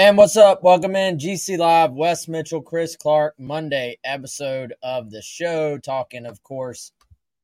And 0.00 0.16
what's 0.16 0.38
up? 0.38 0.62
Welcome 0.62 0.96
in 0.96 1.18
GC 1.18 1.58
Live, 1.58 1.92
Wes 1.92 2.26
Mitchell, 2.26 2.62
Chris 2.62 2.96
Clark, 2.96 3.34
Monday 3.38 3.98
episode 4.02 4.72
of 4.82 5.10
the 5.10 5.20
show. 5.20 5.76
Talking, 5.76 6.24
of 6.24 6.42
course, 6.42 6.92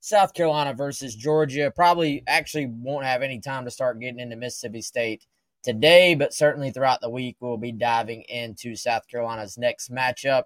South 0.01 0.33
Carolina 0.33 0.73
versus 0.73 1.15
Georgia. 1.15 1.71
Probably 1.71 2.23
actually 2.27 2.65
won't 2.65 3.05
have 3.05 3.21
any 3.21 3.41
time 3.41 3.67
to 3.67 3.71
start 3.71 4.01
getting 4.01 4.21
into 4.21 4.37
Mississippi 4.37 4.81
State 4.81 5.27
today, 5.63 6.15
but 6.15 6.33
certainly 6.33 6.71
throughout 6.71 7.03
the 7.03 7.11
week, 7.11 7.37
we'll 7.41 7.59
be 7.59 7.73
diving 7.73 8.23
into 8.23 8.75
South 8.75 9.07
Carolina's 9.07 9.59
next 9.59 9.93
matchup. 9.93 10.45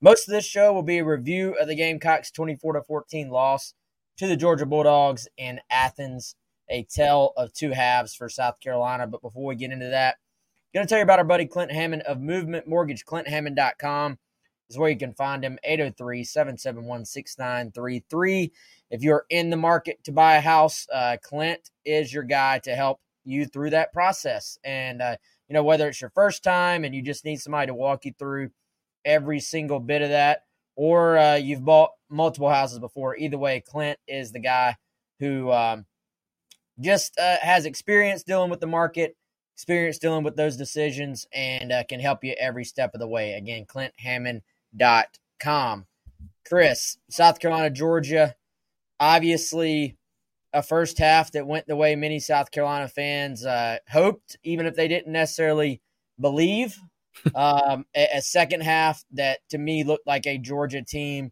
Most 0.00 0.28
of 0.28 0.32
this 0.32 0.46
show 0.46 0.72
will 0.72 0.84
be 0.84 0.98
a 0.98 1.04
review 1.04 1.56
of 1.60 1.66
the 1.66 1.74
Gamecocks' 1.74 2.30
24 2.30 2.74
to 2.74 2.82
14 2.82 3.30
loss 3.30 3.74
to 4.16 4.28
the 4.28 4.36
Georgia 4.36 4.64
Bulldogs 4.64 5.26
in 5.36 5.58
Athens, 5.68 6.36
a 6.70 6.84
tale 6.84 7.32
of 7.36 7.52
two 7.52 7.72
halves 7.72 8.14
for 8.14 8.28
South 8.28 8.60
Carolina. 8.60 9.08
But 9.08 9.22
before 9.22 9.46
we 9.46 9.56
get 9.56 9.72
into 9.72 9.88
that, 9.88 10.18
going 10.74 10.86
to 10.86 10.88
tell 10.88 10.98
you 10.98 11.04
about 11.04 11.18
our 11.18 11.24
buddy 11.24 11.46
Clint 11.46 11.70
Hammond 11.70 12.02
of 12.02 12.20
Movement 12.20 12.66
Mortgage. 12.66 13.04
ClintHammond.com 13.04 14.18
is 14.70 14.78
where 14.78 14.88
you 14.88 14.96
can 14.96 15.12
find 15.12 15.44
him 15.44 15.58
803 15.64 16.24
771 16.24 17.04
6933. 17.04 18.52
If 18.90 19.02
you're 19.02 19.26
in 19.28 19.50
the 19.50 19.56
market 19.56 20.02
to 20.04 20.12
buy 20.12 20.36
a 20.36 20.40
house, 20.40 20.86
uh, 20.92 21.18
Clint 21.22 21.70
is 21.84 22.12
your 22.12 22.22
guy 22.22 22.58
to 22.60 22.74
help 22.74 23.00
you 23.24 23.44
through 23.44 23.70
that 23.70 23.92
process. 23.92 24.58
And, 24.64 25.02
uh, 25.02 25.16
you 25.48 25.54
know, 25.54 25.62
whether 25.62 25.88
it's 25.88 26.00
your 26.00 26.10
first 26.10 26.42
time 26.42 26.84
and 26.84 26.94
you 26.94 27.02
just 27.02 27.24
need 27.24 27.40
somebody 27.40 27.66
to 27.66 27.74
walk 27.74 28.06
you 28.06 28.14
through 28.18 28.50
every 29.04 29.40
single 29.40 29.78
bit 29.78 30.00
of 30.00 30.08
that, 30.08 30.44
or 30.74 31.18
uh, 31.18 31.34
you've 31.34 31.64
bought 31.64 31.90
multiple 32.08 32.48
houses 32.48 32.78
before, 32.78 33.16
either 33.16 33.36
way, 33.36 33.60
Clint 33.60 33.98
is 34.08 34.32
the 34.32 34.40
guy 34.40 34.76
who 35.20 35.52
um, 35.52 35.84
just 36.80 37.18
uh, 37.18 37.36
has 37.42 37.66
experience 37.66 38.22
dealing 38.22 38.50
with 38.50 38.60
the 38.60 38.66
market, 38.66 39.16
experience 39.62 39.98
dealing 39.98 40.24
with 40.24 40.34
those 40.34 40.56
decisions, 40.56 41.28
and 41.32 41.70
uh, 41.70 41.84
can 41.84 42.00
help 42.00 42.24
you 42.24 42.34
every 42.36 42.64
step 42.64 42.94
of 42.94 43.00
the 43.00 43.06
way. 43.06 43.34
Again, 43.34 43.64
ClintHammond.com. 43.64 45.86
Chris, 46.44 46.98
South 47.08 47.38
Carolina, 47.38 47.70
Georgia, 47.70 48.34
obviously 48.98 49.96
a 50.52 50.64
first 50.64 50.98
half 50.98 51.30
that 51.30 51.46
went 51.46 51.68
the 51.68 51.76
way 51.76 51.94
many 51.94 52.18
South 52.18 52.50
Carolina 52.50 52.88
fans 52.88 53.46
uh, 53.46 53.76
hoped, 53.88 54.36
even 54.42 54.66
if 54.66 54.74
they 54.74 54.88
didn't 54.88 55.12
necessarily 55.12 55.80
believe. 56.18 56.76
um, 57.36 57.86
a, 57.94 58.16
a, 58.16 58.22
second 58.22 58.62
half 58.62 59.04
that 59.12 59.38
to 59.50 59.58
me 59.58 59.84
looked 59.84 60.08
like 60.08 60.26
a 60.26 60.38
Georgia 60.38 60.82
team 60.82 61.30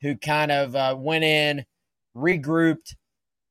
who 0.00 0.16
kind 0.16 0.50
of 0.50 0.74
uh, 0.74 0.94
went 0.96 1.24
in, 1.24 1.66
regrouped, 2.16 2.94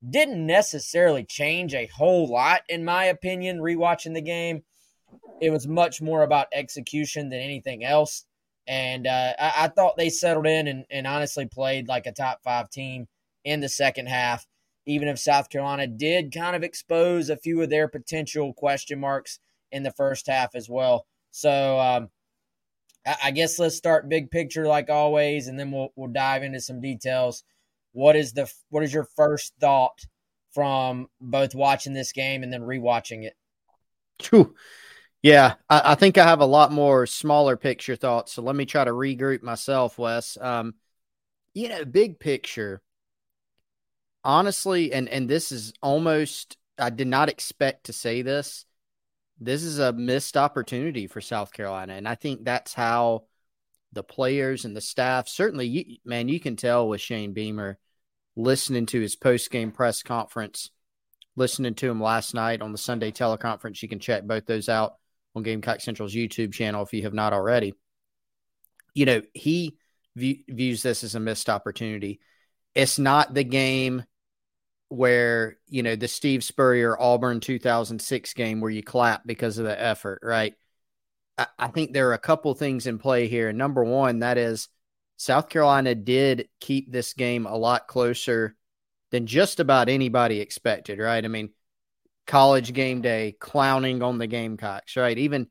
didn't 0.08 0.46
necessarily 0.46 1.24
change 1.24 1.74
a 1.74 1.88
whole 1.88 2.28
lot, 2.28 2.62
in 2.70 2.86
my 2.86 3.06
opinion, 3.06 3.60
rewatching 3.60 4.14
the 4.14 4.22
game. 4.22 4.64
It 5.42 5.50
was 5.50 5.68
much 5.68 6.02
more 6.02 6.24
about 6.24 6.48
execution 6.54 7.30
than 7.30 7.40
anything 7.40 7.84
else. 7.84 8.26
And 8.68 9.08
uh, 9.08 9.34
I, 9.40 9.54
I, 9.58 9.68
thought 9.70 9.98
they 9.98 10.10
settled 10.10 10.46
in 10.46 10.68
and, 10.68 10.86
and 10.92 11.08
honestly 11.08 11.48
played 11.48 11.88
like 11.88 12.06
a 12.06 12.12
top 12.12 12.42
five 12.44 12.70
team 12.70 13.08
in 13.44 13.62
the 13.62 13.70
second 13.70 14.08
half 14.08 14.46
even 14.90 15.08
if 15.08 15.20
South 15.20 15.50
Carolina 15.50 15.86
did 15.86 16.34
kind 16.34 16.56
of 16.56 16.64
expose 16.64 17.30
a 17.30 17.38
few 17.38 17.62
of 17.62 17.70
their 17.70 17.88
potential 17.88 18.54
question 18.54 19.00
marks 19.00 19.40
in 19.72 19.84
the 19.84 19.92
first 19.92 20.26
half 20.28 20.56
as 20.56 20.68
well. 20.68 21.06
So 21.30 21.80
um, 21.80 22.10
I 23.24 23.30
guess 23.30 23.60
let's 23.60 23.76
start 23.76 24.10
big 24.10 24.32
picture 24.32 24.66
like 24.66 24.90
always, 24.90 25.48
and 25.48 25.60
then 25.60 25.72
we'll 25.72 25.90
we'll 25.96 26.12
dive 26.12 26.42
into 26.42 26.60
some 26.60 26.82
details. 26.82 27.44
What 28.00 28.16
is 28.16 28.32
the 28.32 28.50
what 28.70 28.82
is 28.84 28.94
your 28.94 29.04
first 29.18 29.54
thought 29.60 30.00
from 30.54 31.10
both 31.20 31.54
watching 31.54 31.92
this 31.92 32.14
game 32.14 32.44
and 32.44 32.52
then 32.52 32.62
rewatching 32.62 33.24
it? 33.24 33.34
Yeah, 35.22 35.56
I, 35.70 35.82
I, 35.92 35.96
think 35.96 36.18
I 36.18 36.24
have 36.24 36.40
a 36.40 36.46
lot 36.46 36.72
more 36.72 37.06
smaller 37.06 37.58
picture 37.58 37.98
thoughts. 37.98 38.32
So 38.32 38.42
let 38.42 38.56
me 38.56 38.66
try 38.66 38.86
to 38.86 38.92
regroup 38.92 39.44
myself, 39.44 39.98
Wes. 40.00 40.38
Um, 40.40 40.76
you 41.54 41.68
know, 41.68 41.84
big 41.84 42.20
picture 42.20 42.82
honestly, 44.24 44.94
and 44.94 45.10
and 45.10 45.30
this 45.30 45.52
is 45.52 45.74
almost 45.82 46.56
I 46.78 46.92
did 46.92 47.08
not 47.08 47.28
expect 47.28 47.88
to 47.88 47.94
say 47.94 48.22
this. 48.22 48.64
This 49.42 49.62
is 49.62 49.80
a 49.80 49.92
missed 49.92 50.38
opportunity 50.38 51.08
for 51.08 51.20
South 51.20 51.52
Carolina, 51.52 51.96
and 51.96 52.08
I 52.08 52.16
think 52.16 52.46
that's 52.46 52.74
how 52.74 53.26
the 53.92 54.04
players 54.04 54.64
and 54.64 54.74
the 54.74 54.82
staff 54.82 55.28
certainly, 55.28 55.68
you, 55.68 55.98
man, 56.06 56.30
you 56.30 56.40
can 56.40 56.56
tell 56.56 56.88
with 56.88 57.02
Shane 57.02 57.34
Beamer 57.34 57.78
listening 58.40 58.86
to 58.88 59.02
his 59.02 59.16
post 59.16 59.52
game 59.52 59.72
press 59.72 60.02
conference, 60.02 60.72
listening 61.36 61.76
to 61.76 61.90
him 61.90 62.02
last 62.02 62.34
night 62.34 62.62
on 62.62 62.72
the 62.72 62.78
Sunday 62.78 63.12
teleconference. 63.12 63.82
You 63.82 63.90
can 63.90 64.00
check 64.00 64.24
both 64.24 64.46
those 64.46 64.70
out 64.70 64.96
on 65.36 65.44
Gamecock 65.44 65.82
Central's 65.82 66.16
YouTube 66.16 66.54
channel 66.54 66.84
if 66.84 66.94
you 66.94 67.04
have 67.04 67.14
not 67.14 67.34
already. 67.34 67.74
You 68.94 69.06
know, 69.06 69.22
he 69.34 69.78
view, 70.16 70.38
views 70.48 70.82
this 70.82 71.04
as 71.04 71.16
a 71.16 71.20
missed 71.20 71.50
opportunity. 71.50 72.20
It's 72.76 72.98
not 72.98 73.34
the 73.34 73.44
game 73.44 74.04
where 74.90 75.58
you 75.68 75.84
know 75.84 75.96
the 75.96 76.08
Steve 76.08 76.44
Spurrier 76.44 77.00
Auburn 77.00 77.42
2006 77.42 78.34
game 78.34 78.60
where 78.60 78.72
you 78.72 78.82
clap 78.82 79.26
because 79.26 79.58
of 79.58 79.66
the 79.66 79.80
effort, 79.80 80.20
right? 80.24 80.56
I, 81.38 81.48
I 81.58 81.68
think 81.68 81.94
there 81.94 82.10
are 82.10 82.14
a 82.14 82.20
couple 82.20 82.54
things 82.54 82.88
in 82.88 82.98
play 82.98 83.28
here. 83.28 83.52
Number 83.54 83.84
one, 83.84 84.20
that 84.20 84.38
is 84.38 84.70
South 85.20 85.50
Carolina 85.50 85.94
did 85.96 86.48
keep 86.62 86.90
this 86.90 87.14
game 87.14 87.46
a 87.46 87.58
lot 87.58 87.90
closer 87.90 88.56
than 89.12 89.28
just 89.28 89.60
about 89.60 89.90
anybody 89.90 90.40
expected, 90.40 90.98
right? 90.98 91.24
I 91.24 91.28
mean, 91.28 91.50
college 92.26 92.72
game 92.72 93.02
day 93.02 93.36
clowning 93.38 94.02
on 94.02 94.18
the 94.18 94.28
Gamecocks, 94.28 94.96
right? 94.96 95.18
Even 95.18 95.48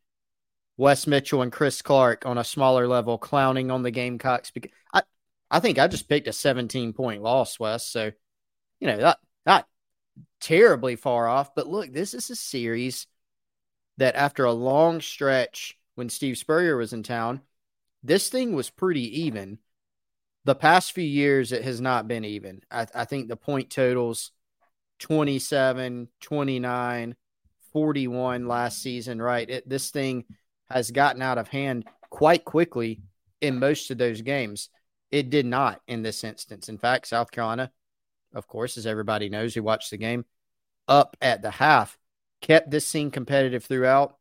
Wes 0.79 1.07
Mitchell 1.07 1.43
and 1.43 1.53
Chris 1.53 1.83
Clark 1.83 2.25
on 2.25 2.39
a 2.39 2.45
smaller 2.45 2.89
level 2.89 3.19
clowning 3.19 3.71
on 3.71 3.83
the 3.83 3.91
Gamecocks. 3.91 4.51
Because 4.51 4.71
I, 4.95 5.03
I 5.51 5.61
think 5.61 5.79
I 5.79 5.87
just 5.87 6.09
picked 6.09 6.29
a 6.29 6.33
17 6.33 6.95
point 6.95 7.23
loss, 7.23 7.61
Wes. 7.61 7.85
So, 7.85 8.11
you 8.81 8.87
know, 8.87 8.97
that 8.97 9.19
not 9.45 9.67
terribly 10.41 10.97
far 10.97 11.29
off, 11.29 11.55
but 11.55 11.69
look, 11.69 11.93
this 11.93 12.15
is 12.15 12.31
a 12.31 12.37
series 12.37 13.07
that 13.99 14.17
after 14.17 14.47
a 14.47 14.53
long 14.53 15.03
stretch 15.03 15.77
when 15.95 16.09
Steve 16.09 16.39
Spurrier 16.39 16.79
was 16.79 16.95
in 16.95 17.03
town, 17.03 17.43
this 18.09 18.29
thing 18.29 18.55
was 18.55 18.71
pretty 18.71 19.23
even. 19.23 19.59
The 20.45 20.55
past 20.55 20.93
few 20.93 21.05
years, 21.05 21.53
it 21.53 21.63
has 21.63 21.81
not 21.81 22.09
been 22.09 22.25
even. 22.25 22.63
I, 22.71 22.87
I 22.95 23.05
think 23.05 23.29
the 23.29 23.37
point 23.37 23.71
totals 23.71 24.33
27, 25.01 26.09
29, 26.21 27.17
41 27.73 28.49
last 28.49 28.83
season, 28.83 29.23
right? 29.23 29.49
It, 29.49 29.69
this 29.69 29.91
thing 29.91 30.25
has 30.71 30.91
gotten 30.91 31.23
out 31.23 31.39
of 31.39 31.49
hand 31.49 31.87
quite 32.11 32.45
quickly 32.45 33.03
in 33.41 33.59
most 33.59 33.91
of 33.91 33.99
those 33.99 34.23
games. 34.23 34.71
It 35.11 35.31
did 35.31 35.47
not 35.47 35.81
in 35.87 36.03
this 36.03 36.25
instance. 36.25 36.69
In 36.69 36.79
fact, 36.79 37.07
South 37.07 37.31
Carolina 37.31 37.71
of 38.35 38.47
course, 38.47 38.77
as 38.77 38.87
everybody 38.87 39.29
knows 39.29 39.55
who 39.55 39.63
watched 39.63 39.91
the 39.91 39.97
game, 39.97 40.25
up 40.87 41.17
at 41.21 41.43
the 41.43 41.51
half, 41.51 41.99
kept 42.41 42.71
this 42.71 42.87
scene 42.87 43.11
competitive 43.11 43.65
throughout, 43.65 44.17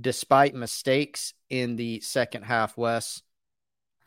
despite 0.00 0.54
mistakes 0.54 1.34
in 1.48 1.76
the 1.76 2.00
second 2.00 2.42
half. 2.42 2.76
Wes 2.76 3.22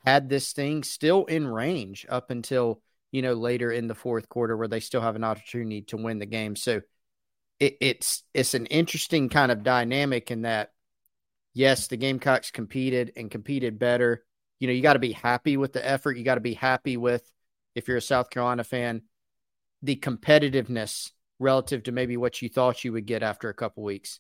had 0.04 0.30
this 0.30 0.54
thing 0.54 0.84
still 0.84 1.26
in 1.26 1.48
range 1.48 2.06
up 2.10 2.30
until 2.30 2.82
you 3.12 3.22
know 3.22 3.34
later 3.34 3.72
in 3.72 3.88
the 3.88 3.96
fourth 3.96 4.30
quarter, 4.30 4.58
where 4.58 4.68
they 4.68 4.80
still 4.80 5.02
have 5.02 5.16
an 5.16 5.24
opportunity 5.24 5.82
to 5.84 5.98
win 5.98 6.20
the 6.20 6.26
game. 6.26 6.56
So 6.56 6.82
it, 7.60 7.78
it's 7.80 8.24
it's 8.34 8.54
an 8.54 8.66
interesting 8.68 9.30
kind 9.30 9.52
of 9.52 9.64
dynamic 9.64 10.32
in 10.32 10.44
that. 10.44 10.72
Yes, 11.54 11.88
the 11.88 11.98
Gamecocks 11.98 12.52
competed 12.52 13.14
and 13.16 13.30
competed 13.30 13.78
better. 13.78 14.26
You 14.60 14.68
know, 14.68 14.74
you 14.74 14.82
got 14.82 14.94
to 14.94 15.00
be 15.00 15.12
happy 15.12 15.56
with 15.56 15.74
the 15.74 15.88
effort. 15.88 16.18
You 16.18 16.24
got 16.24 16.36
to 16.36 16.42
be 16.42 16.56
happy 16.56 16.98
with, 16.98 17.32
if 17.76 17.88
you're 17.88 17.98
a 17.98 18.02
South 18.02 18.32
Carolina 18.32 18.64
fan, 18.64 19.04
the 19.84 19.96
competitiveness 19.96 21.12
relative 21.40 21.84
to 21.84 21.92
maybe 21.92 22.18
what 22.18 22.42
you 22.42 22.50
thought 22.50 22.84
you 22.84 22.94
would 22.94 23.06
get 23.06 23.22
after 23.22 23.50
a 23.50 23.54
couple 23.54 23.84
weeks. 23.84 24.20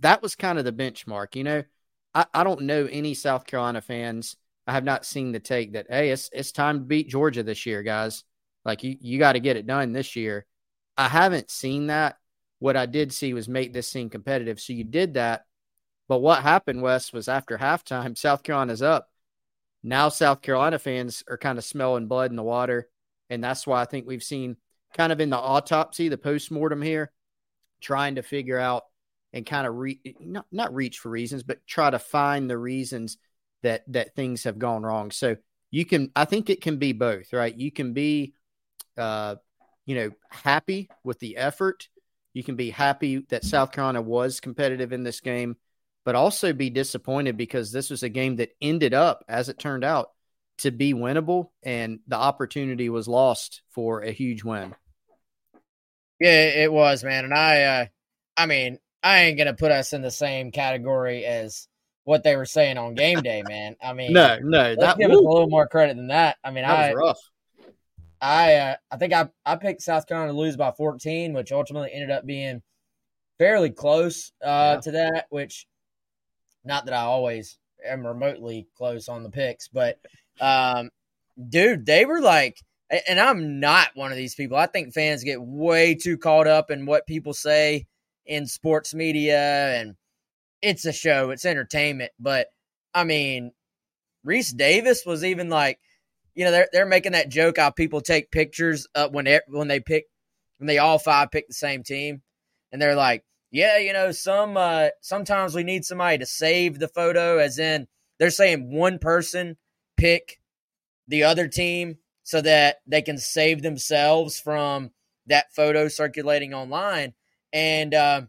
That 0.00 0.20
was 0.20 0.34
kind 0.34 0.58
of 0.58 0.64
the 0.64 0.72
benchmark. 0.72 1.36
You 1.36 1.44
know, 1.44 1.62
I, 2.14 2.26
I 2.34 2.44
don't 2.44 2.62
know 2.62 2.86
any 2.90 3.14
South 3.14 3.46
Carolina 3.46 3.80
fans 3.80 4.36
I 4.66 4.72
have 4.72 4.84
not 4.84 5.04
seen 5.04 5.32
the 5.32 5.40
take 5.40 5.72
that 5.72 5.86
hey, 5.88 6.10
it's 6.10 6.30
it's 6.32 6.52
time 6.52 6.78
to 6.78 6.84
beat 6.84 7.08
Georgia 7.08 7.42
this 7.42 7.66
year, 7.66 7.82
guys. 7.82 8.24
Like 8.64 8.84
you 8.84 8.96
you 9.00 9.18
got 9.18 9.32
to 9.32 9.40
get 9.40 9.56
it 9.56 9.66
done 9.66 9.92
this 9.92 10.14
year. 10.16 10.46
I 10.96 11.08
haven't 11.08 11.50
seen 11.50 11.88
that. 11.88 12.16
What 12.58 12.76
I 12.76 12.86
did 12.86 13.12
see 13.12 13.34
was 13.34 13.48
make 13.48 13.72
this 13.72 13.88
scene 13.88 14.08
competitive. 14.08 14.60
So 14.60 14.72
you 14.72 14.84
did 14.84 15.14
that. 15.14 15.46
But 16.08 16.20
what 16.20 16.42
happened, 16.42 16.82
Wes, 16.82 17.12
was 17.12 17.28
after 17.28 17.58
halftime, 17.58 18.16
South 18.16 18.42
Carolina's 18.42 18.82
up. 18.82 19.08
Now 19.82 20.10
South 20.10 20.42
Carolina 20.42 20.78
fans 20.78 21.24
are 21.28 21.38
kind 21.38 21.58
of 21.58 21.64
smelling 21.64 22.06
blood 22.06 22.30
in 22.30 22.36
the 22.36 22.42
water. 22.42 22.88
And 23.30 23.42
that's 23.42 23.66
why 23.66 23.80
I 23.80 23.84
think 23.84 24.06
we've 24.06 24.22
seen 24.22 24.56
kind 24.96 25.12
of 25.12 25.20
in 25.20 25.30
the 25.30 25.38
autopsy, 25.38 26.08
the 26.08 26.18
post-mortem 26.18 26.82
here, 26.82 27.10
trying 27.80 28.16
to 28.16 28.22
figure 28.22 28.58
out 28.58 28.84
and 29.32 29.46
kind 29.46 29.66
of 29.66 29.74
re- 29.74 30.00
not, 30.20 30.46
not 30.52 30.74
reach 30.74 30.98
for 30.98 31.08
reasons, 31.08 31.42
but 31.42 31.66
try 31.66 31.90
to 31.90 31.98
find 31.98 32.48
the 32.48 32.58
reasons 32.58 33.16
that 33.62 33.84
that 33.92 34.14
things 34.14 34.44
have 34.44 34.58
gone 34.58 34.82
wrong. 34.82 35.10
So 35.10 35.36
you 35.70 35.86
can, 35.86 36.12
I 36.14 36.26
think 36.26 36.50
it 36.50 36.60
can 36.60 36.76
be 36.76 36.92
both, 36.92 37.32
right? 37.32 37.56
You 37.56 37.72
can 37.72 37.94
be, 37.94 38.34
uh, 38.96 39.36
you 39.86 39.94
know, 39.94 40.10
happy 40.30 40.90
with 41.02 41.18
the 41.18 41.38
effort. 41.38 41.88
You 42.34 42.44
can 42.44 42.56
be 42.56 42.70
happy 42.70 43.24
that 43.30 43.44
South 43.44 43.72
Carolina 43.72 44.02
was 44.02 44.40
competitive 44.40 44.92
in 44.92 45.02
this 45.02 45.20
game, 45.20 45.56
but 46.04 46.14
also 46.14 46.52
be 46.52 46.70
disappointed 46.70 47.36
because 47.36 47.72
this 47.72 47.90
was 47.90 48.02
a 48.02 48.08
game 48.08 48.36
that 48.36 48.50
ended 48.60 48.94
up, 48.94 49.24
as 49.28 49.48
it 49.48 49.58
turned 49.58 49.82
out, 49.82 50.10
to 50.58 50.70
be 50.70 50.94
winnable, 50.94 51.50
and 51.62 52.00
the 52.06 52.16
opportunity 52.16 52.88
was 52.88 53.08
lost 53.08 53.62
for 53.70 54.02
a 54.02 54.12
huge 54.12 54.44
win. 54.44 54.74
Yeah, 56.20 56.44
it 56.44 56.72
was, 56.72 57.02
man. 57.02 57.24
And 57.24 57.34
I, 57.34 57.62
uh, 57.62 57.86
I 58.36 58.46
mean, 58.46 58.78
I 59.02 59.22
ain't 59.22 59.38
gonna 59.38 59.54
put 59.54 59.72
us 59.72 59.92
in 59.92 60.02
the 60.02 60.10
same 60.10 60.52
category 60.52 61.24
as 61.24 61.66
what 62.04 62.22
they 62.22 62.36
were 62.36 62.46
saying 62.46 62.78
on 62.78 62.94
game 62.94 63.22
day, 63.22 63.42
man. 63.46 63.76
I 63.82 63.92
mean, 63.92 64.12
no, 64.12 64.38
no, 64.42 64.74
that 64.76 64.98
give 64.98 65.10
woo. 65.10 65.18
us 65.18 65.24
a 65.24 65.28
little 65.28 65.48
more 65.48 65.68
credit 65.68 65.96
than 65.96 66.08
that. 66.08 66.36
I 66.42 66.50
mean, 66.50 66.64
that 66.64 66.90
I, 66.90 66.92
rough. 66.94 67.18
I, 68.20 68.54
uh, 68.54 68.76
I 68.90 68.96
think 68.96 69.12
I, 69.12 69.28
I 69.44 69.56
picked 69.56 69.82
South 69.82 70.06
Carolina 70.06 70.32
to 70.32 70.38
lose 70.38 70.56
by 70.56 70.72
14, 70.72 71.32
which 71.32 71.52
ultimately 71.52 71.90
ended 71.92 72.10
up 72.10 72.24
being 72.24 72.62
fairly 73.38 73.70
close 73.70 74.32
uh, 74.42 74.74
yeah. 74.74 74.80
to 74.80 74.90
that. 74.92 75.26
Which, 75.30 75.66
not 76.64 76.84
that 76.86 76.94
I 76.94 77.02
always 77.02 77.58
am 77.84 78.06
remotely 78.06 78.68
close 78.76 79.08
on 79.08 79.22
the 79.22 79.30
picks, 79.30 79.68
but, 79.68 79.98
um, 80.40 80.90
dude, 81.48 81.84
they 81.86 82.04
were 82.04 82.20
like 82.20 82.58
and 83.08 83.18
I'm 83.18 83.60
not 83.60 83.88
one 83.94 84.10
of 84.10 84.18
these 84.18 84.34
people. 84.34 84.56
I 84.56 84.66
think 84.66 84.92
fans 84.92 85.24
get 85.24 85.40
way 85.40 85.94
too 85.94 86.18
caught 86.18 86.46
up 86.46 86.70
in 86.70 86.84
what 86.86 87.06
people 87.06 87.32
say 87.32 87.86
in 88.26 88.46
sports 88.46 88.94
media, 88.94 89.80
and 89.80 89.94
it's 90.62 90.84
a 90.84 90.92
show, 90.92 91.30
it's 91.30 91.44
entertainment. 91.44 92.12
But 92.18 92.46
I 92.94 93.04
mean, 93.04 93.52
Rece 94.26 94.56
Davis 94.56 95.04
was 95.04 95.24
even 95.24 95.48
like, 95.48 95.78
you 96.34 96.44
know, 96.44 96.50
they're 96.50 96.68
they're 96.72 96.86
making 96.86 97.12
that 97.12 97.28
joke 97.28 97.58
how 97.58 97.70
people 97.70 98.00
take 98.00 98.30
pictures 98.30 98.86
up 98.94 99.12
when 99.12 99.26
they, 99.26 99.40
when 99.48 99.68
they 99.68 99.80
pick 99.80 100.04
when 100.58 100.66
they 100.66 100.78
all 100.78 100.98
five 100.98 101.30
pick 101.30 101.48
the 101.48 101.54
same 101.54 101.82
team, 101.82 102.22
and 102.70 102.80
they're 102.80 102.96
like, 102.96 103.24
yeah, 103.50 103.78
you 103.78 103.92
know, 103.92 104.12
some 104.12 104.56
uh, 104.56 104.88
sometimes 105.00 105.54
we 105.54 105.64
need 105.64 105.84
somebody 105.84 106.18
to 106.18 106.26
save 106.26 106.78
the 106.78 106.88
photo, 106.88 107.38
as 107.38 107.58
in 107.58 107.86
they're 108.18 108.30
saying 108.30 108.72
one 108.72 108.98
person 108.98 109.56
pick 109.96 110.38
the 111.08 111.24
other 111.24 111.48
team 111.48 111.98
so 112.22 112.40
that 112.40 112.76
they 112.86 113.02
can 113.02 113.18
save 113.18 113.62
themselves 113.62 114.38
from 114.38 114.90
that 115.26 115.52
photo 115.52 115.88
circulating 115.88 116.54
online. 116.54 117.14
And 117.52 117.92
uh, 117.92 118.22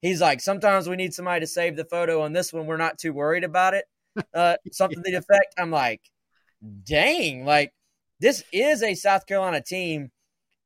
he's 0.00 0.20
like, 0.20 0.40
sometimes 0.40 0.88
we 0.88 0.96
need 0.96 1.14
somebody 1.14 1.40
to 1.40 1.46
save 1.46 1.76
the 1.76 1.84
photo. 1.84 2.22
On 2.22 2.32
this 2.32 2.52
one, 2.52 2.66
we're 2.66 2.76
not 2.76 2.98
too 2.98 3.12
worried 3.12 3.44
about 3.44 3.74
it. 3.74 3.84
Uh, 4.34 4.56
something 4.72 5.00
to 5.04 5.10
the 5.12 5.16
effect. 5.16 5.54
I'm 5.56 5.70
like, 5.70 6.00
dang, 6.84 7.44
like 7.44 7.72
this 8.18 8.42
is 8.52 8.82
a 8.82 8.94
South 8.94 9.24
Carolina 9.24 9.62
team 9.62 10.10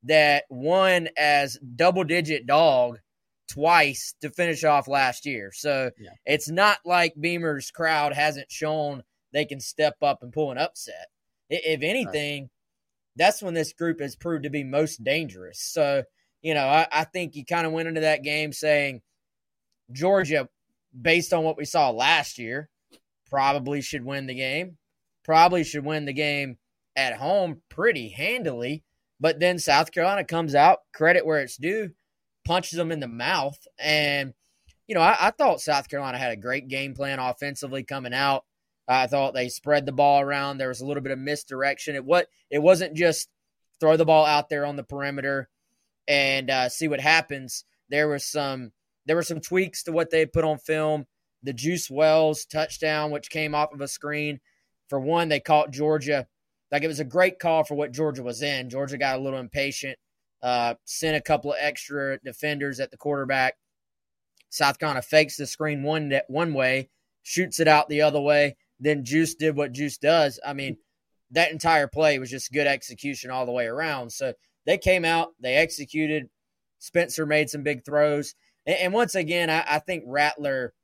that 0.04 0.44
won 0.48 1.08
as 1.16 1.58
double 1.76 2.04
digit 2.04 2.46
dog 2.46 3.00
twice 3.48 4.14
to 4.20 4.30
finish 4.30 4.64
off 4.64 4.88
last 4.88 5.26
year. 5.26 5.50
So 5.54 5.90
yeah. 5.98 6.10
it's 6.24 6.48
not 6.48 6.78
like 6.84 7.14
Beamer's 7.20 7.70
crowd 7.70 8.14
hasn't 8.14 8.50
shown 8.50 9.02
they 9.32 9.44
can 9.44 9.60
step 9.60 9.96
up 10.02 10.22
and 10.22 10.32
pull 10.32 10.50
an 10.50 10.58
upset. 10.58 11.08
If 11.50 11.82
anything, 11.82 12.50
that's 13.16 13.42
when 13.42 13.54
this 13.54 13.72
group 13.72 14.00
has 14.00 14.16
proved 14.16 14.44
to 14.44 14.50
be 14.50 14.64
most 14.64 15.04
dangerous. 15.04 15.60
So, 15.60 16.04
you 16.42 16.54
know, 16.54 16.66
I, 16.66 16.86
I 16.90 17.04
think 17.04 17.36
you 17.36 17.44
kind 17.44 17.66
of 17.66 17.72
went 17.72 17.88
into 17.88 18.00
that 18.02 18.22
game 18.22 18.52
saying 18.52 19.02
Georgia, 19.92 20.48
based 20.98 21.32
on 21.32 21.44
what 21.44 21.56
we 21.56 21.64
saw 21.64 21.90
last 21.90 22.38
year, 22.38 22.68
probably 23.28 23.80
should 23.80 24.04
win 24.04 24.26
the 24.26 24.34
game, 24.34 24.78
probably 25.24 25.64
should 25.64 25.84
win 25.84 26.04
the 26.04 26.12
game 26.12 26.58
at 26.96 27.16
home 27.16 27.62
pretty 27.68 28.08
handily. 28.08 28.84
But 29.20 29.40
then 29.40 29.58
South 29.58 29.92
Carolina 29.92 30.24
comes 30.24 30.54
out, 30.54 30.80
credit 30.92 31.24
where 31.24 31.40
it's 31.40 31.56
due, 31.56 31.90
punches 32.44 32.76
them 32.76 32.92
in 32.92 33.00
the 33.00 33.08
mouth. 33.08 33.58
And, 33.78 34.34
you 34.86 34.94
know, 34.94 35.00
I, 35.00 35.16
I 35.20 35.30
thought 35.30 35.60
South 35.60 35.88
Carolina 35.88 36.18
had 36.18 36.32
a 36.32 36.36
great 36.36 36.68
game 36.68 36.94
plan 36.94 37.18
offensively 37.18 37.84
coming 37.84 38.14
out. 38.14 38.44
I 38.86 39.06
thought 39.06 39.32
they 39.32 39.48
spread 39.48 39.86
the 39.86 39.92
ball 39.92 40.20
around. 40.20 40.58
There 40.58 40.68
was 40.68 40.80
a 40.80 40.86
little 40.86 41.02
bit 41.02 41.12
of 41.12 41.18
misdirection. 41.18 41.94
It 41.94 42.04
what 42.04 42.28
it 42.50 42.58
wasn't 42.58 42.94
just 42.94 43.28
throw 43.80 43.96
the 43.96 44.04
ball 44.04 44.26
out 44.26 44.48
there 44.48 44.66
on 44.66 44.76
the 44.76 44.82
perimeter 44.82 45.48
and 46.06 46.50
uh, 46.50 46.68
see 46.68 46.88
what 46.88 47.00
happens. 47.00 47.64
There 47.88 48.08
was 48.08 48.26
some 48.26 48.72
there 49.06 49.16
were 49.16 49.22
some 49.22 49.40
tweaks 49.40 49.82
to 49.84 49.92
what 49.92 50.10
they 50.10 50.26
put 50.26 50.44
on 50.44 50.58
film. 50.58 51.06
The 51.42 51.52
Juice 51.52 51.90
Wells 51.90 52.46
touchdown, 52.46 53.10
which 53.10 53.30
came 53.30 53.54
off 53.54 53.72
of 53.72 53.80
a 53.80 53.88
screen. 53.88 54.40
For 54.88 54.98
one, 54.98 55.28
they 55.28 55.40
caught 55.40 55.72
Georgia. 55.72 56.26
Like 56.72 56.82
it 56.82 56.88
was 56.88 57.00
a 57.00 57.04
great 57.04 57.38
call 57.38 57.64
for 57.64 57.74
what 57.74 57.92
Georgia 57.92 58.22
was 58.22 58.42
in. 58.42 58.70
Georgia 58.70 58.98
got 58.98 59.18
a 59.18 59.22
little 59.22 59.38
impatient, 59.38 59.98
uh, 60.42 60.74
sent 60.84 61.16
a 61.16 61.20
couple 61.20 61.52
of 61.52 61.58
extra 61.60 62.18
defenders 62.24 62.80
at 62.80 62.90
the 62.90 62.96
quarterback. 62.96 63.54
South 64.50 64.78
Carolina 64.78 65.02
fakes 65.02 65.36
the 65.36 65.46
screen 65.46 65.82
one 65.82 66.12
one 66.28 66.54
way, 66.54 66.88
shoots 67.22 67.60
it 67.60 67.68
out 67.68 67.88
the 67.88 68.02
other 68.02 68.20
way 68.20 68.56
then 68.80 69.04
Juice 69.04 69.34
did 69.34 69.56
what 69.56 69.72
Juice 69.72 69.98
does. 69.98 70.38
I 70.44 70.52
mean, 70.52 70.76
that 71.30 71.52
entire 71.52 71.88
play 71.88 72.18
was 72.18 72.30
just 72.30 72.52
good 72.52 72.66
execution 72.66 73.30
all 73.30 73.46
the 73.46 73.52
way 73.52 73.66
around. 73.66 74.10
So 74.10 74.34
they 74.66 74.78
came 74.78 75.04
out, 75.04 75.30
they 75.40 75.54
executed. 75.54 76.28
Spencer 76.78 77.26
made 77.26 77.48
some 77.48 77.62
big 77.62 77.84
throws. 77.84 78.34
And, 78.66 78.76
and 78.76 78.92
once 78.92 79.14
again, 79.14 79.50
I, 79.50 79.64
I 79.68 79.78
think 79.78 80.04
Rattler 80.06 80.74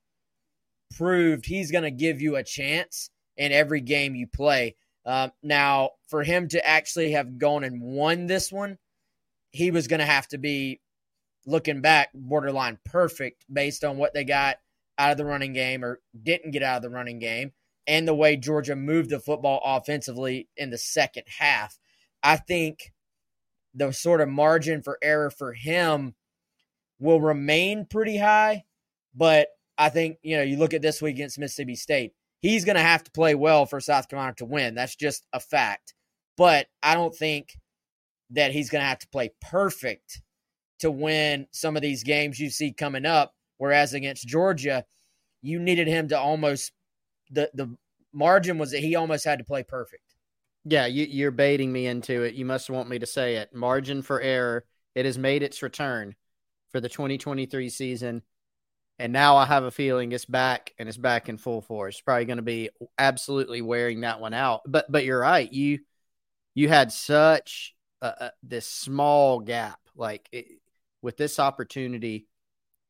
proved 0.97 1.47
he's 1.47 1.71
going 1.71 1.85
to 1.85 1.91
give 1.91 2.21
you 2.21 2.37
a 2.37 2.45
chance 2.45 3.11
in 3.37 3.53
every 3.53 3.81
game 3.81 4.15
you 4.15 4.27
play. 4.27 4.77
Uh, 5.07 5.29
now, 5.43 5.91
for 6.09 6.23
him 6.23 6.49
to 6.49 6.67
actually 6.67 7.13
have 7.13 7.39
gone 7.39 7.65
and 7.65 7.81
won 7.81 8.27
this 8.27 8.53
one, 8.53 8.79
he 9.51 9.71
was 9.71 9.89
going 9.89 10.01
to 10.01 10.07
have 10.07 10.29
to 10.29 10.39
be 10.39 10.81
looking 11.47 11.81
back 11.81 12.11
borderline 12.15 12.79
perfect 12.85 13.45
based 13.51 13.83
on 13.83 13.97
what 13.97 14.13
they 14.13 14.25
got 14.25 14.57
out 14.99 15.13
of 15.13 15.17
the 15.17 15.25
running 15.25 15.55
game 15.55 15.85
or 15.85 16.01
didn't 16.23 16.51
get 16.51 16.63
out 16.63 16.77
of 16.77 16.83
the 16.83 16.91
running 16.91 17.19
game 17.19 17.53
and 17.87 18.07
the 18.07 18.15
way 18.15 18.37
Georgia 18.37 18.77
moved 18.77 19.11
the 19.11 19.19
football 19.19 19.61
offensively 19.65 20.49
in 20.57 20.71
the 20.71 20.79
second 20.79 21.25
half. 21.39 21.79
I 22.23 22.37
think 22.37 22.93
the 23.75 23.93
sort 23.93 24.21
of 24.21 24.29
margin 24.29 24.83
for 24.83 24.99
error 25.03 25.31
for 25.31 25.55
him 25.55 26.15
will 27.01 27.21
remain 27.21 27.87
pretty 27.87 28.17
high, 28.17 28.65
but 29.15 29.49
I 29.77 29.89
think, 29.89 30.19
you 30.23 30.37
know, 30.37 30.43
you 30.43 30.59
look 30.59 30.75
at 30.75 30.83
this 30.83 31.01
week 31.01 31.17
against 31.17 31.39
Mississippi 31.39 31.75
State, 31.75 32.13
he's 32.41 32.65
going 32.65 32.77
to 32.77 32.83
have 32.83 33.03
to 33.05 33.11
play 33.11 33.35
well 33.35 33.67
for 33.67 33.81
South 33.81 34.09
Carolina 34.09 34.35
to 34.37 34.45
win. 34.45 34.75
That's 34.75 34.95
just 34.95 35.27
a 35.33 35.41
fact. 35.41 35.95
But 36.37 36.67
I 36.83 36.95
don't 36.95 37.15
think 37.15 37.59
that 38.31 38.53
he's 38.53 38.71
going 38.71 38.83
to 38.83 38.89
have 38.89 38.99
to 39.01 39.09
play 39.09 39.31
perfect 39.41 40.23
to 40.81 40.91
win 40.91 41.47
some 41.51 41.77
of 41.77 41.83
these 41.83 42.05
games 42.05 42.39
you 42.39 42.51
see 42.51 42.73
coming 42.73 43.07
up. 43.07 43.35
Whereas 43.59 43.95
against 43.95 44.27
Georgia, 44.27 44.85
you 45.43 45.59
needed 45.59 45.89
him 45.89 46.09
to 46.09 46.19
almost 46.19 46.73
the 47.31 47.51
the 47.55 47.75
margin 48.13 48.59
was 48.59 48.71
that 48.73 48.81
he 48.81 48.97
almost 48.97 49.25
had 49.25 49.39
to 49.39 49.45
play 49.45 49.63
perfect. 49.63 50.15
Yeah, 50.65 50.87
you, 50.87 51.07
you're 51.07 51.31
baiting 51.31 51.73
me 51.73 51.87
into 51.87 52.23
it. 52.23 52.35
You 52.35 52.45
must 52.45 52.71
want 52.71 52.89
me 52.89 52.99
to 52.99 53.07
say 53.07 53.37
it. 53.37 53.55
Margin 53.55 54.03
for 54.03 54.21
error. 54.21 54.65
It 54.95 55.05
has 55.05 55.19
made 55.19 55.43
its 55.43 55.63
return 55.63 56.17
for 56.71 56.81
the 56.81 56.89
2023 56.89 57.69
season. 57.69 58.23
And 58.99 59.13
now 59.13 59.37
I 59.37 59.47
have 59.47 59.65
a 59.65 59.71
feeling 59.71 60.13
it's 60.13 60.27
back 60.27 60.75
and 60.79 60.89
it's 60.89 60.99
back 60.99 61.29
in 61.29 61.39
full 61.39 61.63
force. 61.63 62.01
Probably 62.01 62.27
going 62.27 62.37
to 62.37 62.43
be 62.43 62.71
absolutely 62.99 63.63
wearing 63.63 64.03
that 64.03 64.21
one 64.21 64.35
out. 64.35 64.61
But 64.67 64.91
but 64.91 65.05
you're 65.05 65.21
right. 65.21 65.51
You 65.51 65.81
you 66.55 66.69
had 66.69 66.93
such 66.93 67.75
a, 68.03 68.31
this 68.43 68.67
small 68.67 69.41
gap. 69.41 69.79
Like 69.97 70.29
it, 70.33 70.47
with 71.03 71.17
this 71.17 71.39
opportunity, 71.39 72.27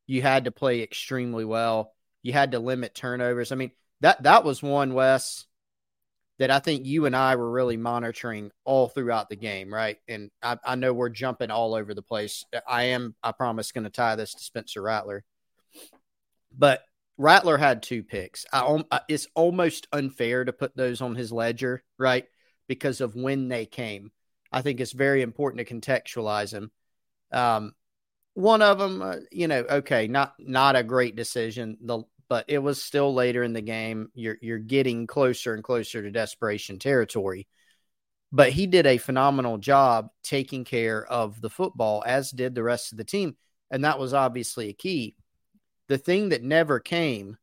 you 0.07 0.23
had 0.23 0.45
to 0.45 0.51
play 0.51 0.83
extremely 0.83 1.45
well. 1.45 1.95
You 2.23 2.33
had 2.33 2.53
to 2.53 2.59
limit 2.59 2.95
turnovers. 2.95 3.53
I 3.53 3.55
mean, 3.55 3.71
that 4.01 4.25
that 4.25 4.45
was 4.45 4.63
one 4.63 4.95
Wes 4.95 5.47
that 6.41 6.51
I 6.51 6.59
think 6.59 6.87
you 6.87 7.05
and 7.05 7.15
I 7.15 7.37
were 7.37 7.51
really 7.51 7.77
monitoring 7.77 8.51
all 8.65 8.89
throughout 8.89 9.29
the 9.29 9.37
game, 9.37 9.73
right? 9.73 9.99
And 10.09 10.31
I, 10.43 10.57
I 10.65 10.75
know 10.75 10.95
we're 10.95 11.11
jumping 11.11 11.51
all 11.51 11.75
over 11.75 11.93
the 11.93 12.01
place. 12.01 12.47
I 12.67 12.85
am, 12.85 13.15
I 13.23 13.33
promise, 13.33 13.73
going 13.73 13.85
to 13.85 13.91
tie 13.91 14.17
this 14.17 14.33
to 14.33 14.43
Spencer 14.43 14.81
Rattler. 14.81 15.23
But 16.57 16.83
Rattler 17.19 17.59
had 17.59 17.83
two 17.83 18.03
picks. 18.03 18.47
I, 18.55 18.83
it's 19.07 19.29
almost 19.35 19.87
unfair 19.93 20.47
to 20.47 20.55
put 20.55 20.75
those 20.75 21.03
on 21.03 21.15
his 21.15 21.31
ledger, 21.31 21.83
right? 21.99 22.25
Because 22.69 23.03
of 23.03 23.15
when 23.15 23.49
they 23.49 23.67
came. 23.67 24.11
I 24.51 24.63
think 24.63 24.81
it's 24.81 24.93
very 24.93 25.21
important 25.21 25.69
to 25.69 25.75
contextualize 25.75 26.53
them. 26.53 26.71
Um, 27.31 27.75
one 28.33 28.63
of 28.63 28.79
them, 28.79 29.03
uh, 29.03 29.17
you 29.31 29.47
know, 29.47 29.61
okay, 29.69 30.09
not 30.09 30.33
not 30.39 30.75
a 30.75 30.83
great 30.83 31.17
decision, 31.17 31.77
the, 31.83 32.03
but 32.31 32.47
it 32.49 32.59
was 32.59 32.83
still 32.83 33.13
later 33.13 33.43
in 33.43 33.53
the 33.53 33.61
game. 33.61 34.09
You're 34.15 34.39
you're 34.41 34.59
getting 34.59 35.07
closer 35.07 35.53
and 35.53 35.63
closer 35.63 36.01
to 36.01 36.11
desperation 36.11 36.79
territory. 36.79 37.47
But 38.33 38.53
he 38.53 38.67
did 38.67 38.87
a 38.87 38.97
phenomenal 38.97 39.59
job 39.59 40.11
taking 40.23 40.65
care 40.65 41.05
of 41.05 41.41
the 41.41 41.51
football, 41.51 42.03
as 42.07 42.31
did 42.31 42.55
the 42.55 42.63
rest 42.63 42.93
of 42.93 42.99
the 42.99 43.05
team, 43.05 43.37
and 43.71 43.85
that 43.85 43.99
was 43.99 44.15
obviously 44.15 44.69
a 44.69 44.73
key. 44.73 45.17
The 45.89 45.99
thing 45.99 46.29
that 46.29 46.45
never 46.45 46.81
came 46.81 47.37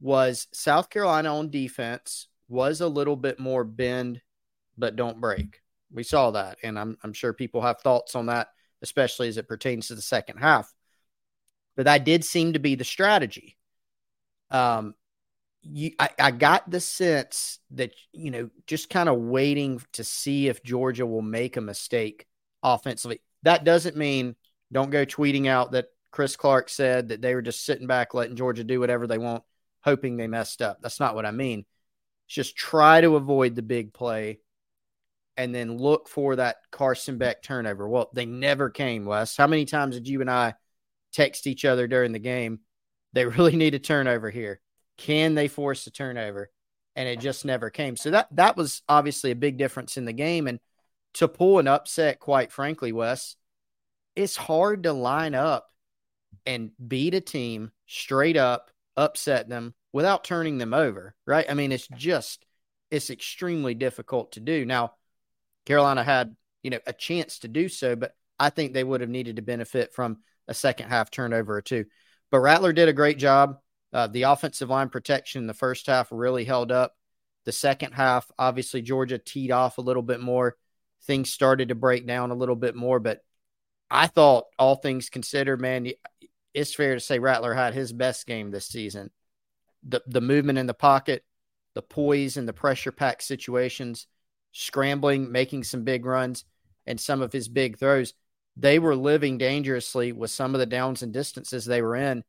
was 0.00 0.48
South 0.52 0.88
Carolina 0.88 1.36
on 1.36 1.50
defense 1.50 2.26
was 2.48 2.80
a 2.80 2.88
little 2.88 3.16
bit 3.16 3.38
more 3.38 3.62
bend, 3.62 4.22
but 4.78 4.96
don't 4.96 5.20
break. 5.20 5.60
We 5.92 6.02
saw 6.02 6.30
that, 6.32 6.56
and 6.62 6.78
I'm 6.78 6.96
I'm 7.04 7.12
sure 7.12 7.34
people 7.34 7.60
have 7.60 7.80
thoughts 7.80 8.16
on 8.16 8.26
that 8.26 8.48
especially 8.82 9.28
as 9.28 9.36
it 9.36 9.48
pertains 9.48 9.88
to 9.88 9.94
the 9.94 10.02
second 10.02 10.38
half. 10.38 10.72
But 11.76 11.84
that 11.84 12.04
did 12.04 12.24
seem 12.24 12.54
to 12.54 12.58
be 12.58 12.74
the 12.74 12.84
strategy. 12.84 13.56
Um, 14.50 14.94
you, 15.62 15.92
I, 15.98 16.10
I 16.18 16.30
got 16.30 16.70
the 16.70 16.80
sense 16.80 17.58
that, 17.72 17.92
you 18.12 18.30
know, 18.30 18.50
just 18.66 18.90
kind 18.90 19.08
of 19.08 19.18
waiting 19.18 19.82
to 19.92 20.04
see 20.04 20.48
if 20.48 20.62
Georgia 20.62 21.06
will 21.06 21.22
make 21.22 21.56
a 21.56 21.60
mistake 21.60 22.26
offensively. 22.62 23.20
That 23.42 23.64
doesn't 23.64 23.96
mean 23.96 24.36
don't 24.72 24.90
go 24.90 25.04
tweeting 25.04 25.46
out 25.46 25.72
that 25.72 25.86
Chris 26.12 26.36
Clark 26.36 26.68
said 26.68 27.08
that 27.08 27.20
they 27.22 27.34
were 27.34 27.42
just 27.42 27.64
sitting 27.64 27.86
back, 27.86 28.14
letting 28.14 28.36
Georgia 28.36 28.64
do 28.64 28.80
whatever 28.80 29.06
they 29.06 29.18
want, 29.18 29.44
hoping 29.82 30.16
they 30.16 30.26
messed 30.26 30.62
up. 30.62 30.78
That's 30.80 31.00
not 31.00 31.14
what 31.14 31.26
I 31.26 31.30
mean. 31.30 31.64
It's 32.26 32.34
just 32.34 32.56
try 32.56 33.00
to 33.00 33.16
avoid 33.16 33.54
the 33.54 33.62
big 33.62 33.92
play 33.92 34.40
and 35.36 35.54
then 35.54 35.78
look 35.78 36.08
for 36.08 36.36
that 36.36 36.56
Carson 36.70 37.18
Beck 37.18 37.42
turnover. 37.42 37.88
Well, 37.88 38.10
they 38.12 38.26
never 38.26 38.70
came, 38.70 39.04
Wes. 39.04 39.36
How 39.36 39.46
many 39.46 39.64
times 39.64 39.94
did 39.94 40.08
you 40.08 40.20
and 40.20 40.30
I 40.30 40.54
text 41.12 41.46
each 41.46 41.64
other 41.64 41.86
during 41.86 42.12
the 42.12 42.18
game? 42.18 42.60
They 43.12 43.24
really 43.26 43.56
need 43.56 43.74
a 43.74 43.78
turnover 43.78 44.30
here. 44.30 44.60
Can 44.96 45.34
they 45.34 45.48
force 45.48 45.86
a 45.86 45.90
turnover? 45.90 46.50
And 46.96 47.08
it 47.08 47.20
just 47.20 47.44
never 47.44 47.70
came. 47.70 47.96
So 47.96 48.10
that 48.10 48.28
that 48.32 48.56
was 48.56 48.82
obviously 48.88 49.30
a 49.30 49.36
big 49.36 49.56
difference 49.56 49.96
in 49.96 50.04
the 50.04 50.12
game. 50.12 50.46
And 50.46 50.60
to 51.14 51.28
pull 51.28 51.58
an 51.58 51.68
upset, 51.68 52.18
quite 52.20 52.52
frankly, 52.52 52.92
Wes, 52.92 53.36
it's 54.16 54.36
hard 54.36 54.82
to 54.82 54.92
line 54.92 55.34
up 55.34 55.68
and 56.46 56.70
beat 56.86 57.14
a 57.14 57.20
team 57.20 57.70
straight 57.86 58.36
up, 58.36 58.70
upset 58.96 59.48
them 59.48 59.74
without 59.92 60.24
turning 60.24 60.58
them 60.58 60.74
over, 60.74 61.14
right? 61.26 61.46
I 61.48 61.54
mean, 61.54 61.72
it's 61.72 61.88
just 61.88 62.44
it's 62.90 63.10
extremely 63.10 63.74
difficult 63.74 64.32
to 64.32 64.40
do. 64.40 64.64
Now, 64.64 64.94
Carolina 65.64 66.02
had, 66.02 66.34
you 66.62 66.70
know, 66.70 66.80
a 66.86 66.92
chance 66.92 67.40
to 67.40 67.48
do 67.48 67.68
so, 67.68 67.94
but 67.94 68.14
I 68.38 68.50
think 68.50 68.72
they 68.72 68.84
would 68.84 69.00
have 69.00 69.10
needed 69.10 69.36
to 69.36 69.42
benefit 69.42 69.94
from 69.94 70.18
a 70.48 70.54
second 70.54 70.88
half 70.88 71.10
turnover 71.10 71.56
or 71.56 71.62
two. 71.62 71.84
But 72.30 72.40
Rattler 72.40 72.72
did 72.72 72.88
a 72.88 72.94
great 72.94 73.18
job. 73.18 73.58
Uh, 73.92 74.06
the 74.06 74.22
offensive 74.22 74.70
line 74.70 74.88
protection 74.88 75.42
in 75.42 75.46
the 75.46 75.54
first 75.54 75.86
half 75.86 76.08
really 76.10 76.44
held 76.44 76.70
up. 76.70 76.96
The 77.44 77.52
second 77.52 77.92
half, 77.92 78.30
obviously, 78.38 78.82
Georgia 78.82 79.18
teed 79.18 79.50
off 79.50 79.78
a 79.78 79.82
little 79.82 80.02
bit 80.02 80.20
more. 80.20 80.56
Things 81.04 81.32
started 81.32 81.68
to 81.70 81.74
break 81.74 82.06
down 82.06 82.30
a 82.30 82.36
little 82.36 82.56
bit 82.56 82.74
more, 82.76 83.00
but 83.00 83.24
I 83.90 84.06
thought, 84.06 84.44
all 84.58 84.76
things 84.76 85.10
considered, 85.10 85.60
man, 85.60 85.88
it's 86.54 86.74
fair 86.74 86.94
to 86.94 87.00
say 87.00 87.18
Rattler 87.18 87.54
had 87.54 87.74
his 87.74 87.92
best 87.92 88.26
game 88.26 88.50
this 88.50 88.66
season. 88.66 89.10
The 89.82 90.02
the 90.06 90.20
movement 90.20 90.58
in 90.58 90.66
the 90.66 90.74
pocket, 90.74 91.24
the 91.74 91.82
poise 91.82 92.36
in 92.36 92.46
the 92.46 92.52
pressure 92.52 92.92
pack 92.92 93.22
situations 93.22 94.06
scrambling, 94.52 95.32
making 95.32 95.64
some 95.64 95.84
big 95.84 96.04
runs, 96.04 96.44
and 96.86 97.00
some 97.00 97.22
of 97.22 97.32
his 97.32 97.48
big 97.48 97.78
throws. 97.78 98.14
They 98.60 98.78
were 98.78 98.94
living 98.94 99.38
dangerously 99.38 100.12
with 100.12 100.30
some 100.30 100.54
of 100.54 100.58
the 100.58 100.66
downs 100.66 101.02
and 101.02 101.14
distances 101.14 101.64
they 101.64 101.80
were 101.80 101.96
in. 101.96 102.22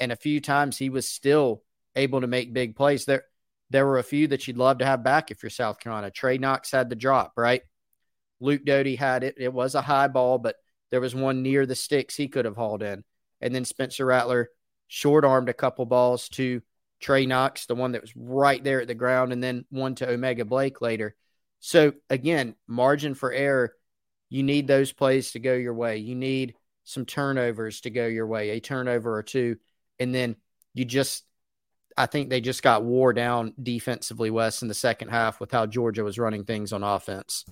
And 0.00 0.10
a 0.10 0.16
few 0.16 0.40
times 0.40 0.76
he 0.76 0.90
was 0.90 1.08
still 1.08 1.62
able 1.94 2.20
to 2.22 2.26
make 2.26 2.52
big 2.52 2.74
plays. 2.74 3.04
There, 3.04 3.22
there 3.70 3.86
were 3.86 3.98
a 3.98 4.04
few 4.04 4.26
that 4.28 4.46
you'd 4.46 4.56
love 4.58 4.78
to 4.78 4.84
have 4.84 5.04
back 5.04 5.30
if 5.30 5.44
you're 5.44 5.50
South 5.50 5.78
Carolina. 5.78 6.10
Trey 6.10 6.38
Knox 6.38 6.72
had 6.72 6.90
the 6.90 6.96
drop, 6.96 7.34
right? 7.36 7.62
Luke 8.40 8.64
Doty 8.64 8.96
had 8.96 9.22
it. 9.22 9.36
It 9.38 9.52
was 9.52 9.76
a 9.76 9.80
high 9.80 10.08
ball, 10.08 10.38
but 10.38 10.56
there 10.90 11.00
was 11.00 11.14
one 11.14 11.42
near 11.42 11.66
the 11.66 11.76
sticks 11.76 12.16
he 12.16 12.26
could 12.26 12.46
have 12.46 12.56
hauled 12.56 12.82
in. 12.82 13.04
And 13.40 13.54
then 13.54 13.64
Spencer 13.64 14.04
Rattler 14.04 14.50
short 14.88 15.24
armed 15.24 15.48
a 15.48 15.54
couple 15.54 15.86
balls 15.86 16.28
to 16.30 16.62
Trey 17.00 17.26
Knox, 17.26 17.66
the 17.66 17.76
one 17.76 17.92
that 17.92 18.02
was 18.02 18.16
right 18.16 18.62
there 18.62 18.80
at 18.80 18.88
the 18.88 18.94
ground, 18.94 19.32
and 19.32 19.42
then 19.42 19.64
one 19.70 19.94
to 19.96 20.10
O'Mega 20.10 20.44
Blake 20.44 20.80
later. 20.80 21.14
So 21.60 21.92
again, 22.10 22.56
margin 22.66 23.14
for 23.14 23.32
error. 23.32 23.75
You 24.28 24.42
need 24.42 24.66
those 24.66 24.92
plays 24.92 25.32
to 25.32 25.38
go 25.38 25.54
your 25.54 25.74
way. 25.74 25.98
You 25.98 26.14
need 26.14 26.54
some 26.84 27.04
turnovers 27.04 27.80
to 27.82 27.90
go 27.90 28.06
your 28.06 28.26
way, 28.26 28.50
a 28.50 28.60
turnover 28.60 29.16
or 29.16 29.22
two, 29.22 29.56
and 29.98 30.14
then 30.14 30.36
you 30.74 30.84
just. 30.84 31.24
I 31.98 32.04
think 32.04 32.28
they 32.28 32.42
just 32.42 32.62
got 32.62 32.84
wore 32.84 33.14
down 33.14 33.54
defensively, 33.62 34.28
Wes, 34.30 34.60
in 34.60 34.68
the 34.68 34.74
second 34.74 35.08
half 35.08 35.40
with 35.40 35.50
how 35.50 35.64
Georgia 35.64 36.04
was 36.04 36.18
running 36.18 36.44
things 36.44 36.74
on 36.74 36.82
offense. 36.82 37.46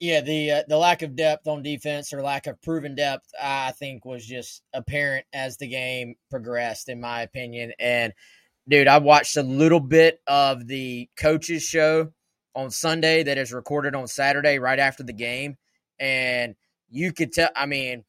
Yeah, 0.00 0.20
the 0.20 0.52
uh, 0.52 0.62
the 0.68 0.76
lack 0.76 1.02
of 1.02 1.16
depth 1.16 1.48
on 1.48 1.64
defense 1.64 2.12
or 2.12 2.22
lack 2.22 2.46
of 2.46 2.62
proven 2.62 2.94
depth, 2.94 3.28
I 3.42 3.72
think, 3.72 4.04
was 4.04 4.24
just 4.24 4.62
apparent 4.72 5.26
as 5.32 5.56
the 5.56 5.66
game 5.66 6.14
progressed, 6.30 6.88
in 6.88 7.00
my 7.00 7.22
opinion. 7.22 7.72
And 7.80 8.12
dude, 8.68 8.86
I 8.86 8.98
watched 8.98 9.36
a 9.36 9.42
little 9.42 9.80
bit 9.80 10.20
of 10.28 10.68
the 10.68 11.08
coaches 11.16 11.64
show 11.64 12.12
on 12.54 12.70
Sunday 12.70 13.24
that 13.24 13.38
is 13.38 13.52
recorded 13.52 13.96
on 13.96 14.06
Saturday 14.06 14.60
right 14.60 14.78
after 14.78 15.02
the 15.02 15.12
game. 15.12 15.56
And 16.00 16.54
you 16.88 17.12
could 17.12 17.32
tell, 17.32 17.50
I 17.54 17.66
mean, 17.66 18.04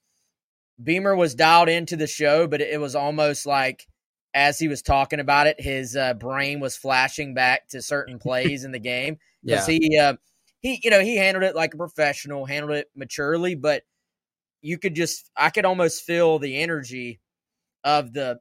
Beamer 0.81 1.15
was 1.15 1.35
dialed 1.35 1.69
into 1.69 1.95
the 1.95 2.07
show, 2.07 2.47
but 2.47 2.61
it 2.61 2.79
was 2.79 2.95
almost 2.95 3.45
like 3.45 3.87
as 4.33 4.59
he 4.59 4.67
was 4.67 4.81
talking 4.81 5.19
about 5.19 5.47
it, 5.47 5.59
his 5.59 5.95
uh, 5.95 6.13
brain 6.13 6.59
was 6.59 6.77
flashing 6.77 7.33
back 7.33 7.67
to 7.69 7.81
certain 7.81 8.19
plays 8.19 8.63
in 8.63 8.71
the 8.71 8.79
game 8.79 9.17
because 9.43 9.67
yeah. 9.67 9.79
he, 9.81 9.97
uh, 9.97 10.13
he, 10.61 10.79
you 10.83 10.89
know, 10.89 11.01
he 11.01 11.15
handled 11.15 11.43
it 11.43 11.55
like 11.55 11.73
a 11.73 11.77
professional, 11.77 12.45
handled 12.45 12.77
it 12.77 12.89
maturely, 12.95 13.55
but 13.55 13.83
you 14.61 14.77
could 14.77 14.93
just, 14.93 15.29
I 15.35 15.49
could 15.49 15.65
almost 15.65 16.03
feel 16.03 16.37
the 16.37 16.57
energy 16.57 17.19
of 17.83 18.13
the, 18.13 18.39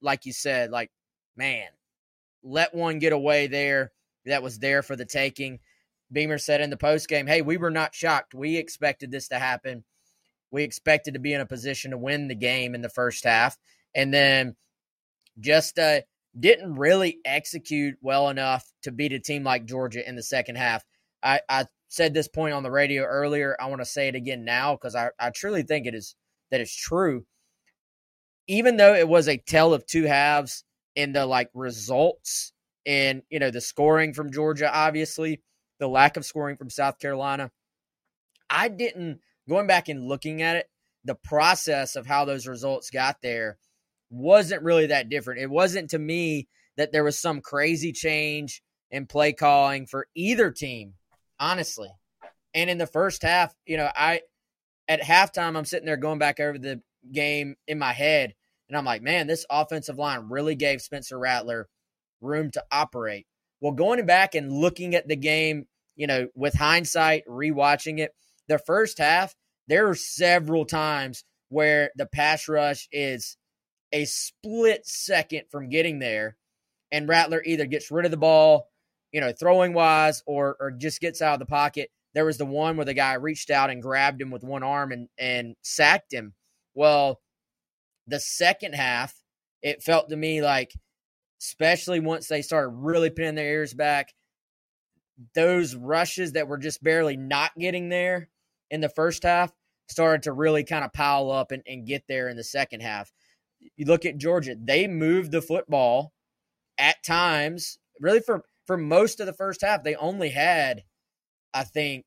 like 0.00 0.26
you 0.26 0.32
said, 0.32 0.70
like, 0.70 0.90
man, 1.36 1.68
let 2.42 2.74
one 2.74 2.98
get 2.98 3.12
away 3.12 3.46
there 3.46 3.92
that 4.26 4.42
was 4.42 4.58
there 4.58 4.82
for 4.82 4.96
the 4.96 5.04
taking. 5.04 5.60
Beamer 6.12 6.38
said 6.38 6.60
in 6.60 6.70
the 6.70 6.76
post 6.76 7.08
game, 7.08 7.26
"Hey, 7.26 7.42
we 7.42 7.56
were 7.56 7.70
not 7.70 7.94
shocked. 7.94 8.34
We 8.34 8.56
expected 8.56 9.10
this 9.10 9.28
to 9.28 9.38
happen. 9.38 9.84
We 10.50 10.62
expected 10.62 11.14
to 11.14 11.20
be 11.20 11.32
in 11.32 11.40
a 11.40 11.46
position 11.46 11.92
to 11.92 11.98
win 11.98 12.28
the 12.28 12.34
game 12.34 12.74
in 12.74 12.82
the 12.82 12.88
first 12.88 13.24
half, 13.24 13.56
and 13.94 14.12
then 14.12 14.56
just 15.40 15.78
uh, 15.78 16.02
didn't 16.38 16.74
really 16.74 17.18
execute 17.24 17.96
well 18.02 18.28
enough 18.28 18.70
to 18.82 18.92
beat 18.92 19.12
a 19.12 19.18
team 19.18 19.44
like 19.44 19.64
Georgia 19.64 20.06
in 20.06 20.16
the 20.16 20.22
second 20.22 20.56
half." 20.56 20.84
I, 21.22 21.40
I 21.48 21.66
said 21.88 22.14
this 22.14 22.28
point 22.28 22.54
on 22.54 22.62
the 22.62 22.70
radio 22.70 23.04
earlier. 23.04 23.56
I 23.60 23.66
want 23.66 23.80
to 23.80 23.86
say 23.86 24.08
it 24.08 24.14
again 24.14 24.44
now 24.44 24.74
because 24.74 24.94
I, 24.94 25.10
I 25.18 25.30
truly 25.30 25.62
think 25.62 25.86
it 25.86 25.94
is 25.94 26.14
that 26.50 26.60
is 26.60 26.74
true. 26.74 27.24
Even 28.48 28.76
though 28.76 28.94
it 28.94 29.08
was 29.08 29.28
a 29.28 29.38
tale 29.38 29.72
of 29.72 29.86
two 29.86 30.04
halves 30.04 30.64
in 30.96 31.12
the 31.12 31.26
like 31.26 31.50
results 31.54 32.52
and, 32.84 33.22
you 33.30 33.38
know, 33.38 33.50
the 33.50 33.60
scoring 33.60 34.12
from 34.12 34.32
Georgia, 34.32 34.70
obviously, 34.72 35.40
the 35.82 35.88
lack 35.88 36.16
of 36.16 36.24
scoring 36.24 36.56
from 36.56 36.70
South 36.70 37.00
Carolina. 37.00 37.50
I 38.48 38.68
didn't, 38.68 39.18
going 39.48 39.66
back 39.66 39.88
and 39.88 40.06
looking 40.06 40.40
at 40.40 40.56
it, 40.56 40.66
the 41.04 41.16
process 41.16 41.96
of 41.96 42.06
how 42.06 42.24
those 42.24 42.46
results 42.46 42.90
got 42.90 43.16
there 43.20 43.58
wasn't 44.08 44.62
really 44.62 44.86
that 44.86 45.08
different. 45.08 45.40
It 45.40 45.50
wasn't 45.50 45.90
to 45.90 45.98
me 45.98 46.46
that 46.76 46.92
there 46.92 47.02
was 47.02 47.18
some 47.18 47.40
crazy 47.40 47.90
change 47.90 48.62
in 48.92 49.06
play 49.06 49.32
calling 49.32 49.86
for 49.86 50.06
either 50.14 50.52
team, 50.52 50.94
honestly. 51.40 51.90
And 52.54 52.70
in 52.70 52.78
the 52.78 52.86
first 52.86 53.22
half, 53.22 53.52
you 53.66 53.76
know, 53.76 53.90
I 53.92 54.20
at 54.86 55.02
halftime 55.02 55.56
I'm 55.56 55.64
sitting 55.64 55.86
there 55.86 55.96
going 55.96 56.20
back 56.20 56.38
over 56.38 56.58
the 56.58 56.80
game 57.10 57.56
in 57.66 57.80
my 57.80 57.92
head 57.92 58.34
and 58.68 58.76
I'm 58.78 58.84
like, 58.84 59.02
man, 59.02 59.26
this 59.26 59.46
offensive 59.50 59.98
line 59.98 60.28
really 60.28 60.54
gave 60.54 60.80
Spencer 60.80 61.18
Rattler 61.18 61.68
room 62.20 62.52
to 62.52 62.64
operate. 62.70 63.26
Well, 63.60 63.72
going 63.72 64.04
back 64.06 64.34
and 64.34 64.52
looking 64.52 64.94
at 64.94 65.08
the 65.08 65.16
game, 65.16 65.66
you 65.96 66.06
know, 66.06 66.28
with 66.34 66.54
hindsight, 66.54 67.24
rewatching 67.28 67.98
it, 67.98 68.12
the 68.48 68.58
first 68.58 68.98
half, 68.98 69.34
there 69.68 69.88
are 69.88 69.94
several 69.94 70.64
times 70.64 71.24
where 71.48 71.90
the 71.96 72.06
pass 72.06 72.48
rush 72.48 72.88
is 72.92 73.36
a 73.92 74.04
split 74.06 74.86
second 74.86 75.42
from 75.50 75.68
getting 75.68 75.98
there, 75.98 76.36
and 76.90 77.08
Rattler 77.08 77.42
either 77.44 77.66
gets 77.66 77.90
rid 77.90 78.04
of 78.04 78.10
the 78.10 78.16
ball, 78.16 78.68
you 79.12 79.20
know, 79.20 79.32
throwing 79.32 79.74
wise, 79.74 80.22
or 80.26 80.56
or 80.58 80.70
just 80.70 81.00
gets 81.00 81.22
out 81.22 81.34
of 81.34 81.40
the 81.40 81.46
pocket. 81.46 81.90
There 82.14 82.24
was 82.24 82.38
the 82.38 82.46
one 82.46 82.76
where 82.76 82.84
the 82.86 82.94
guy 82.94 83.14
reached 83.14 83.50
out 83.50 83.70
and 83.70 83.82
grabbed 83.82 84.20
him 84.20 84.30
with 84.30 84.44
one 84.44 84.62
arm 84.62 84.92
and 84.92 85.08
and 85.18 85.56
sacked 85.62 86.12
him. 86.12 86.34
Well, 86.74 87.20
the 88.06 88.20
second 88.20 88.74
half, 88.74 89.14
it 89.62 89.82
felt 89.82 90.08
to 90.08 90.16
me 90.16 90.42
like 90.42 90.72
especially 91.40 92.00
once 92.00 92.28
they 92.28 92.40
started 92.40 92.68
really 92.68 93.10
pinning 93.10 93.34
their 93.34 93.52
ears 93.52 93.74
back. 93.74 94.12
Those 95.34 95.74
rushes 95.74 96.32
that 96.32 96.48
were 96.48 96.58
just 96.58 96.82
barely 96.82 97.16
not 97.16 97.52
getting 97.58 97.88
there 97.88 98.28
in 98.70 98.80
the 98.80 98.88
first 98.88 99.22
half 99.22 99.52
started 99.88 100.22
to 100.24 100.32
really 100.32 100.64
kind 100.64 100.84
of 100.84 100.92
pile 100.92 101.30
up 101.30 101.52
and, 101.52 101.62
and 101.66 101.86
get 101.86 102.04
there 102.08 102.28
in 102.28 102.36
the 102.36 102.44
second 102.44 102.80
half. 102.80 103.12
You 103.76 103.86
look 103.86 104.04
at 104.04 104.18
Georgia, 104.18 104.56
they 104.58 104.88
moved 104.88 105.30
the 105.30 105.42
football 105.42 106.12
at 106.78 107.02
times, 107.04 107.78
really 108.00 108.20
for 108.20 108.44
for 108.66 108.76
most 108.76 109.20
of 109.20 109.26
the 109.26 109.32
first 109.32 109.62
half, 109.62 109.82
they 109.82 109.94
only 109.96 110.30
had, 110.30 110.84
I 111.52 111.64
think, 111.64 112.04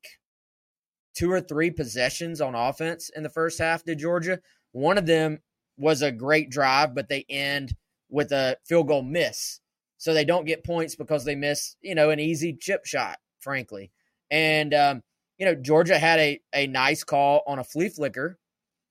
two 1.14 1.30
or 1.30 1.40
three 1.40 1.70
possessions 1.70 2.40
on 2.40 2.54
offense 2.54 3.10
in 3.14 3.22
the 3.22 3.28
first 3.30 3.58
half 3.58 3.84
to 3.84 3.94
Georgia. 3.94 4.40
One 4.72 4.98
of 4.98 5.06
them 5.06 5.40
was 5.76 6.02
a 6.02 6.12
great 6.12 6.50
drive, 6.50 6.94
but 6.94 7.08
they 7.08 7.24
end 7.28 7.76
with 8.08 8.32
a 8.32 8.56
field 8.64 8.88
goal 8.88 9.02
miss. 9.02 9.60
So 10.06 10.14
they 10.14 10.24
don't 10.24 10.44
get 10.44 10.62
points 10.62 10.94
because 10.94 11.24
they 11.24 11.34
miss, 11.34 11.74
you 11.80 11.96
know, 11.96 12.10
an 12.10 12.20
easy 12.20 12.52
chip 12.52 12.86
shot, 12.86 13.18
frankly. 13.40 13.90
And, 14.30 14.72
um, 14.72 15.02
you 15.36 15.46
know, 15.46 15.56
Georgia 15.56 15.98
had 15.98 16.20
a, 16.20 16.40
a 16.54 16.68
nice 16.68 17.02
call 17.02 17.42
on 17.44 17.58
a 17.58 17.64
flea 17.64 17.88
flicker 17.88 18.38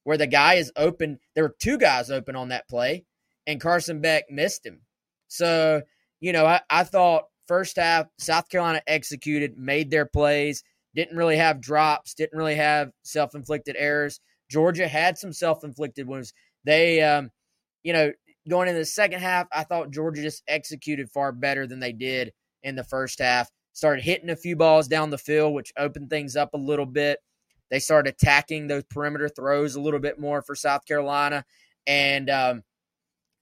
where 0.04 0.18
the 0.18 0.28
guy 0.28 0.56
is 0.56 0.74
open. 0.76 1.20
There 1.34 1.46
were 1.46 1.56
two 1.58 1.78
guys 1.78 2.12
open 2.12 2.36
on 2.36 2.50
that 2.50 2.68
play, 2.68 3.06
and 3.48 3.62
Carson 3.62 4.02
Beck 4.02 4.26
missed 4.30 4.66
him. 4.66 4.82
So, 5.30 5.84
you 6.20 6.34
know, 6.34 6.46
I, 6.46 6.60
I 6.70 6.84
thought 6.84 7.28
first 7.48 7.78
half, 7.78 8.08
South 8.20 8.50
Carolina 8.50 8.82
executed, 8.86 9.58
made 9.58 9.92
their 9.92 10.06
plays, 10.06 10.66
didn't 10.96 11.16
really 11.16 11.38
have 11.38 11.62
drops, 11.62 12.14
didn't 12.14 12.38
really 12.38 12.56
have 12.56 12.92
self 13.04 13.36
inflicted 13.36 13.78
errors. 13.80 14.20
Georgia 14.52 14.90
had 14.90 15.18
some 15.18 15.32
self 15.32 15.64
inflicted 15.64 16.08
ones. 16.08 16.34
They, 16.66 17.02
um, 17.02 17.30
you 17.84 17.94
know, 17.94 18.12
going 18.48 18.68
into 18.68 18.80
the 18.80 18.86
second 18.86 19.22
half, 19.22 19.48
I 19.52 19.64
thought 19.64 19.92
Georgia 19.92 20.22
just 20.22 20.44
executed 20.48 21.10
far 21.10 21.32
better 21.32 21.68
than 21.68 21.80
they 21.80 21.94
did 21.94 22.34
in 22.64 22.76
the 22.76 22.84
first 22.84 23.20
half. 23.20 23.50
Started 23.74 24.04
hitting 24.04 24.30
a 24.30 24.36
few 24.36 24.56
balls 24.56 24.88
down 24.88 25.10
the 25.10 25.18
field, 25.18 25.54
which 25.54 25.74
opened 25.78 26.10
things 26.10 26.36
up 26.36 26.54
a 26.54 26.58
little 26.58 26.86
bit. 26.86 27.20
They 27.70 27.80
started 27.80 28.14
attacking 28.14 28.68
those 28.68 28.84
perimeter 28.84 29.28
throws 29.28 29.76
a 29.76 29.82
little 29.82 30.00
bit 30.00 30.20
more 30.20 30.42
for 30.42 30.56
South 30.56 30.86
Carolina. 30.86 31.46
And 31.88 32.30
um, 32.30 32.64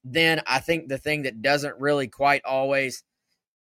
then 0.02 0.42
I 0.46 0.58
think 0.60 0.88
the 0.88 0.98
thing 0.98 1.22
that 1.22 1.42
doesn't 1.42 1.78
really 1.78 2.08
quite 2.08 2.44
always 2.44 3.04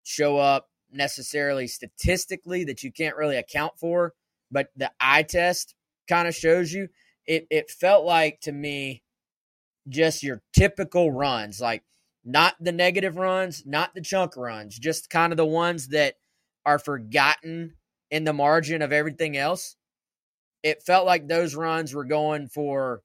show 0.02 0.38
up 0.38 0.68
necessarily 0.90 1.66
statistically 1.66 2.64
that 2.64 2.82
you 2.82 2.92
can't 2.92 3.16
really 3.16 3.36
account 3.36 3.78
for, 3.78 4.14
but 4.50 4.68
the 4.76 4.90
eye 5.00 5.22
test 5.22 5.74
kind 6.08 6.28
of 6.28 6.34
shows 6.34 6.72
you. 6.72 6.88
It 7.26 7.46
it 7.50 7.70
felt 7.70 8.04
like 8.04 8.40
to 8.42 8.52
me 8.52 9.02
just 9.88 10.22
your 10.22 10.42
typical 10.52 11.10
runs, 11.10 11.60
like 11.60 11.82
not 12.24 12.54
the 12.60 12.72
negative 12.72 13.16
runs, 13.16 13.64
not 13.66 13.94
the 13.94 14.00
chunk 14.00 14.36
runs, 14.36 14.78
just 14.78 15.10
kind 15.10 15.32
of 15.32 15.36
the 15.36 15.46
ones 15.46 15.88
that 15.88 16.14
are 16.64 16.78
forgotten 16.78 17.76
in 18.10 18.24
the 18.24 18.32
margin 18.32 18.82
of 18.82 18.92
everything 18.92 19.36
else. 19.36 19.76
It 20.62 20.82
felt 20.82 21.06
like 21.06 21.28
those 21.28 21.54
runs 21.54 21.94
were 21.94 22.04
going 22.04 22.48
for, 22.48 23.02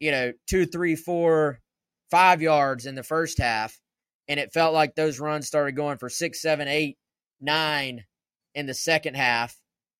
you 0.00 0.10
know, 0.10 0.32
two, 0.48 0.66
three, 0.66 0.96
four, 0.96 1.60
five 2.10 2.42
yards 2.42 2.86
in 2.86 2.94
the 2.94 3.02
first 3.02 3.38
half 3.38 3.80
and 4.28 4.40
it 4.40 4.52
felt 4.52 4.74
like 4.74 4.94
those 4.94 5.20
runs 5.20 5.46
started 5.46 5.76
going 5.76 5.98
for 5.98 6.08
six, 6.08 6.40
seven, 6.40 6.68
eight, 6.68 6.96
nine 7.40 8.04
in 8.54 8.66
the 8.66 8.74
second 8.74 9.14
half 9.14 9.58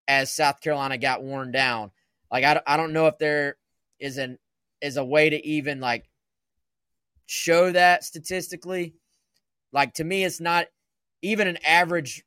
as 0.08 0.32
South 0.32 0.60
Carolina 0.60 0.98
got 0.98 1.22
worn 1.22 1.52
down. 1.52 1.90
Like 2.30 2.44
I, 2.44 2.60
I 2.66 2.76
don't 2.76 2.92
know 2.92 3.06
if 3.06 3.18
there 3.18 3.56
is 4.00 4.18
an 4.18 4.38
is 4.84 4.96
a 4.96 5.04
way 5.04 5.30
to 5.30 5.46
even 5.46 5.80
like 5.80 6.04
show 7.26 7.72
that 7.72 8.04
statistically. 8.04 8.94
Like 9.72 9.94
to 9.94 10.04
me, 10.04 10.24
it's 10.24 10.40
not 10.40 10.66
even 11.22 11.48
an 11.48 11.58
average, 11.64 12.22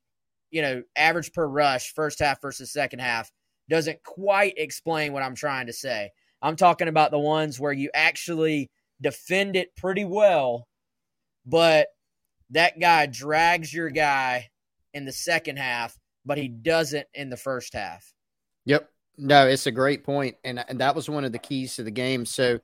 you 0.51 0.61
know, 0.61 0.83
average 0.95 1.31
per 1.31 1.47
rush 1.47 1.93
first 1.93 2.19
half 2.19 2.41
versus 2.41 2.71
second 2.71 2.99
half 2.99 3.31
doesn't 3.69 4.03
quite 4.03 4.57
explain 4.57 5.13
what 5.13 5.23
I'm 5.23 5.35
trying 5.35 5.67
to 5.67 5.73
say. 5.73 6.11
I'm 6.41 6.55
talking 6.55 6.87
about 6.87 7.11
the 7.11 7.19
ones 7.19 7.59
where 7.59 7.73
you 7.73 7.89
actually 7.93 8.69
defend 9.01 9.55
it 9.55 9.75
pretty 9.75 10.05
well 10.05 10.67
but 11.47 11.87
that 12.49 12.79
guy 12.79 13.05
drags 13.05 13.73
your 13.73 13.89
guy 13.89 14.49
in 14.93 15.05
the 15.05 15.11
second 15.13 15.57
half, 15.57 15.97
but 16.25 16.37
he 16.37 16.49
doesn't 16.49 17.07
in 17.13 17.29
the 17.29 17.37
first 17.37 17.73
half. 17.73 18.13
Yep. 18.65 18.89
No, 19.17 19.47
it's 19.47 19.65
a 19.65 19.71
great 19.71 20.03
point, 20.03 20.37
and 20.43 20.63
and 20.67 20.79
that 20.79 20.95
was 20.95 21.09
one 21.09 21.25
of 21.25 21.31
the 21.31 21.39
keys 21.39 21.75
to 21.75 21.83
the 21.83 21.91
game. 21.91 22.25
So 22.25 22.59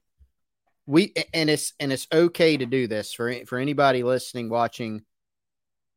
we 0.86 1.14
and 1.34 1.50
it's 1.50 1.74
and 1.80 1.92
it's 1.92 2.08
okay 2.14 2.58
to 2.58 2.66
do 2.66 2.88
this 2.88 3.14
for 3.14 3.34
for 3.46 3.58
anybody 3.58 4.04
listening, 4.04 4.50
watching. 4.50 5.04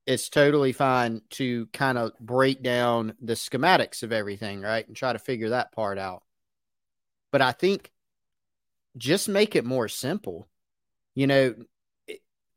It's 0.06 0.28
totally 0.28 0.72
fine 0.72 1.22
to 1.30 1.66
kind 1.72 1.98
of 1.98 2.12
break 2.20 2.62
down 2.62 3.14
the 3.20 3.32
schematics 3.32 4.04
of 4.04 4.12
everything, 4.12 4.60
right, 4.60 4.86
and 4.86 4.96
try 4.96 5.12
to 5.12 5.18
figure 5.18 5.48
that 5.50 5.72
part 5.72 5.98
out. 5.98 6.22
But 7.32 7.42
I 7.42 7.50
think 7.50 7.90
just 8.96 9.28
make 9.28 9.56
it 9.56 9.64
more 9.64 9.88
simple. 9.88 10.48
You 11.14 11.26
know, 11.26 11.54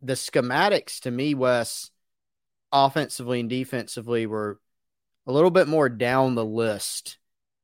the 0.01 0.13
schematics 0.13 1.01
to 1.01 1.12
me, 1.12 1.33
Wes, 1.33 1.89
offensively 2.71 3.39
and 3.39 3.49
defensively, 3.49 4.27
were 4.27 4.59
a 5.25 5.31
little 5.31 5.51
bit 5.51 5.67
more 5.67 5.89
down 5.89 6.35
the 6.35 6.45
list. 6.45 7.17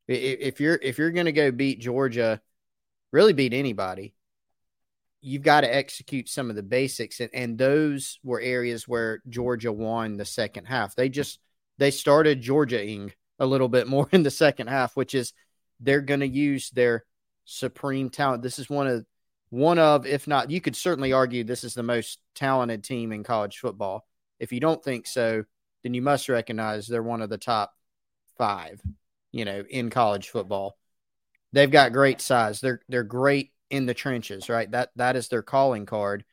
If 0.07 0.59
you're 0.59 0.79
if 0.81 0.97
you're 0.97 1.11
going 1.11 1.25
to 1.25 1.31
go 1.31 1.51
beat 1.51 1.79
Georgia, 1.79 2.41
really 3.11 3.33
beat 3.33 3.53
anybody, 3.53 4.13
you've 5.21 5.41
got 5.41 5.61
to 5.61 5.75
execute 5.75 6.29
some 6.29 6.49
of 6.49 6.55
the 6.55 6.63
basics, 6.63 7.19
and, 7.19 7.29
and 7.33 7.57
those 7.57 8.19
were 8.23 8.39
areas 8.39 8.87
where 8.87 9.21
Georgia 9.27 9.71
won 9.71 10.17
the 10.17 10.25
second 10.25 10.65
half. 10.65 10.95
They 10.95 11.09
just 11.09 11.39
they 11.77 11.91
started 11.91 12.41
Georgia-ing 12.41 13.13
a 13.39 13.45
little 13.45 13.67
bit 13.67 13.87
more 13.87 14.07
in 14.11 14.23
the 14.23 14.31
second 14.31 14.67
half, 14.67 14.95
which 14.95 15.15
is 15.15 15.33
they're 15.79 16.01
going 16.01 16.21
to 16.21 16.27
use 16.27 16.69
their 16.69 17.05
supreme 17.45 18.09
talent. 18.09 18.43
This 18.43 18.59
is 18.59 18.69
one 18.69 18.87
of 18.87 19.05
one 19.49 19.79
of, 19.79 20.05
if 20.05 20.27
not, 20.27 20.51
you 20.51 20.59
could 20.59 20.75
certainly 20.75 21.13
argue 21.13 21.43
this 21.43 21.63
is 21.63 21.73
the 21.73 21.83
most 21.83 22.19
talented 22.33 22.83
team 22.83 23.11
in 23.11 23.23
college 23.23 23.59
football. 23.59 24.05
If 24.39 24.51
you 24.51 24.59
don't 24.59 24.83
think 24.83 25.07
so, 25.07 25.45
then 25.83 25.93
you 25.93 26.01
must 26.01 26.29
recognize 26.29 26.87
they're 26.87 27.03
one 27.03 27.21
of 27.21 27.29
the 27.29 27.37
top 27.37 27.73
five, 28.37 28.81
you 29.35 29.43
know, 29.43 29.65
in 29.69 29.89
college 29.89 30.29
football. 30.29 30.77
They've 31.51 31.69
got 31.69 31.91
great 31.91 32.21
size. 32.21 32.61
They're 32.61 32.79
they're 32.87 33.03
great 33.03 33.51
in 33.69 33.85
the 33.85 33.93
trenches, 33.93 34.47
right? 34.47 34.71
That 34.71 34.91
that 34.95 35.17
is 35.17 35.27
their 35.27 35.41
calling 35.43 35.85
card. 35.85 36.23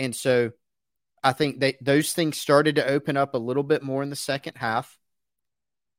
And 0.00 0.14
so 0.14 0.50
I 1.22 1.32
think 1.32 1.60
they 1.60 1.76
those 1.80 2.12
things 2.12 2.38
started 2.38 2.74
to 2.74 2.86
open 2.86 3.16
up 3.16 3.34
a 3.34 3.38
little 3.38 3.62
bit 3.62 3.84
more 3.84 4.02
in 4.02 4.10
the 4.10 4.16
second 4.16 4.56
half. 4.56 4.98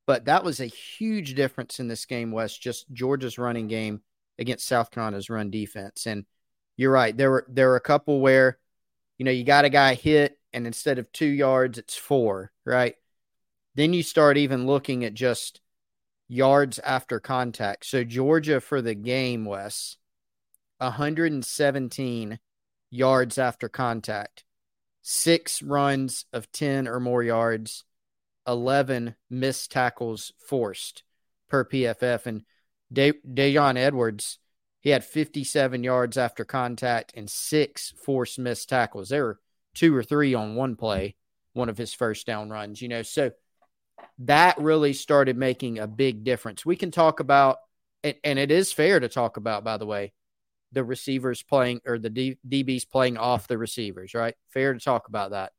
But 0.06 0.26
that 0.26 0.44
was 0.44 0.60
a 0.60 0.66
huge 0.66 1.36
difference 1.36 1.80
in 1.80 1.88
this 1.88 2.06
game, 2.06 2.34
Wes, 2.34 2.58
just 2.58 2.92
Georgia's 2.92 3.38
running 3.38 3.70
game 3.70 4.02
against 4.38 4.68
South 4.68 4.92
Carolina's 4.92 5.30
run 5.30 5.52
defense. 5.52 6.06
And 6.06 6.26
you're 6.76 6.92
right. 6.92 7.16
There 7.16 7.32
were 7.32 7.46
there 7.48 7.70
were 7.70 7.76
a 7.78 7.82
couple 7.82 8.20
where, 8.20 8.58
you 9.18 9.24
know, 9.24 9.32
you 9.32 9.46
got 9.46 9.64
a 9.64 9.70
guy 9.70 9.94
hit 9.94 10.38
and 10.52 10.68
instead 10.68 11.00
of 11.00 11.10
two 11.14 11.28
yards, 11.28 11.78
it's 11.78 11.96
four, 11.96 12.52
right? 12.66 12.96
Then 13.76 13.94
you 13.94 14.04
start 14.04 14.38
even 14.38 14.68
looking 14.68 15.06
at 15.06 15.14
just 15.14 15.62
yards 16.32 16.80
after 16.80 17.20
contact. 17.20 17.86
So 17.86 18.06
Georgia 18.06 18.62
for 18.62 18.82
the 18.82 18.96
game, 18.96 19.44
Wes, 19.44 19.98
117 20.78 22.40
yards 22.90 23.38
after 23.38 23.68
contact, 23.68 24.46
six 25.02 25.62
runs 25.62 26.26
of 26.32 26.50
10 26.54 26.88
or 26.88 27.02
more 27.02 27.22
yards, 27.22 27.84
11 28.48 29.16
missed 29.30 29.72
tackles 29.72 30.32
forced 30.40 31.04
per 31.50 31.66
PFF. 31.66 32.26
And 32.26 32.44
De- 32.92 33.14
Daijun 33.14 33.78
Edwards 33.78 34.40
he 34.82 34.90
had 34.90 35.06
57 35.06 35.84
yards 35.84 36.18
after 36.18 36.44
contact 36.44 37.14
and 37.16 37.30
six 37.30 37.94
forced 38.04 38.40
missed 38.40 38.68
tackles. 38.68 39.10
There 39.10 39.26
were 39.26 39.40
two 39.76 39.96
or 39.96 40.02
three 40.02 40.34
on 40.34 40.56
one 40.56 40.76
play, 40.76 41.16
one 41.54 41.70
of 41.70 41.78
his 41.78 41.94
first 41.94 42.26
down 42.26 42.50
runs, 42.50 42.82
you 42.82 42.88
know. 42.88 43.04
So 43.04 43.32
that 44.26 44.60
really 44.60 44.94
started 44.94 45.38
making 45.38 45.80
a 45.80 45.88
big 45.88 46.24
difference. 46.24 46.66
We 46.66 46.76
can 46.76 46.92
talk 46.92 47.20
about, 47.20 47.58
and, 48.04 48.16
and 48.24 48.40
it 48.40 48.52
is 48.52 48.72
fair 48.72 49.00
to 49.00 49.10
talk 49.10 49.38
about, 49.38 49.64
by 49.64 49.78
the 49.78 49.86
way, 49.86 50.14
the 50.72 50.84
receivers 50.84 51.44
playing 51.44 51.82
or 51.86 52.00
the 52.00 52.10
D, 52.10 52.38
DBs 52.48 52.90
playing 52.90 53.18
off 53.18 53.48
the 53.48 53.58
receivers, 53.58 54.14
right? 54.14 54.36
Fair 54.50 54.74
to 54.74 54.80
talk 54.80 55.08
about 55.08 55.32
that. 55.32 55.52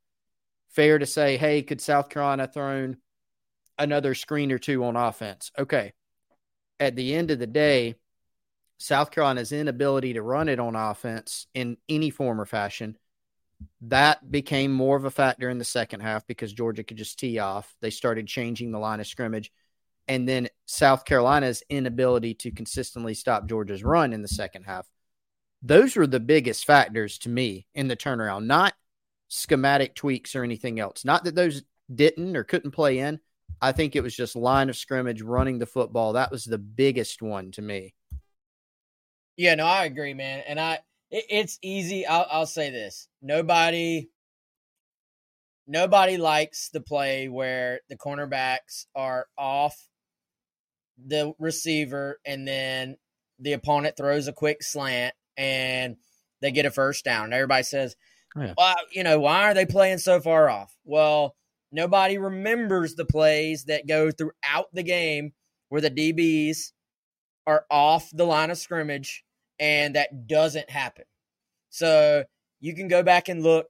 Fair 0.70 0.98
to 0.98 1.06
say, 1.06 1.36
hey, 1.36 1.62
could 1.62 1.80
South 1.80 2.08
Carolina 2.08 2.48
thrown 2.48 2.96
another 3.78 4.14
screen 4.14 4.52
or 4.52 4.58
two 4.58 4.84
on 4.84 4.96
offense? 4.96 5.50
Okay. 5.58 5.92
At 6.80 6.96
the 6.96 7.14
end 7.14 7.30
of 7.30 7.38
the 7.38 7.46
day, 7.46 7.96
South 8.78 9.10
Carolina's 9.10 9.52
inability 9.52 10.14
to 10.14 10.22
run 10.22 10.48
it 10.48 10.58
on 10.58 10.74
offense 10.74 11.46
in 11.54 11.76
any 11.88 12.10
form 12.10 12.40
or 12.40 12.46
fashion, 12.46 12.96
that 13.82 14.30
became 14.30 14.72
more 14.72 14.96
of 14.96 15.04
a 15.04 15.10
factor 15.10 15.50
in 15.50 15.58
the 15.58 15.64
second 15.64 16.00
half 16.00 16.26
because 16.26 16.52
Georgia 16.52 16.84
could 16.84 16.96
just 16.96 17.18
tee 17.18 17.38
off. 17.38 17.74
They 17.80 17.90
started 17.90 18.26
changing 18.26 18.72
the 18.72 18.78
line 18.78 19.00
of 19.00 19.06
scrimmage. 19.06 19.52
And 20.08 20.28
then 20.28 20.48
South 20.66 21.04
Carolina's 21.04 21.62
inability 21.68 22.34
to 22.34 22.50
consistently 22.50 23.14
stop 23.14 23.48
Georgia's 23.48 23.84
run 23.84 24.12
in 24.12 24.22
the 24.22 24.28
second 24.28 24.64
half. 24.64 24.88
Those 25.62 25.94
were 25.94 26.08
the 26.08 26.20
biggest 26.20 26.64
factors 26.64 27.18
to 27.18 27.28
me 27.28 27.66
in 27.74 27.88
the 27.88 27.96
turnaround, 27.96 28.46
not 28.46 28.74
schematic 29.28 29.94
tweaks 29.94 30.34
or 30.34 30.42
anything 30.42 30.80
else. 30.80 31.04
Not 31.04 31.24
that 31.24 31.34
those 31.34 31.62
didn't 31.92 32.36
or 32.36 32.44
couldn't 32.44 32.72
play 32.72 32.98
in. 32.98 33.20
I 33.60 33.72
think 33.72 33.94
it 33.94 34.02
was 34.02 34.16
just 34.16 34.34
line 34.34 34.68
of 34.68 34.76
scrimmage, 34.76 35.22
running 35.22 35.58
the 35.58 35.66
football. 35.66 36.14
That 36.14 36.32
was 36.32 36.44
the 36.44 36.58
biggest 36.58 37.22
one 37.22 37.52
to 37.52 37.62
me. 37.62 37.94
Yeah, 39.36 39.54
no, 39.54 39.66
I 39.66 39.84
agree, 39.84 40.14
man. 40.14 40.42
And 40.46 40.58
I, 40.58 40.80
it, 41.12 41.24
it's 41.28 41.58
easy. 41.62 42.04
I'll, 42.06 42.26
I'll 42.28 42.46
say 42.46 42.70
this: 42.70 43.08
nobody, 43.20 44.08
nobody 45.68 46.16
likes 46.16 46.70
the 46.70 46.80
play 46.80 47.28
where 47.28 47.80
the 47.88 47.96
cornerbacks 47.96 48.86
are 48.96 49.26
off 49.38 49.76
the 50.98 51.34
receiver, 51.38 52.18
and 52.26 52.48
then 52.48 52.96
the 53.38 53.52
opponent 53.52 53.96
throws 53.96 54.26
a 54.26 54.32
quick 54.32 54.62
slant, 54.62 55.14
and 55.36 55.96
they 56.40 56.50
get 56.50 56.66
a 56.66 56.70
first 56.70 57.04
down. 57.04 57.26
And 57.26 57.34
everybody 57.34 57.62
says, 57.62 57.94
oh, 58.36 58.42
yeah. 58.42 58.54
"Well, 58.56 58.76
you 58.90 59.04
know, 59.04 59.20
why 59.20 59.50
are 59.50 59.54
they 59.54 59.66
playing 59.66 59.98
so 59.98 60.18
far 60.18 60.48
off?" 60.48 60.74
Well, 60.84 61.36
nobody 61.70 62.18
remembers 62.18 62.94
the 62.94 63.04
plays 63.04 63.64
that 63.66 63.86
go 63.86 64.10
throughout 64.10 64.72
the 64.72 64.82
game 64.82 65.32
where 65.68 65.80
the 65.80 65.90
DBs 65.90 66.72
are 67.46 67.64
off 67.70 68.10
the 68.12 68.24
line 68.24 68.50
of 68.50 68.58
scrimmage 68.58 69.24
and 69.58 69.94
that 69.94 70.26
doesn't 70.26 70.70
happen. 70.70 71.04
So 71.70 72.24
you 72.60 72.74
can 72.74 72.88
go 72.88 73.02
back 73.02 73.28
and 73.28 73.42
look. 73.42 73.66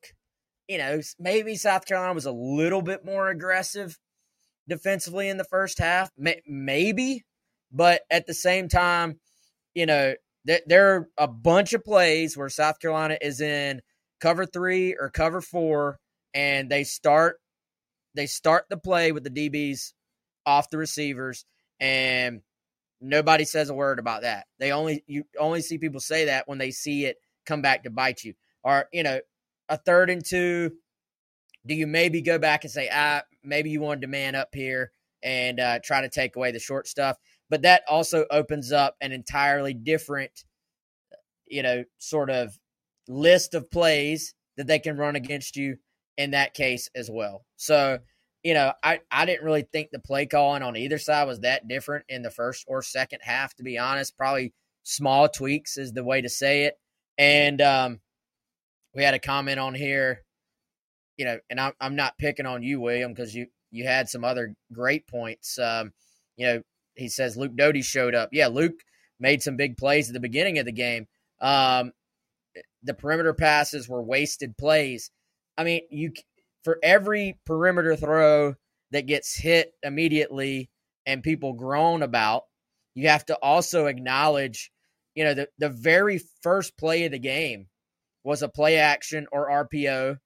You 0.69 0.79
know, 0.79 1.01
maybe 1.19 1.57
South 1.57 1.87
Carolina 1.87 2.15
was 2.15 2.27
a 2.27 2.33
little 2.33 2.83
bit 2.83 3.05
more 3.05 3.29
aggressive 3.29 3.99
defensively 4.69 5.29
in 5.29 5.37
the 5.37 5.45
first 5.45 5.79
half, 5.79 6.11
maybe, 6.47 7.25
but 7.71 8.03
at 8.11 8.27
the 8.27 8.35
same 8.35 8.69
time, 8.69 9.19
you 9.75 9.87
know, 9.87 10.15
there 10.45 10.95
are 10.95 11.09
a 11.19 11.29
bunch 11.29 11.73
of 11.73 11.85
plays 11.85 12.37
where 12.37 12.49
South 12.49 12.79
Carolina 12.81 13.17
is 13.21 13.41
in 13.41 13.81
cover 14.21 14.47
three 14.47 14.97
or 14.99 15.11
cover 15.11 15.41
four, 15.41 15.99
and 16.35 16.71
they 16.71 16.85
start 16.85 17.37
they 18.15 18.27
start 18.27 18.67
the 18.69 18.77
play 18.77 19.13
with 19.13 19.25
the 19.25 19.31
DBs 19.31 19.93
off 20.45 20.71
the 20.71 20.79
receivers, 20.79 21.45
and 21.81 22.41
nobody 23.03 23.45
says 23.45 23.69
a 23.69 23.75
word 23.75 23.99
about 23.99 24.23
that. 24.23 24.47
They 24.59 24.73
only 24.73 25.05
you 25.07 25.25
only 25.39 25.61
see 25.61 25.77
people 25.77 26.01
say 26.01 26.27
that 26.27 26.49
when 26.49 26.59
they 26.59 26.71
see 26.71 27.05
it 27.05 27.17
come 27.45 27.61
back 27.61 27.83
to 27.83 27.91
bite 27.91 28.25
you. 28.25 28.35
Or 28.63 28.89
you 28.93 29.03
know, 29.03 29.21
a 29.69 29.77
third 29.77 30.11
and 30.11 30.25
two. 30.25 30.73
Do 31.65 31.75
you 31.75 31.87
maybe 31.87 32.23
go 32.23 32.39
back 32.39 32.65
and 32.65 32.73
say, 32.73 32.89
ah, 32.93 33.23
maybe 33.45 33.71
you 33.71 33.81
wanted 33.81 34.01
to 34.01 34.09
man 34.09 34.35
up 34.35 34.49
here 34.53 34.91
and 35.23 35.61
uh, 35.61 35.79
try 35.85 36.01
to 36.01 36.09
take 36.09 36.35
away 36.35 36.51
the 36.51 36.59
short 36.59 36.89
stuff? 36.89 37.19
But 37.51 37.63
that 37.63 37.83
also 37.89 38.27
opens 38.31 38.73
up 38.73 38.97
an 39.01 39.13
entirely 39.13 39.73
different, 39.73 40.45
you 41.47 41.63
know, 41.63 41.85
sort 41.99 42.31
of 42.31 42.59
list 43.07 43.55
of 43.55 43.71
plays 43.71 44.35
that 44.57 44.67
they 44.67 44.81
can 44.81 44.97
run 44.97 45.15
against 45.15 45.57
you 45.57 45.77
in 46.17 46.33
that 46.33 46.55
case 46.55 46.91
as 46.97 47.09
well. 47.11 47.45
So, 47.57 47.99
you 48.43 48.55
know, 48.55 48.73
I, 48.83 49.01
I 49.11 49.25
didn't 49.25 49.45
really 49.45 49.67
think 49.73 49.91
the 49.91 49.99
play 49.99 50.27
calling 50.27 50.63
on 50.63 50.77
either 50.77 50.99
side 50.99 51.27
was 51.29 51.41
that 51.41 51.69
different 51.69 52.05
in 52.09 52.23
the 52.23 52.31
first 52.31 52.65
or 52.67 52.83
second 52.83 53.21
half, 53.23 53.55
to 53.57 53.63
be 53.63 53.79
honest. 53.79 54.17
Probably 54.17 54.53
small 54.83 55.29
tweaks 55.29 55.77
is 55.77 55.93
the 55.93 56.05
way 56.05 56.21
to 56.21 56.29
say 56.29 56.65
it. 56.65 56.75
And 57.19 57.61
um, 57.61 58.01
we 58.95 59.05
had 59.05 59.15
a 59.15 59.21
comment 59.21 59.61
on 59.61 59.75
here, 59.75 60.23
you 61.17 61.25
know, 61.25 61.39
and 61.51 61.61
I'm, 61.61 61.73
I'm 61.81 61.97
not 61.97 62.19
picking 62.19 62.47
on 62.47 62.63
you, 62.63 62.81
William, 62.81 63.13
because 63.13 63.35
you, 63.35 63.47
you 63.71 63.85
had 63.85 64.09
some 64.09 64.25
other 64.25 64.55
great 64.73 65.07
points. 65.07 65.59
Um, 65.59 65.93
you 66.37 66.47
know, 66.47 66.63
he 66.97 67.09
says 67.09 67.37
Luke 67.37 67.57
Doty 67.57 67.83
showed 67.83 68.15
up. 68.15 68.31
Yeah, 68.33 68.49
Luke 68.49 68.81
made 69.21 69.43
some 69.43 69.57
big 69.57 69.77
plays 69.77 70.09
at 70.09 70.15
the 70.15 70.21
beginning 70.21 70.59
of 70.59 70.67
the 70.67 70.73
game. 70.73 71.07
Um, 71.41 71.93
the 72.83 72.95
perimeter 72.95 73.35
passes 73.35 73.89
were 73.89 74.03
wasted 74.03 74.57
plays. 74.59 75.11
I 75.57 75.65
mean, 75.65 75.83
you 75.91 76.13
for 76.65 76.79
every 76.83 77.39
perimeter 77.47 77.97
throw 77.97 78.55
that 78.91 79.07
gets 79.07 79.35
hit 79.35 79.73
immediately 79.83 80.71
and 81.07 81.23
people 81.23 81.53
groan 81.53 82.03
about, 82.03 82.45
you 82.95 83.09
have 83.09 83.25
to 83.27 83.37
also 83.37 83.87
acknowledge, 83.87 84.71
you 85.15 85.25
know, 85.25 85.35
the, 85.35 85.49
the 85.59 85.71
very 85.71 86.21
first 86.43 86.77
play 86.77 87.05
of 87.05 87.13
the 87.13 87.19
game 87.19 87.67
was 88.25 88.43
a 88.43 88.49
play 88.49 88.77
action 88.77 89.27
or 89.33 89.67
RPO 89.67 90.19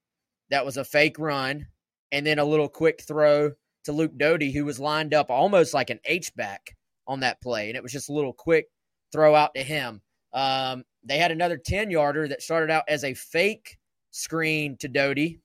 that 0.50 0.64
was 0.64 0.76
a 0.76 0.84
fake 0.84 1.18
run 1.18 1.66
and 2.12 2.26
then 2.26 2.38
a 2.38 2.44
little 2.44 2.68
quick 2.68 3.02
throw 3.06 3.52
to 3.84 3.92
Luke 3.92 4.16
Doty, 4.16 4.52
who 4.52 4.64
was 4.64 4.80
lined 4.80 5.14
up 5.14 5.30
almost 5.30 5.74
like 5.74 5.90
an 5.90 6.00
H 6.04 6.34
back 6.34 6.76
on 7.06 7.20
that 7.20 7.40
play. 7.40 7.68
And 7.68 7.76
it 7.76 7.82
was 7.82 7.92
just 7.92 8.08
a 8.08 8.12
little 8.12 8.32
quick 8.32 8.66
throw 9.12 9.34
out 9.34 9.54
to 9.54 9.62
him. 9.62 10.02
Um, 10.32 10.84
they 11.04 11.18
had 11.18 11.30
another 11.30 11.56
10 11.56 11.90
yarder 11.90 12.28
that 12.28 12.42
started 12.42 12.70
out 12.70 12.84
as 12.88 13.04
a 13.04 13.14
fake 13.14 13.78
screen 14.10 14.76
to 14.78 14.88
Doty. 14.88 15.40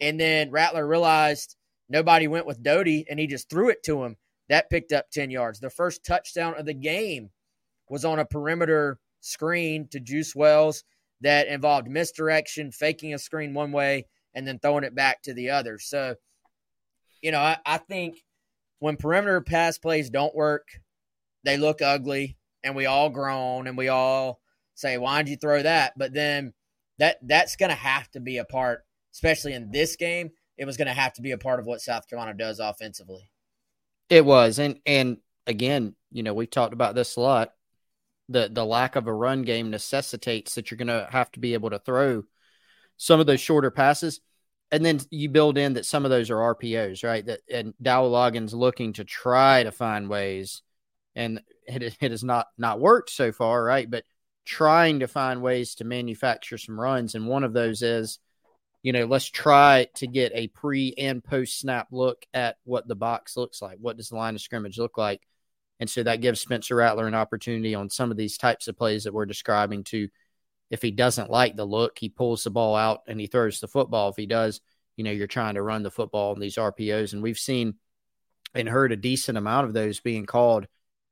And 0.00 0.18
then 0.18 0.50
Rattler 0.50 0.86
realized 0.86 1.56
nobody 1.88 2.28
went 2.28 2.46
with 2.46 2.62
Doty 2.62 3.06
and 3.08 3.18
he 3.18 3.26
just 3.26 3.50
threw 3.50 3.68
it 3.68 3.82
to 3.84 4.04
him. 4.04 4.16
That 4.48 4.70
picked 4.70 4.92
up 4.92 5.10
10 5.10 5.30
yards. 5.30 5.60
The 5.60 5.70
first 5.70 6.04
touchdown 6.04 6.54
of 6.56 6.66
the 6.66 6.74
game 6.74 7.30
was 7.88 8.04
on 8.04 8.18
a 8.18 8.24
perimeter 8.24 8.98
screen 9.20 9.88
to 9.88 10.00
Juice 10.00 10.34
Wells 10.34 10.84
that 11.20 11.48
involved 11.48 11.88
misdirection, 11.88 12.72
faking 12.72 13.14
a 13.14 13.18
screen 13.18 13.54
one 13.54 13.72
way, 13.72 14.06
and 14.34 14.46
then 14.46 14.58
throwing 14.58 14.84
it 14.84 14.94
back 14.94 15.22
to 15.22 15.34
the 15.34 15.50
other. 15.50 15.78
So, 15.78 16.14
you 17.22 17.30
know, 17.32 17.40
I, 17.40 17.58
I 17.66 17.78
think 17.78 18.24
when 18.78 18.96
perimeter 18.96 19.40
pass 19.40 19.78
plays 19.78 20.10
don't 20.10 20.34
work, 20.34 20.68
they 21.44 21.56
look 21.56 21.82
ugly, 21.82 22.36
and 22.62 22.74
we 22.74 22.86
all 22.86 23.10
groan 23.10 23.66
and 23.66 23.76
we 23.76 23.88
all 23.88 24.40
say, 24.74 24.98
"Why'd 24.98 25.28
you 25.28 25.36
throw 25.36 25.62
that?" 25.62 25.94
But 25.96 26.12
then 26.12 26.52
that 26.98 27.18
that's 27.22 27.56
to 27.56 27.68
have 27.68 28.10
to 28.12 28.20
be 28.20 28.38
a 28.38 28.44
part, 28.44 28.84
especially 29.12 29.54
in 29.54 29.70
this 29.70 29.96
game. 29.96 30.30
It 30.56 30.66
was 30.66 30.76
going 30.76 30.88
to 30.88 30.94
have 30.94 31.14
to 31.14 31.22
be 31.22 31.30
a 31.32 31.38
part 31.38 31.60
of 31.60 31.66
what 31.66 31.80
South 31.80 32.08
Carolina 32.08 32.34
does 32.34 32.60
offensively. 32.60 33.30
It 34.08 34.24
was, 34.24 34.58
and 34.58 34.78
and 34.84 35.18
again, 35.46 35.94
you 36.10 36.22
know, 36.22 36.34
we've 36.34 36.50
talked 36.50 36.72
about 36.74 36.94
this 36.94 37.16
a 37.16 37.20
lot. 37.20 37.52
The 38.28 38.50
the 38.52 38.64
lack 38.64 38.96
of 38.96 39.06
a 39.06 39.12
run 39.12 39.42
game 39.42 39.70
necessitates 39.70 40.54
that 40.54 40.70
you're 40.70 40.78
going 40.78 40.88
to 40.88 41.08
have 41.10 41.30
to 41.32 41.40
be 41.40 41.54
able 41.54 41.70
to 41.70 41.78
throw 41.78 42.24
some 42.96 43.20
of 43.20 43.26
those 43.26 43.40
shorter 43.40 43.70
passes, 43.70 44.20
and 44.70 44.84
then 44.84 45.00
you 45.10 45.28
build 45.28 45.56
in 45.58 45.74
that 45.74 45.86
some 45.86 46.04
of 46.04 46.10
those 46.10 46.30
are 46.30 46.54
RPOs, 46.54 47.04
right? 47.04 47.24
That 47.24 47.40
and 47.50 47.74
Dowell 47.80 48.10
Loggains 48.10 48.52
looking 48.52 48.92
to 48.94 49.04
try 49.04 49.62
to 49.62 49.72
find 49.72 50.08
ways, 50.08 50.62
and 51.14 51.40
it 51.66 51.96
it 52.00 52.10
has 52.10 52.24
not 52.24 52.48
not 52.58 52.80
worked 52.80 53.10
so 53.10 53.32
far, 53.32 53.62
right? 53.62 53.90
But 53.90 54.04
trying 54.44 55.00
to 55.00 55.08
find 55.08 55.42
ways 55.42 55.76
to 55.76 55.84
manufacture 55.84 56.58
some 56.58 56.80
runs. 56.80 57.14
And 57.14 57.28
one 57.28 57.44
of 57.44 57.52
those 57.52 57.82
is, 57.82 58.18
you 58.82 58.92
know, 58.92 59.04
let's 59.04 59.26
try 59.26 59.88
to 59.96 60.06
get 60.06 60.32
a 60.34 60.48
pre 60.48 60.94
and 60.96 61.22
post 61.22 61.58
snap 61.58 61.88
look 61.90 62.24
at 62.32 62.56
what 62.64 62.88
the 62.88 62.94
box 62.94 63.36
looks 63.36 63.60
like. 63.60 63.78
What 63.80 63.96
does 63.96 64.08
the 64.08 64.16
line 64.16 64.34
of 64.34 64.40
scrimmage 64.40 64.78
look 64.78 64.96
like? 64.96 65.20
And 65.78 65.88
so 65.88 66.02
that 66.02 66.20
gives 66.20 66.40
Spencer 66.40 66.76
Rattler 66.76 67.06
an 67.06 67.14
opportunity 67.14 67.74
on 67.74 67.90
some 67.90 68.10
of 68.10 68.16
these 68.16 68.36
types 68.38 68.68
of 68.68 68.76
plays 68.76 69.04
that 69.04 69.14
we're 69.14 69.26
describing 69.26 69.84
to, 69.84 70.08
if 70.70 70.82
he 70.82 70.90
doesn't 70.90 71.30
like 71.30 71.56
the 71.56 71.64
look, 71.64 71.98
he 71.98 72.08
pulls 72.08 72.44
the 72.44 72.50
ball 72.50 72.76
out 72.76 73.00
and 73.06 73.18
he 73.18 73.26
throws 73.26 73.60
the 73.60 73.68
football. 73.68 74.10
If 74.10 74.16
he 74.16 74.26
does, 74.26 74.60
you 74.96 75.04
know, 75.04 75.10
you're 75.10 75.26
trying 75.26 75.54
to 75.54 75.62
run 75.62 75.82
the 75.82 75.90
football 75.90 76.34
in 76.34 76.40
these 76.40 76.56
RPOs. 76.56 77.12
And 77.12 77.22
we've 77.22 77.38
seen 77.38 77.74
and 78.54 78.68
heard 78.68 78.92
a 78.92 78.96
decent 78.96 79.38
amount 79.38 79.66
of 79.66 79.72
those 79.72 80.00
being 80.00 80.26
called, 80.26 80.66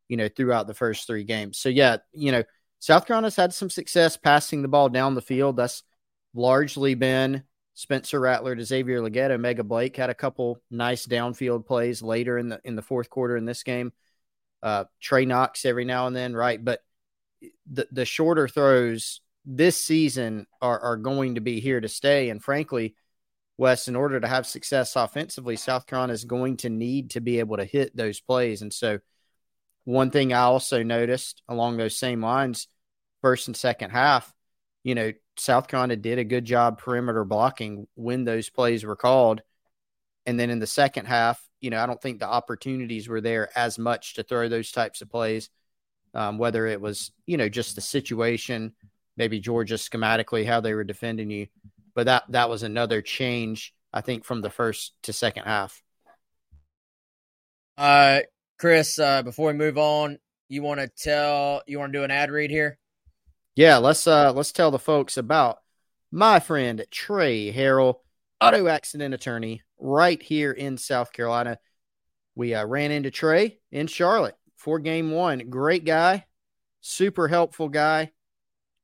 you 0.08 0.16
know, 0.16 0.28
throughout 0.28 0.66
the 0.66 0.74
first 0.74 1.06
three 1.06 1.24
games. 1.24 1.58
So, 1.58 1.70
yeah, 1.70 1.98
you 2.12 2.32
know, 2.32 2.44
South 2.78 3.06
Carolina's 3.06 3.36
had 3.36 3.52
some 3.52 3.70
success 3.70 4.16
passing 4.16 4.62
the 4.62 4.68
ball 4.68 4.88
down 4.88 5.14
the 5.14 5.22
field. 5.22 5.56
That's 5.56 5.82
largely 6.34 6.94
been 6.94 7.42
Spencer 7.78 8.18
Rattler 8.18 8.56
to 8.56 8.64
Xavier 8.64 9.00
Legette. 9.00 9.38
Mega 9.38 9.62
Blake 9.62 9.96
had 9.96 10.10
a 10.10 10.14
couple 10.14 10.60
nice 10.68 11.06
downfield 11.06 11.64
plays 11.64 12.02
later 12.02 12.36
in 12.36 12.48
the 12.48 12.60
in 12.64 12.74
the 12.74 12.82
fourth 12.82 13.08
quarter 13.08 13.36
in 13.36 13.44
this 13.44 13.62
game. 13.62 13.92
Uh, 14.60 14.86
Trey 15.00 15.26
Knox 15.26 15.64
every 15.64 15.84
now 15.84 16.08
and 16.08 16.16
then, 16.16 16.34
right? 16.34 16.62
But 16.62 16.80
the 17.70 17.86
the 17.92 18.04
shorter 18.04 18.48
throws 18.48 19.20
this 19.44 19.80
season 19.80 20.48
are 20.60 20.80
are 20.80 20.96
going 20.96 21.36
to 21.36 21.40
be 21.40 21.60
here 21.60 21.80
to 21.80 21.86
stay. 21.86 22.30
And 22.30 22.42
frankly, 22.42 22.96
Wes, 23.56 23.86
in 23.86 23.94
order 23.94 24.18
to 24.18 24.26
have 24.26 24.48
success 24.48 24.96
offensively, 24.96 25.54
South 25.54 25.86
Carolina 25.86 26.14
is 26.14 26.24
going 26.24 26.56
to 26.58 26.70
need 26.70 27.10
to 27.10 27.20
be 27.20 27.38
able 27.38 27.58
to 27.58 27.64
hit 27.64 27.96
those 27.96 28.18
plays. 28.18 28.60
And 28.60 28.72
so 28.72 28.98
one 29.84 30.10
thing 30.10 30.32
I 30.32 30.40
also 30.40 30.82
noticed 30.82 31.44
along 31.48 31.76
those 31.76 31.94
same 31.94 32.24
lines, 32.24 32.66
first 33.22 33.46
and 33.46 33.56
second 33.56 33.90
half, 33.90 34.34
you 34.82 34.96
know, 34.96 35.12
South 35.38 35.68
Carolina 35.68 35.96
did 35.96 36.18
a 36.18 36.24
good 36.24 36.44
job 36.44 36.78
perimeter 36.78 37.24
blocking 37.24 37.86
when 37.94 38.24
those 38.24 38.50
plays 38.50 38.84
were 38.84 38.96
called. 38.96 39.42
And 40.26 40.38
then 40.38 40.50
in 40.50 40.58
the 40.58 40.66
second 40.66 41.06
half, 41.06 41.42
you 41.60 41.70
know, 41.70 41.82
I 41.82 41.86
don't 41.86 42.00
think 42.00 42.20
the 42.20 42.28
opportunities 42.28 43.08
were 43.08 43.20
there 43.20 43.48
as 43.56 43.78
much 43.78 44.14
to 44.14 44.22
throw 44.22 44.48
those 44.48 44.70
types 44.70 45.00
of 45.00 45.10
plays, 45.10 45.50
um, 46.14 46.38
whether 46.38 46.66
it 46.66 46.80
was, 46.80 47.12
you 47.26 47.36
know, 47.36 47.48
just 47.48 47.74
the 47.74 47.80
situation, 47.80 48.74
maybe 49.16 49.40
Georgia 49.40 49.74
schematically, 49.74 50.46
how 50.46 50.60
they 50.60 50.74
were 50.74 50.84
defending 50.84 51.30
you. 51.30 51.46
But 51.94 52.06
that 52.06 52.24
that 52.30 52.48
was 52.48 52.62
another 52.62 53.02
change, 53.02 53.74
I 53.92 54.02
think, 54.02 54.24
from 54.24 54.40
the 54.40 54.50
first 54.50 54.92
to 55.04 55.12
second 55.12 55.44
half. 55.44 55.82
Uh, 57.76 58.20
Chris, 58.58 58.98
uh, 58.98 59.22
before 59.22 59.48
we 59.48 59.54
move 59.54 59.78
on, 59.78 60.18
you 60.48 60.62
want 60.62 60.80
to 60.80 60.88
tell 60.88 61.62
you 61.66 61.78
want 61.78 61.92
to 61.92 61.98
do 61.98 62.04
an 62.04 62.10
ad 62.10 62.30
read 62.30 62.50
here? 62.50 62.78
Yeah, 63.58 63.78
let's 63.78 64.06
uh 64.06 64.32
let's 64.34 64.52
tell 64.52 64.70
the 64.70 64.78
folks 64.78 65.16
about 65.16 65.58
my 66.12 66.38
friend 66.38 66.86
Trey 66.92 67.52
Harrell, 67.52 67.96
auto 68.40 68.68
accident 68.68 69.14
attorney 69.14 69.62
right 69.80 70.22
here 70.22 70.52
in 70.52 70.78
South 70.78 71.12
Carolina. 71.12 71.58
We 72.36 72.54
uh, 72.54 72.64
ran 72.66 72.92
into 72.92 73.10
Trey 73.10 73.58
in 73.72 73.88
Charlotte 73.88 74.36
for 74.54 74.78
game 74.78 75.10
one. 75.10 75.50
Great 75.50 75.84
guy, 75.84 76.26
super 76.82 77.26
helpful 77.26 77.68
guy. 77.68 78.12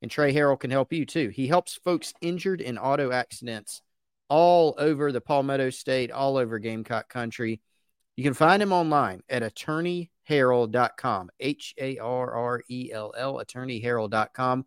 And 0.01 0.11
Trey 0.11 0.33
Harrell 0.33 0.59
can 0.59 0.71
help 0.71 0.91
you 0.91 1.05
too. 1.05 1.29
He 1.29 1.47
helps 1.47 1.75
folks 1.75 2.13
injured 2.19 2.59
in 2.59 2.77
auto 2.77 3.13
accidents 3.13 3.81
all 4.27 4.75
over 4.77 5.13
the 5.13 5.21
Palmetto 5.21 5.69
State, 5.69 6.11
all 6.11 6.35
over 6.35 6.59
Gamecock 6.59 7.07
Country. 7.07 7.61
You 8.17 8.25
can 8.25 8.33
find 8.33 8.61
him 8.61 8.73
online 8.73 9.21
at 9.29 9.41
attorneyharrell.com, 10.29 11.29
H 11.39 11.73
A 11.79 11.97
R 11.97 12.31
R 12.31 12.61
E 12.69 12.91
L 12.93 13.13
L, 13.17 13.35
attorneyharrell.com. 13.35 14.65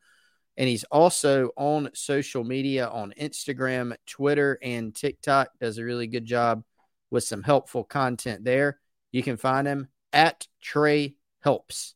And 0.56 0.68
he's 0.68 0.84
also 0.84 1.50
on 1.56 1.90
social 1.94 2.42
media 2.42 2.88
on 2.88 3.14
Instagram, 3.20 3.94
Twitter, 4.06 4.58
and 4.60 4.94
TikTok. 4.94 5.50
Does 5.60 5.78
a 5.78 5.84
really 5.84 6.08
good 6.08 6.24
job 6.24 6.64
with 7.10 7.24
some 7.24 7.42
helpful 7.42 7.84
content 7.84 8.44
there. 8.44 8.80
You 9.12 9.22
can 9.22 9.36
find 9.36 9.66
him 9.66 9.88
at 10.12 10.46
Trey 10.60 11.14
Helps, 11.40 11.94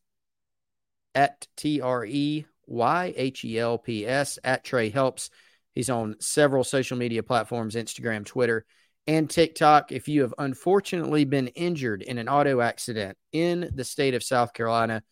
at 1.15 1.49
T 1.57 1.81
R 1.81 2.05
E 2.05 2.47
Y 2.67 3.15
H 3.17 3.45
E 3.45 3.59
L 3.59 3.79
P 3.79 4.07
S, 4.07 4.39
at 4.45 4.65
Trey 4.65 4.91
Helps. 4.91 5.31
He's 5.75 5.91
on 5.91 6.17
several 6.21 6.65
social 6.65 6.97
media 6.97 7.23
platforms 7.23 7.75
Instagram, 7.75 8.25
Twitter, 8.25 8.65
and 9.07 9.29
TikTok. 9.29 9.93
If 9.93 10.09
you 10.09 10.23
have 10.23 10.35
unfortunately 10.39 11.25
been 11.25 11.49
injured 11.49 12.03
in 12.03 12.19
an 12.19 12.29
auto 12.29 12.61
accident 12.61 13.17
in 13.33 13.71
the 13.75 13.85
state 13.85 14.15
of 14.15 14.23
South 14.23 14.53
Carolina, 14.53 15.03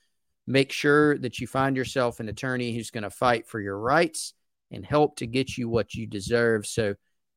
make 0.46 0.72
sure 0.72 1.18
that 1.18 1.38
you 1.38 1.46
find 1.46 1.76
yourself 1.76 2.20
an 2.20 2.28
attorney 2.28 2.74
who's 2.74 2.90
going 2.90 3.04
to 3.04 3.10
fight 3.10 3.46
for 3.46 3.60
your 3.60 3.78
rights 3.78 4.34
and 4.70 4.84
help 4.84 5.16
to 5.16 5.26
get 5.26 5.56
you 5.56 5.68
what 5.68 5.94
you 5.94 6.06
deserve. 6.06 6.66
So 6.66 6.94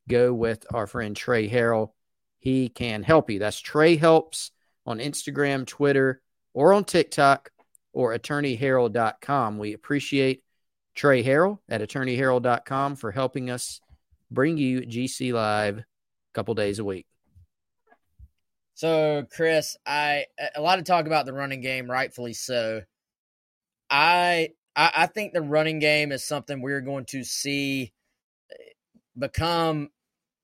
go 0.07 0.33
with 0.33 0.65
our 0.73 0.87
friend 0.87 1.15
Trey 1.15 1.49
Harrell. 1.49 1.91
He 2.39 2.69
can 2.69 3.03
help 3.03 3.29
you. 3.29 3.39
That's 3.39 3.59
Trey 3.59 3.95
Helps 3.95 4.51
on 4.85 4.99
Instagram, 4.99 5.65
Twitter, 5.65 6.21
or 6.53 6.73
on 6.73 6.83
TikTok 6.83 7.49
or 7.93 8.15
attorneyharrell.com. 8.17 9.57
We 9.57 9.73
appreciate 9.73 10.43
Trey 10.95 11.23
Harrell 11.23 11.59
at 11.69 11.81
attorneyharrell.com 11.81 12.97
for 12.97 13.11
helping 13.11 13.49
us 13.49 13.79
bring 14.29 14.57
you 14.57 14.81
GC 14.81 15.33
Live 15.33 15.83
couple 16.33 16.53
days 16.53 16.79
a 16.79 16.83
week. 16.83 17.05
So, 18.75 19.25
Chris, 19.31 19.77
I 19.85 20.25
a 20.55 20.61
lot 20.61 20.79
of 20.79 20.85
talk 20.85 21.05
about 21.05 21.25
the 21.25 21.33
running 21.33 21.61
game, 21.61 21.89
rightfully 21.89 22.33
so. 22.33 22.81
I 23.89 24.49
I, 24.75 24.91
I 24.95 25.05
think 25.07 25.33
the 25.33 25.41
running 25.41 25.79
game 25.79 26.11
is 26.11 26.23
something 26.23 26.61
we're 26.61 26.81
going 26.81 27.05
to 27.05 27.23
see 27.23 27.93
eh, 28.51 28.55
become 29.17 29.89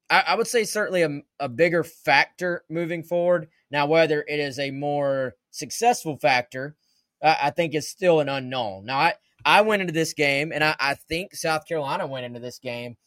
I, 0.09 0.23
I 0.27 0.35
would 0.35 0.47
say 0.47 0.63
certainly 0.63 1.03
a, 1.03 1.21
a 1.39 1.49
bigger 1.49 1.83
factor 1.83 2.63
moving 2.69 3.03
forward. 3.03 3.47
Now, 3.71 3.85
whether 3.85 4.23
it 4.27 4.39
is 4.39 4.59
a 4.59 4.71
more 4.71 5.35
successful 5.51 6.17
factor, 6.17 6.75
I 7.21 7.49
think 7.51 7.75
is 7.75 7.89
still 7.89 8.19
an 8.19 8.29
unknown. 8.29 8.85
Now, 8.85 8.97
I, 8.97 9.13
I 9.45 9.61
went 9.61 9.81
into 9.81 9.93
this 9.93 10.13
game, 10.13 10.51
and 10.53 10.63
I, 10.63 10.75
I 10.79 10.93
think 10.95 11.35
South 11.35 11.67
Carolina 11.67 12.07
went 12.07 12.25
into 12.25 12.39
this 12.39 12.59
game 12.59 12.97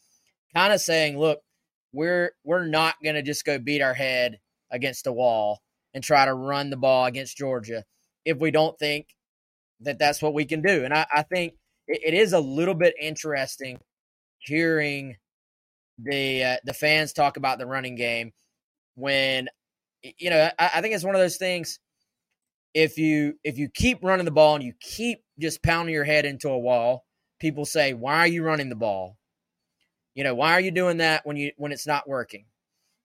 kind 0.53 0.71
of 0.71 0.79
saying, 0.81 1.17
look, 1.17 1.41
we're 1.93 2.31
we're 2.43 2.65
not 2.65 2.95
going 3.03 3.15
to 3.15 3.21
just 3.21 3.45
go 3.45 3.59
beat 3.59 3.81
our 3.81 3.93
head 3.93 4.39
against 4.71 5.05
the 5.05 5.13
wall 5.13 5.61
and 5.93 6.03
try 6.03 6.25
to 6.25 6.33
run 6.33 6.69
the 6.69 6.77
ball 6.77 7.05
against 7.05 7.37
Georgia 7.37 7.83
if 8.25 8.39
we 8.39 8.51
don't 8.51 8.77
think 8.79 9.07
that 9.81 9.99
that's 9.99 10.21
what 10.21 10.33
we 10.33 10.45
can 10.45 10.61
do. 10.61 10.83
And 10.83 10.93
I, 10.93 11.05
I 11.13 11.21
think 11.23 11.53
it, 11.87 12.01
it 12.05 12.13
is 12.13 12.33
a 12.33 12.39
little 12.39 12.73
bit 12.73 12.95
interesting 12.99 13.79
hearing 14.39 15.17
the 15.97 16.43
uh, 16.43 16.57
the 16.65 16.73
fans 16.73 17.13
talk 17.13 17.37
about 17.37 17.59
the 17.59 17.67
running 17.67 17.95
game 17.95 18.31
when 18.95 19.47
you 20.01 20.29
know 20.29 20.49
I, 20.57 20.71
I 20.75 20.81
think 20.81 20.95
it's 20.95 21.03
one 21.03 21.15
of 21.15 21.21
those 21.21 21.37
things 21.37 21.79
if 22.73 22.97
you 22.97 23.35
if 23.43 23.57
you 23.57 23.69
keep 23.69 24.03
running 24.03 24.25
the 24.25 24.31
ball 24.31 24.55
and 24.55 24.63
you 24.63 24.73
keep 24.79 25.19
just 25.39 25.61
pounding 25.61 25.93
your 25.93 26.03
head 26.03 26.25
into 26.25 26.49
a 26.49 26.57
wall 26.57 27.05
people 27.39 27.65
say 27.65 27.93
why 27.93 28.19
are 28.19 28.27
you 28.27 28.43
running 28.43 28.69
the 28.69 28.75
ball 28.75 29.17
you 30.15 30.23
know 30.23 30.35
why 30.35 30.53
are 30.53 30.59
you 30.59 30.71
doing 30.71 30.97
that 30.97 31.25
when 31.25 31.37
you 31.37 31.51
when 31.57 31.71
it's 31.71 31.87
not 31.87 32.07
working? 32.07 32.45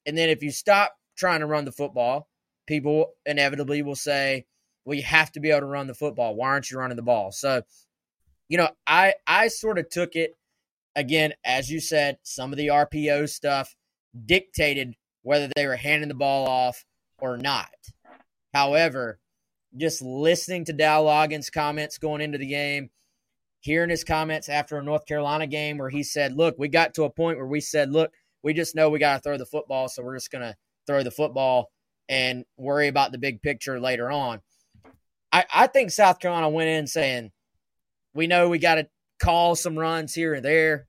And 0.06 0.16
then 0.16 0.28
if 0.28 0.42
you 0.42 0.50
stop 0.50 0.94
trying 1.16 1.40
to 1.40 1.46
run 1.46 1.64
the 1.64 1.72
football 1.72 2.28
people 2.66 3.14
inevitably 3.24 3.82
will 3.82 3.96
say 3.96 4.44
well 4.84 4.94
you 4.96 5.02
have 5.02 5.32
to 5.32 5.40
be 5.40 5.50
able 5.50 5.60
to 5.60 5.66
run 5.66 5.86
the 5.86 5.94
football. 5.94 6.34
Why 6.34 6.48
aren't 6.48 6.70
you 6.70 6.78
running 6.78 6.96
the 6.96 7.02
ball? 7.02 7.32
So 7.32 7.62
you 8.48 8.58
know 8.58 8.68
i 8.86 9.14
i 9.26 9.48
sort 9.48 9.78
of 9.78 9.88
took 9.90 10.16
it 10.16 10.38
again, 10.98 11.32
as 11.44 11.70
you 11.70 11.80
said, 11.80 12.18
some 12.22 12.52
of 12.52 12.58
the 12.58 12.68
RPO 12.68 13.28
stuff 13.28 13.74
dictated 14.26 14.94
whether 15.22 15.48
they 15.54 15.66
were 15.66 15.76
handing 15.76 16.08
the 16.08 16.14
ball 16.14 16.48
off 16.48 16.84
or 17.20 17.36
not. 17.36 17.70
However, 18.52 19.20
just 19.76 20.02
listening 20.02 20.64
to 20.64 20.72
Dow 20.72 21.04
Loggains' 21.04 21.52
comments 21.52 21.98
going 21.98 22.20
into 22.20 22.38
the 22.38 22.46
game, 22.46 22.90
hearing 23.68 23.90
his 23.90 24.04
comments 24.04 24.48
after 24.48 24.78
a 24.78 24.82
North 24.82 25.06
Carolina 25.06 25.46
game 25.46 25.78
where 25.78 25.90
he 25.90 26.02
said, 26.02 26.34
Look, 26.34 26.56
we 26.58 26.68
got 26.68 26.94
to 26.94 27.04
a 27.04 27.10
point 27.10 27.38
where 27.38 27.46
we 27.46 27.60
said, 27.60 27.90
Look, 27.90 28.12
we 28.42 28.52
just 28.52 28.74
know 28.74 28.90
we 28.90 28.98
got 28.98 29.16
to 29.16 29.20
throw 29.20 29.38
the 29.38 29.46
football, 29.46 29.88
so 29.88 30.02
we're 30.02 30.16
just 30.16 30.30
going 30.30 30.42
to 30.42 30.56
throw 30.86 31.02
the 31.02 31.10
football 31.10 31.70
and 32.08 32.44
worry 32.56 32.88
about 32.88 33.12
the 33.12 33.18
big 33.18 33.42
picture 33.42 33.78
later 33.78 34.10
on. 34.10 34.40
I, 35.30 35.44
I 35.52 35.66
think 35.66 35.90
South 35.90 36.18
Carolina 36.18 36.48
went 36.48 36.70
in 36.70 36.86
saying, 36.86 37.30
We 38.14 38.26
know 38.26 38.48
we 38.48 38.58
got 38.58 38.76
to 38.76 38.88
call 39.20 39.54
some 39.54 39.78
runs 39.78 40.14
here 40.14 40.34
and 40.34 40.44
there 40.44 40.88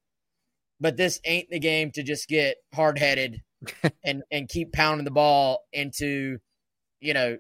but 0.80 0.98
this 0.98 1.20
ain't 1.26 1.50
the 1.50 1.60
game 1.60 1.92
to 1.92 2.04
just 2.04 2.28
get 2.28 2.58
hard 2.74 2.98
headed 2.98 3.42
and 4.04 4.24
and 4.32 4.50
keep 4.50 4.72
pounding 4.72 5.06
the 5.06 5.12
ball 5.12 5.64
into 5.74 6.38
you 7.00 7.14
know 7.14 7.38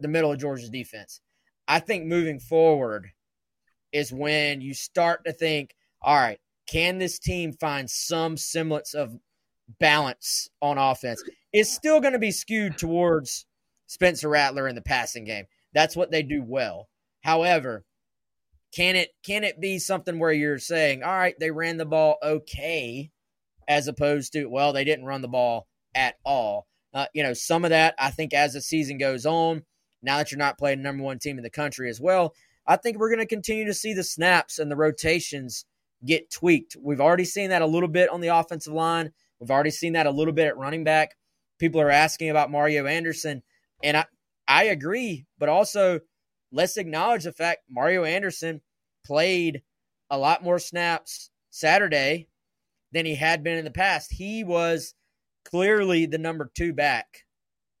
the 0.00 0.08
middle 0.08 0.32
of 0.32 0.38
Georgia's 0.38 0.70
defense. 0.70 1.20
I 1.66 1.80
think 1.80 2.04
moving 2.04 2.38
forward 2.38 3.10
is 3.94 4.12
when 4.12 4.60
you 4.60 4.74
start 4.74 5.24
to 5.24 5.32
think, 5.32 5.74
all 6.02 6.16
right, 6.16 6.40
can 6.66 6.98
this 6.98 7.18
team 7.18 7.52
find 7.52 7.88
some 7.88 8.36
semblance 8.36 8.92
of 8.92 9.16
balance 9.78 10.50
on 10.60 10.76
offense? 10.76 11.22
It's 11.52 11.72
still 11.72 12.00
going 12.00 12.12
to 12.12 12.18
be 12.18 12.32
skewed 12.32 12.76
towards 12.76 13.46
Spencer 13.86 14.28
Rattler 14.28 14.66
in 14.66 14.74
the 14.74 14.82
passing 14.82 15.24
game. 15.24 15.46
That's 15.72 15.96
what 15.96 16.10
they 16.10 16.24
do 16.24 16.42
well. 16.42 16.88
However, 17.22 17.84
can 18.74 18.96
it 18.96 19.10
can 19.24 19.44
it 19.44 19.60
be 19.60 19.78
something 19.78 20.18
where 20.18 20.32
you're 20.32 20.58
saying, 20.58 21.04
all 21.04 21.16
right, 21.16 21.38
they 21.38 21.52
ran 21.52 21.76
the 21.76 21.86
ball 21.86 22.16
okay, 22.22 23.10
as 23.68 23.86
opposed 23.86 24.32
to 24.32 24.46
well, 24.46 24.72
they 24.72 24.84
didn't 24.84 25.06
run 25.06 25.22
the 25.22 25.28
ball 25.28 25.68
at 25.94 26.16
all. 26.24 26.66
Uh, 26.92 27.06
you 27.14 27.22
know, 27.22 27.32
some 27.32 27.64
of 27.64 27.70
that 27.70 27.94
I 27.98 28.10
think 28.10 28.34
as 28.34 28.54
the 28.54 28.60
season 28.60 28.98
goes 28.98 29.24
on, 29.24 29.62
now 30.02 30.18
that 30.18 30.32
you're 30.32 30.38
not 30.38 30.58
playing 30.58 30.82
number 30.82 31.04
one 31.04 31.20
team 31.20 31.38
in 31.38 31.44
the 31.44 31.50
country 31.50 31.88
as 31.88 32.00
well, 32.00 32.34
I 32.66 32.76
think 32.76 32.98
we're 32.98 33.10
going 33.10 33.18
to 33.18 33.26
continue 33.26 33.66
to 33.66 33.74
see 33.74 33.92
the 33.92 34.04
snaps 34.04 34.58
and 34.58 34.70
the 34.70 34.76
rotations 34.76 35.64
get 36.04 36.30
tweaked. 36.30 36.76
We've 36.80 37.00
already 37.00 37.24
seen 37.24 37.50
that 37.50 37.62
a 37.62 37.66
little 37.66 37.88
bit 37.88 38.10
on 38.10 38.20
the 38.20 38.28
offensive 38.28 38.72
line. 38.72 39.12
We've 39.38 39.50
already 39.50 39.70
seen 39.70 39.94
that 39.94 40.06
a 40.06 40.10
little 40.10 40.32
bit 40.32 40.46
at 40.46 40.56
running 40.56 40.84
back. 40.84 41.16
People 41.58 41.80
are 41.80 41.90
asking 41.90 42.30
about 42.30 42.50
Mario 42.50 42.86
Anderson, 42.86 43.42
and 43.82 43.96
I 43.96 44.04
I 44.46 44.64
agree, 44.64 45.26
but 45.38 45.48
also 45.48 46.00
let's 46.52 46.76
acknowledge 46.76 47.24
the 47.24 47.32
fact 47.32 47.62
Mario 47.70 48.04
Anderson 48.04 48.60
played 49.06 49.62
a 50.10 50.18
lot 50.18 50.42
more 50.42 50.58
snaps 50.58 51.30
Saturday 51.50 52.28
than 52.92 53.06
he 53.06 53.14
had 53.14 53.42
been 53.42 53.58
in 53.58 53.64
the 53.64 53.70
past. 53.70 54.12
He 54.12 54.44
was 54.44 54.94
clearly 55.44 56.06
the 56.06 56.18
number 56.18 56.50
two 56.54 56.72
back 56.72 57.24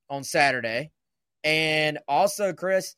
on 0.08 0.24
Saturday. 0.24 0.90
And 1.42 1.98
also, 2.08 2.52
Chris, 2.52 2.96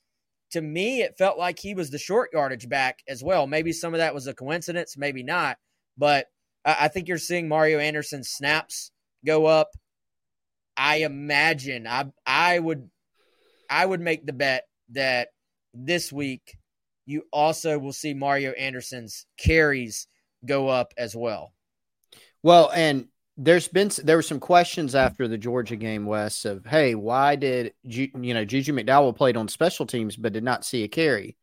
to 0.53 0.61
me, 0.61 1.03
it 1.03 1.19
felt 1.19 1.39
like 1.39 1.59
he 1.59 1.75
was 1.75 1.91
the 1.91 1.99
short 1.99 2.31
yardage 2.33 2.69
back 2.69 3.01
as 3.09 3.23
well. 3.23 3.47
Maybe 3.47 3.73
some 3.73 3.95
of 3.95 3.99
that 3.99 4.15
was 4.15 4.27
a 4.27 4.35
coincidence, 4.35 4.97
maybe 4.97 5.23
not. 5.23 5.59
But 5.99 6.27
I 6.65 6.89
think 6.89 7.09
you're 7.09 7.19
seeing 7.19 7.49
Mario 7.49 7.79
Anderson's 7.79 8.31
snaps 8.31 8.91
go 9.25 9.47
up. 9.47 9.71
I 10.77 10.97
imagine 10.97 11.87
I 11.87 12.07
I 12.27 12.59
would 12.59 12.91
I 13.71 13.87
would 13.87 14.01
make 14.01 14.27
the 14.27 14.33
bet 14.33 14.65
that 14.91 15.29
this 15.75 16.13
week, 16.13 16.57
you 17.07 17.23
also 17.33 17.79
will 17.79 17.93
see 17.93 18.15
Mario 18.15 18.53
Anderson's 18.53 19.27
carries 19.39 20.07
go 20.45 20.69
up 20.69 20.93
as 20.97 21.17
well. 21.17 21.53
Well, 22.43 22.71
and 22.75 23.09
there's 23.37 23.69
been 23.69 23.91
there 24.03 24.17
were 24.17 24.23
some 24.23 24.41
questions 24.41 24.95
after 24.95 25.29
the 25.29 25.39
Georgia 25.39 25.77
game, 25.77 26.07
Wes, 26.07 26.45
of 26.45 26.65
hey, 26.65 26.95
why 26.95 27.37
did 27.37 27.75
you 27.83 28.11
know 28.15 28.45
Juju 28.45 28.73
McDowell 28.73 29.17
played 29.17 29.37
on 29.37 29.49
special 29.49 29.87
teams 29.87 30.17
but 30.17 30.33
did 30.33 30.45
not 30.45 30.65
see 30.65 30.85
a 30.85 30.89
carry, 30.89 31.37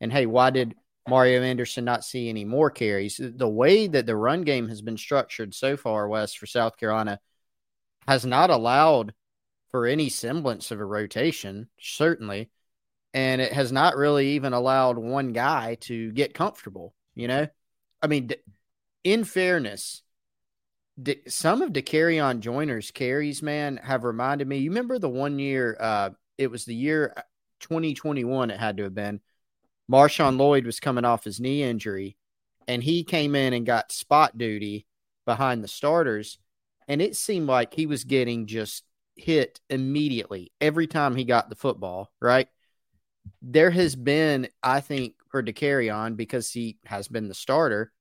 and 0.00 0.12
hey, 0.12 0.26
why 0.26 0.50
did 0.50 0.74
Mario 1.08 1.42
Anderson 1.42 1.84
not 1.84 2.04
see 2.04 2.28
any 2.28 2.44
more 2.44 2.70
carries? 2.70 3.18
The 3.18 3.48
way 3.48 3.86
that 3.86 4.04
the 4.04 4.16
run 4.16 4.42
game 4.42 4.68
has 4.68 4.82
been 4.82 4.98
structured 4.98 5.54
so 5.54 5.76
far, 5.76 6.06
Wes, 6.08 6.34
for 6.34 6.46
South 6.46 6.76
Carolina, 6.76 7.18
has 8.06 8.26
not 8.26 8.50
allowed 8.50 9.14
for 9.70 9.86
any 9.86 10.10
semblance 10.10 10.70
of 10.70 10.80
a 10.80 10.84
rotation. 10.84 11.68
Certainly, 11.80 12.50
and 13.14 13.40
it 13.40 13.52
has 13.54 13.72
not 13.72 13.96
really 13.96 14.32
even 14.32 14.52
allowed 14.52 14.98
one 14.98 15.32
guy 15.32 15.76
to 15.82 16.12
get 16.12 16.34
comfortable. 16.34 16.94
You 17.14 17.28
know, 17.28 17.46
I 18.02 18.06
mean, 18.06 18.32
in 19.02 19.24
fairness, 19.24 20.02
some 21.26 21.62
of 21.62 21.72
Dakereon 21.72 22.40
Joyner's 22.40 22.90
carries, 22.90 23.42
man, 23.42 23.76
have 23.78 24.04
reminded 24.04 24.48
me. 24.48 24.58
You 24.58 24.70
remember 24.70 24.98
the 24.98 25.08
one 25.08 25.38
year, 25.38 25.76
uh, 25.78 26.10
it 26.36 26.50
was 26.50 26.64
the 26.64 26.74
year 26.74 27.12
uh, 27.16 27.22
2021, 27.60 28.50
it 28.50 28.58
had 28.58 28.76
to 28.78 28.84
have 28.84 28.94
been. 28.94 29.20
Marshawn 29.90 30.36
Lloyd 30.36 30.66
was 30.66 30.80
coming 30.80 31.04
off 31.04 31.24
his 31.24 31.40
knee 31.40 31.62
injury, 31.62 32.16
and 32.66 32.82
he 32.82 33.04
came 33.04 33.34
in 33.34 33.52
and 33.52 33.64
got 33.64 33.92
spot 33.92 34.36
duty 34.36 34.86
behind 35.24 35.62
the 35.62 35.68
starters. 35.68 36.38
And 36.88 37.00
it 37.00 37.16
seemed 37.16 37.46
like 37.46 37.74
he 37.74 37.86
was 37.86 38.04
getting 38.04 38.46
just 38.46 38.84
hit 39.14 39.60
immediately 39.70 40.52
every 40.60 40.86
time 40.86 41.16
he 41.16 41.24
got 41.24 41.48
the 41.48 41.56
football, 41.56 42.10
right? 42.20 42.48
There 43.42 43.70
has 43.70 43.94
been, 43.94 44.48
I 44.62 44.80
think, 44.80 45.14
for 45.30 45.42
Dakereon, 45.42 46.16
because 46.16 46.50
he 46.50 46.78
has 46.84 47.08
been 47.08 47.28
the 47.28 47.34
starter, 47.34 47.92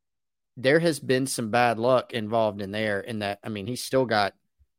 there 0.57 0.79
has 0.79 0.99
been 0.99 1.27
some 1.27 1.51
bad 1.51 1.77
luck 1.77 2.13
involved 2.13 2.61
in 2.61 2.71
there. 2.71 2.99
In 2.99 3.19
that, 3.19 3.39
I 3.43 3.49
mean, 3.49 3.67
he's 3.67 3.83
still 3.83 4.05
got 4.05 4.33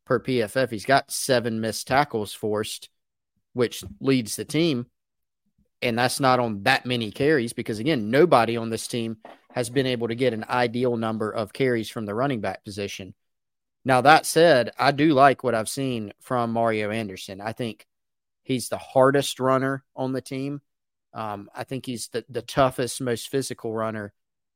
per 0.04 0.18
PFF, 0.18 0.70
he's 0.70 0.84
got 0.84 1.10
seven 1.12 1.60
missed 1.60 1.86
tackles 1.86 2.34
forced, 2.34 2.90
which 3.52 3.84
leads 4.00 4.36
the 4.36 4.44
team. 4.44 4.86
And 5.80 5.96
that's 5.96 6.18
not 6.18 6.40
on 6.40 6.64
that 6.64 6.84
many 6.84 7.12
carries 7.12 7.52
because, 7.52 7.78
again, 7.78 8.10
nobody 8.10 8.56
on 8.56 8.68
this 8.68 8.88
team 8.88 9.18
has 9.52 9.70
been 9.70 9.86
able 9.86 10.08
to 10.08 10.16
get 10.16 10.34
an 10.34 10.44
ideal 10.48 10.96
number 10.96 11.30
of 11.30 11.52
carries 11.52 11.88
from 11.88 12.04
the 12.04 12.14
running 12.14 12.40
back 12.40 12.64
position. 12.64 13.14
Now, 13.84 14.00
that 14.00 14.26
said, 14.26 14.72
I 14.76 14.90
do 14.90 15.14
like 15.14 15.44
what 15.44 15.54
I've 15.54 15.68
seen 15.68 16.12
from 16.20 16.52
Mario 16.52 16.90
Anderson. 16.90 17.40
I 17.40 17.52
think 17.52 17.86
he's 18.42 18.68
the 18.68 18.78
hardest 18.78 19.38
runner 19.38 19.84
on 19.94 20.12
the 20.12 20.20
team. 20.20 20.60
Um, 21.14 21.48
I 21.54 21.62
think 21.62 21.86
he's 21.86 22.08
the, 22.08 22.24
the 22.28 22.42
toughest, 22.42 23.00
most 23.00 23.28
physical 23.28 23.72
runner 23.72 24.12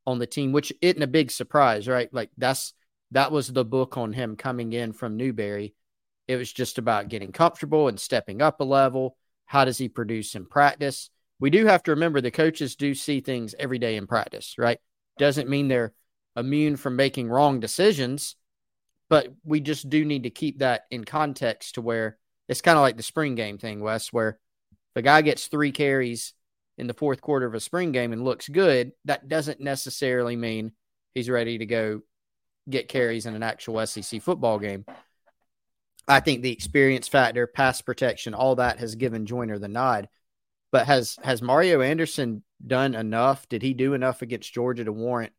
on 0.07 0.19
the 0.19 0.27
team, 0.27 0.53
which 0.53 0.73
isn't 0.81 1.03
a 1.03 1.07
big 1.07 1.31
surprise, 1.31 1.89
right? 1.89 2.13
Like 2.13 2.31
that's 2.37 2.75
that 3.13 3.33
was 3.33 3.53
the 3.53 3.65
book 3.65 3.97
on 3.97 4.13
him 4.13 4.37
coming 4.37 4.73
in 4.73 4.93
from 4.93 5.17
Newberry. 5.17 5.75
It 6.29 6.37
was 6.37 6.53
just 6.53 6.79
about 6.79 7.09
getting 7.09 7.33
comfortable 7.33 7.89
and 7.89 8.01
stepping 8.01 8.41
up 8.41 8.61
a 8.61 8.65
level. 8.65 9.17
How 9.47 9.65
does 9.65 9.79
he 9.79 9.89
produce 9.89 10.35
in 10.35 10.47
practice? 10.47 11.11
We 11.39 11.51
do 11.51 11.67
have 11.67 11.83
to 11.85 11.91
remember 11.93 12.21
the 12.21 12.31
coaches 12.31 12.77
do 12.77 12.95
see 12.95 13.21
things 13.21 13.55
every 13.59 13.79
day 13.79 13.97
in 13.97 14.07
practice, 14.07 14.55
right? 14.57 14.79
Doesn't 15.19 15.49
mean 15.49 15.69
they're 15.69 15.93
immune 16.37 16.77
from 16.77 16.97
making 16.97 17.29
wrong 17.29 17.61
decisions, 17.61 18.37
but 19.11 19.29
we 19.45 19.61
just 19.61 19.91
do 19.91 20.05
need 20.05 20.23
to 20.23 20.31
keep 20.31 20.61
that 20.61 20.85
in 20.91 21.05
context 21.05 21.75
to 21.75 21.83
where 21.83 22.17
it's 22.49 22.63
kind 22.63 22.79
of 22.79 22.83
like 22.83 22.97
the 22.97 23.03
spring 23.03 23.35
game 23.35 23.59
thing, 23.59 23.81
Wes, 23.81 24.13
where 24.13 24.39
the 24.95 25.03
guy 25.03 25.23
gets 25.23 25.47
three 25.47 25.73
carries 25.73 26.33
in 26.79 26.87
the 26.87 26.95
fourth 26.95 27.21
quarter 27.21 27.47
of 27.47 27.55
a 27.55 27.61
spring 27.61 27.93
game 27.93 28.13
and 28.13 28.25
looks 28.25 28.49
good, 28.49 28.93
that 29.05 29.29
doesn't 29.29 29.61
necessarily 29.61 30.37
mean 30.37 30.73
he's 31.15 31.29
ready 31.29 31.59
to 31.59 31.67
go 31.67 32.03
get 32.69 32.89
carries 32.89 33.27
in 33.27 33.35
an 33.35 33.43
actual 33.43 33.85
SEC 33.87 34.23
football 34.23 34.59
game. 34.59 34.85
I 36.09 36.21
think 36.21 36.43
the 36.43 36.53
experience 36.53 37.09
factor, 37.09 37.47
pass 37.47 37.81
protection, 37.81 38.35
all 38.35 38.57
that 38.57 38.79
has 38.79 38.95
given 38.95 39.27
Joyner 39.27 39.59
the 39.59 39.69
nod. 39.69 40.09
But 40.71 40.87
has 40.87 41.19
has 41.23 41.43
Mario 41.43 41.83
Anderson 41.83 42.43
done 42.67 42.95
enough? 42.95 43.49
Did 43.49 43.63
he 43.63 43.75
do 43.75 43.95
enough 43.95 44.23
against 44.23 44.53
Georgia 44.53 44.85
to 44.85 44.93
warrant, 44.93 45.33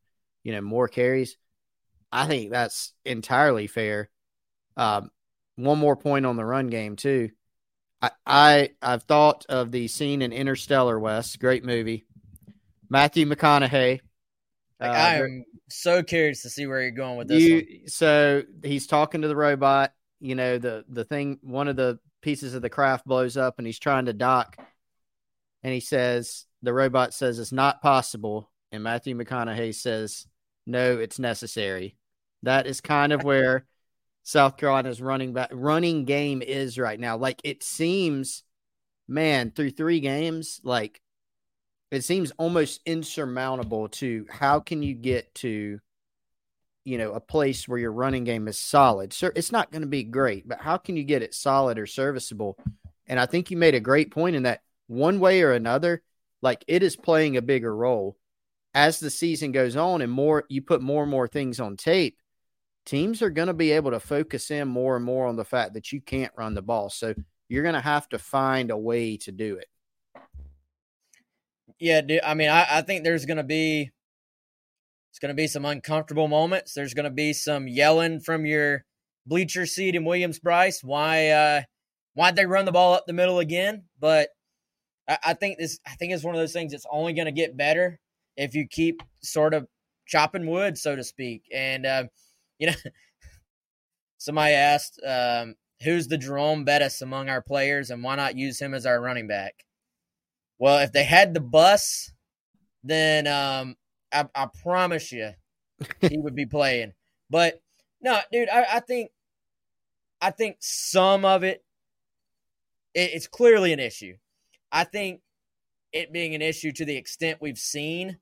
you 0.44 0.52
know, 0.52 0.62
more 0.62 0.88
carries? 0.88 1.38
I 2.12 2.28
think 2.28 2.52
that's 2.52 2.94
entirely 3.04 3.66
fair. 3.66 4.10
Um, 4.78 5.10
one 5.56 5.80
more 5.80 5.96
point 5.96 6.26
on 6.26 6.38
the 6.38 6.46
run 6.46 6.68
game 6.68 6.96
too. 6.96 7.32
I, 8.04 8.12
I 8.26 8.70
I've 8.82 9.04
thought 9.04 9.46
of 9.48 9.72
the 9.72 9.88
scene 9.88 10.22
in 10.22 10.34
Interstellar, 10.34 11.00
Wes, 11.00 11.38
great 11.38 11.64
movie. 11.64 12.06
Matthew 12.90 13.26
McConaughey. 13.26 14.02
Like, 14.80 14.90
uh, 14.90 14.94
I 14.94 15.16
am 15.16 15.46
so 15.70 16.04
curious 16.04 16.42
to 16.42 16.50
see 16.50 16.68
where 16.68 16.82
you're 16.82 16.92
going 16.92 17.18
with 17.18 17.30
this. 17.30 17.42
You, 17.42 17.88
so 17.88 18.44
he's 18.62 18.88
talking 18.88 19.22
to 19.22 19.30
the 19.30 19.36
robot. 19.36 19.94
You 20.20 20.36
know 20.36 20.58
the 20.58 20.84
the 20.90 21.06
thing. 21.06 21.40
One 21.42 21.70
of 21.70 21.78
the 21.78 21.98
pieces 22.22 22.54
of 22.54 22.62
the 22.62 22.70
craft 22.70 23.06
blows 23.06 23.38
up, 23.38 23.56
and 23.58 23.66
he's 23.66 23.80
trying 23.80 24.06
to 24.06 24.14
dock. 24.14 24.58
And 25.64 25.74
he 25.74 25.80
says, 25.80 26.46
the 26.62 26.74
robot 26.74 27.14
says 27.14 27.40
it's 27.40 27.54
not 27.54 27.82
possible, 27.82 28.52
and 28.74 28.84
Matthew 28.84 29.16
McConaughey 29.16 29.74
says, 29.74 30.28
no, 30.68 30.98
it's 30.98 31.20
necessary. 31.20 31.96
That 32.44 32.68
is 32.68 32.82
kind 32.82 33.14
of 33.14 33.24
where 33.24 33.66
South 34.24 34.56
Carolina's 34.58 35.02
running 35.02 35.34
back 35.34 35.50
running 35.52 36.06
game 36.06 36.42
is 36.42 36.78
right 36.78 37.00
now. 37.00 37.18
Like 37.18 37.42
it 37.44 37.62
seems, 37.62 38.44
man, 39.08 39.52
through 39.52 39.72
three 39.72 40.00
games, 40.00 40.62
like 40.64 41.02
it 41.92 42.04
seems 42.04 42.32
almost 42.38 42.82
insurmountable 42.86 43.90
to 43.90 44.26
how 44.30 44.60
can 44.62 44.82
you 44.82 44.96
get 44.96 45.34
to 45.36 45.80
you 46.86 46.98
know 46.98 47.12
a 47.14 47.20
place 47.20 47.68
where 47.68 47.80
your 47.80 47.92
running 47.92 48.24
game 48.24 48.48
is 48.48 48.58
solid. 48.58 49.12
Sir, 49.12 49.32
it's 49.36 49.52
not 49.52 49.72
going 49.72 49.82
to 49.82 49.88
be 49.88 50.04
great, 50.04 50.48
but 50.48 50.62
how 50.62 50.78
can 50.78 50.96
you 50.96 51.04
get 51.04 51.22
it 51.22 51.34
solid 51.34 51.78
or 51.78 51.86
serviceable? 51.86 52.58
And 53.08 53.20
I 53.20 53.26
think 53.26 53.52
you 53.52 53.58
made 53.58 53.76
a 53.76 53.82
great 53.82 54.12
point 54.12 54.38
in 54.38 54.44
that 54.44 54.62
one 54.88 55.20
way 55.20 55.42
or 55.42 55.52
another, 55.52 56.02
like 56.42 56.64
it 56.68 56.82
is 56.82 56.96
playing 56.96 57.36
a 57.36 57.42
bigger 57.42 57.76
role 57.76 58.18
as 58.74 59.00
the 59.00 59.10
season 59.10 59.52
goes 59.52 59.76
on 59.76 60.02
and 60.02 60.12
more 60.12 60.46
you 60.50 60.62
put 60.62 60.82
more 60.82 61.04
and 61.04 61.12
more 61.12 61.28
things 61.28 61.60
on 61.60 61.78
tape 61.78 62.18
teams 62.86 63.22
are 63.22 63.30
going 63.30 63.48
to 63.48 63.54
be 63.54 63.72
able 63.72 63.92
to 63.92 64.00
focus 64.00 64.52
in 64.52 64.68
more 64.68 64.96
and 64.96 65.06
more 65.06 65.28
on 65.28 65.36
the 65.36 65.46
fact 65.46 65.74
that 65.74 65.92
you 65.92 66.02
can't 66.02 66.32
run 66.38 66.54
the 66.54 66.62
ball. 66.62 66.90
So 66.90 67.14
you're 67.50 67.64
going 67.64 67.76
to 67.76 67.82
have 67.82 68.10
to 68.10 68.20
find 68.20 68.72
a 68.72 68.78
way 68.78 69.18
to 69.18 69.32
do 69.32 69.58
it. 69.58 69.68
Yeah, 71.80 72.02
dude, 72.02 72.22
I 72.24 72.34
mean, 72.34 72.50
I, 72.50 72.66
I 72.70 72.82
think 72.82 73.04
there's 73.04 73.26
going 73.26 73.38
to 73.38 73.44
be 73.44 73.92
it's 75.12 75.20
going 75.20 75.30
to 75.30 75.36
be 75.36 75.48
some 75.48 75.66
uncomfortable 75.66 76.28
moments. 76.28 76.74
There's 76.74 76.94
going 76.94 77.04
to 77.04 77.12
be 77.12 77.34
some 77.34 77.68
yelling 77.68 78.20
from 78.20 78.46
your 78.46 78.84
bleacher 79.26 79.66
seat 79.66 79.96
in 79.96 80.06
Williams-Brice. 80.06 80.84
Why 80.84 81.30
uh 81.30 81.62
why'd 82.16 82.36
they 82.36 82.46
run 82.46 82.66
the 82.66 82.72
ball 82.72 82.94
up 82.94 83.06
the 83.06 83.14
middle 83.14 83.40
again? 83.40 83.84
But 84.00 84.30
I, 85.08 85.18
I 85.28 85.34
think 85.34 85.58
this 85.60 85.80
I 85.86 85.92
think 85.96 86.14
it's 86.14 86.24
one 86.24 86.36
of 86.36 86.42
those 86.42 86.54
things 86.54 86.72
that's 86.72 86.88
only 86.92 87.14
going 87.14 87.26
to 87.26 87.32
get 87.32 87.58
better 87.58 88.00
if 88.38 88.56
you 88.56 88.68
keep 88.68 89.04
sort 89.22 89.54
of 89.54 89.68
chopping 90.08 90.48
wood, 90.48 90.78
so 90.78 90.96
to 90.96 91.04
speak. 91.04 91.44
And 91.54 91.86
uh, 91.86 92.04
you 92.64 92.68
know, 92.68 92.76
somebody 94.18 94.54
asked, 94.54 95.02
um, 95.06 95.56
who's 95.84 96.08
the 96.08 96.18
Jerome 96.18 96.64
Bettis 96.64 97.02
among 97.02 97.28
our 97.28 97.42
players 97.42 97.90
and 97.90 98.02
why 98.02 98.16
not 98.16 98.38
use 98.38 98.60
him 98.60 98.74
as 98.74 98.86
our 98.86 99.02
running 99.02 99.28
back? 99.28 99.66
Well, 100.60 100.80
if 100.80 100.94
they 100.94 101.04
had 101.04 101.34
the 101.34 101.42
bus, 101.42 102.12
then 102.84 103.28
um, 103.28 103.76
I, 104.14 104.26
I 104.34 104.48
promise 104.62 105.12
you 105.12 105.32
he 106.00 106.18
would 106.18 106.36
be 106.36 106.46
playing. 106.46 106.94
But 107.30 107.62
no, 108.02 108.20
dude, 108.32 108.48
I, 108.48 108.66
I 108.76 108.80
think 108.80 109.12
I 110.22 110.32
think 110.32 110.58
some 110.62 111.26
of 111.26 111.44
it, 111.44 111.66
it 112.94 113.12
it's 113.14 113.28
clearly 113.28 113.74
an 113.74 113.80
issue. 113.82 114.16
I 114.72 114.86
think 114.86 115.20
it 115.92 116.14
being 116.14 116.34
an 116.34 116.42
issue 116.42 116.72
to 116.72 116.86
the 116.86 116.96
extent 116.96 117.40
we've 117.42 117.58
seen 117.58 118.20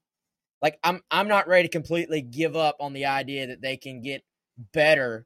like 0.62 0.80
I'm 0.84 1.02
I'm 1.10 1.28
not 1.28 1.48
ready 1.48 1.68
to 1.68 1.72
completely 1.72 2.22
give 2.22 2.56
up 2.56 2.78
on 2.80 2.94
the 2.94 3.06
idea 3.06 3.48
that 3.48 3.62
they 3.62 3.78
can 3.78 4.02
get 4.02 4.24
better 4.74 5.26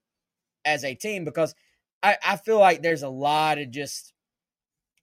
as 0.64 0.84
a 0.84 0.96
team 0.96 1.26
because 1.26 1.54
I, 2.02 2.18
I 2.26 2.38
feel 2.38 2.60
like 2.60 2.82
there's 2.82 3.04
a 3.04 3.10
lot 3.10 3.58
of 3.58 3.72
just 3.72 4.14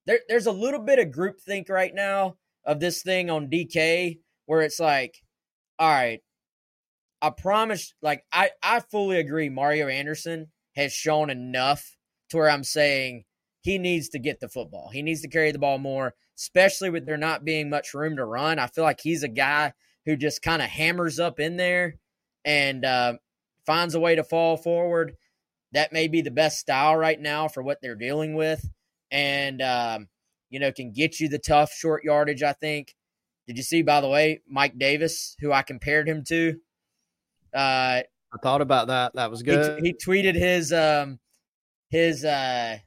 there 0.06 0.20
there's 0.28 0.46
a 0.46 0.52
little 0.52 0.80
bit 0.80 0.98
of 0.98 1.08
groupthink 1.08 1.68
right 1.68 1.94
now 1.94 2.36
of 2.64 2.80
this 2.80 3.02
thing 3.02 3.30
on 3.30 3.48
DK 3.50 4.18
where 4.46 4.62
it's 4.62 4.80
like, 4.80 5.22
all 5.78 5.88
right, 5.88 6.20
I 7.20 7.30
promise 7.30 7.94
like 8.02 8.24
I, 8.32 8.50
I 8.62 8.80
fully 8.80 9.18
agree 9.18 9.48
Mario 9.48 9.88
Anderson 9.88 10.48
has 10.76 10.92
shown 10.92 11.30
enough 11.30 11.96
to 12.30 12.36
where 12.38 12.50
I'm 12.50 12.64
saying 12.64 13.24
he 13.60 13.78
needs 13.78 14.08
to 14.10 14.18
get 14.18 14.40
the 14.40 14.48
football. 14.48 14.90
He 14.92 15.02
needs 15.02 15.22
to 15.22 15.28
carry 15.28 15.52
the 15.52 15.58
ball 15.58 15.78
more, 15.78 16.14
especially 16.36 16.90
with 16.90 17.06
there 17.06 17.16
not 17.16 17.44
being 17.44 17.70
much 17.70 17.94
room 17.94 18.16
to 18.16 18.24
run. 18.24 18.58
I 18.58 18.66
feel 18.66 18.84
like 18.84 19.00
he's 19.00 19.22
a 19.22 19.28
guy 19.28 19.72
who 20.04 20.16
just 20.16 20.42
kind 20.42 20.60
of 20.60 20.68
hammers 20.68 21.20
up 21.20 21.38
in 21.38 21.56
there 21.56 21.96
and 22.44 22.84
uh, 22.84 23.14
finds 23.66 23.94
a 23.94 24.00
way 24.00 24.14
to 24.14 24.24
fall 24.24 24.56
forward. 24.56 25.16
That 25.72 25.92
may 25.92 26.08
be 26.08 26.20
the 26.20 26.30
best 26.30 26.58
style 26.58 26.96
right 26.96 27.20
now 27.20 27.48
for 27.48 27.62
what 27.62 27.78
they're 27.80 27.94
dealing 27.94 28.34
with, 28.34 28.68
and 29.10 29.62
um, 29.62 30.08
you 30.50 30.60
know 30.60 30.72
can 30.72 30.92
get 30.92 31.20
you 31.20 31.28
the 31.28 31.38
tough 31.38 31.72
short 31.72 32.04
yardage. 32.04 32.42
I 32.42 32.52
think. 32.52 32.94
Did 33.46 33.56
you 33.56 33.64
see, 33.64 33.82
by 33.82 34.00
the 34.00 34.08
way, 34.08 34.40
Mike 34.48 34.78
Davis, 34.78 35.36
who 35.40 35.50
I 35.52 35.62
compared 35.62 36.08
him 36.08 36.22
to? 36.28 36.60
Uh, 37.52 38.02
I 38.32 38.38
thought 38.42 38.60
about 38.60 38.86
that. 38.86 39.14
That 39.14 39.30
was 39.30 39.42
good. 39.42 39.80
He, 39.82 39.88
he 39.88 39.94
tweeted 39.94 40.34
his 40.34 40.72
um 40.72 41.18
his 41.88 42.24
uh 42.24 42.78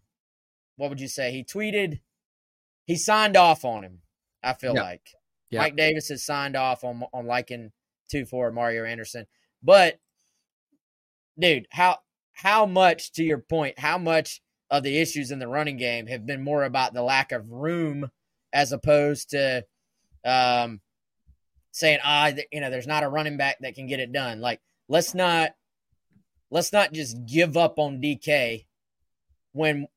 what 0.77 0.89
would 0.89 1.01
you 1.01 1.07
say? 1.07 1.31
He 1.31 1.43
tweeted 1.43 1.99
he 2.85 2.97
signed 2.97 3.37
off 3.37 3.65
on 3.65 3.83
him. 3.83 4.01
I 4.43 4.53
feel 4.53 4.73
like 4.83 5.09
Mike 5.51 5.75
Davis 5.75 6.09
has 6.09 6.25
signed 6.25 6.55
off 6.55 6.83
on 6.83 7.03
on 7.13 7.25
liking 7.25 7.71
two 8.09 8.25
for 8.25 8.51
Mario 8.51 8.85
Anderson, 8.85 9.25
but 9.63 9.99
dude, 11.39 11.67
how 11.71 11.99
how 12.33 12.65
much 12.65 13.13
to 13.13 13.23
your 13.23 13.39
point, 13.39 13.79
how 13.79 13.97
much 13.97 14.41
of 14.69 14.83
the 14.83 14.97
issues 14.97 15.31
in 15.31 15.39
the 15.39 15.47
running 15.47 15.77
game 15.77 16.07
have 16.07 16.25
been 16.25 16.43
more 16.43 16.63
about 16.63 16.93
the 16.93 17.03
lack 17.03 17.31
of 17.31 17.49
room 17.49 18.09
as 18.51 18.71
opposed 18.71 19.29
to 19.29 19.63
um, 20.25 20.81
saying, 21.71 21.99
ah, 22.03 22.31
you 22.51 22.61
know, 22.61 22.69
there's 22.69 22.87
not 22.87 23.03
a 23.03 23.09
running 23.09 23.37
back 23.37 23.57
that 23.61 23.75
can 23.75 23.87
get 23.87 23.99
it 23.99 24.11
done. 24.11 24.41
Like 24.41 24.59
let's 24.87 25.13
not 25.13 25.51
let's 26.51 26.73
not 26.73 26.93
just 26.93 27.17
give 27.25 27.57
up 27.57 27.79
on 27.79 28.01
DK 28.01 28.65
when 29.51 29.87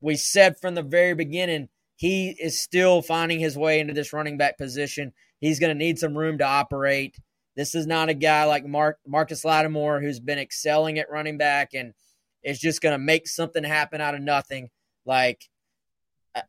we 0.00 0.16
said 0.16 0.58
from 0.60 0.74
the 0.74 0.82
very 0.82 1.14
beginning 1.14 1.68
he 1.96 2.30
is 2.30 2.60
still 2.60 3.02
finding 3.02 3.40
his 3.40 3.56
way 3.56 3.80
into 3.80 3.94
this 3.94 4.12
running 4.12 4.36
back 4.36 4.58
position. 4.58 5.12
He's 5.40 5.60
going 5.60 5.70
to 5.70 5.84
need 5.84 5.98
some 5.98 6.16
room 6.16 6.38
to 6.38 6.44
operate. 6.44 7.16
This 7.56 7.74
is 7.74 7.86
not 7.86 8.08
a 8.08 8.14
guy 8.14 8.44
like 8.44 8.66
Mark 8.66 8.98
Marcus 9.06 9.44
Lattimore 9.44 10.00
who's 10.00 10.20
been 10.20 10.38
excelling 10.38 10.98
at 10.98 11.10
running 11.10 11.38
back 11.38 11.74
and 11.74 11.94
is 12.42 12.58
just 12.58 12.80
going 12.80 12.92
to 12.92 12.98
make 12.98 13.28
something 13.28 13.64
happen 13.64 14.00
out 14.00 14.14
of 14.14 14.20
nothing. 14.20 14.70
Like 15.06 15.48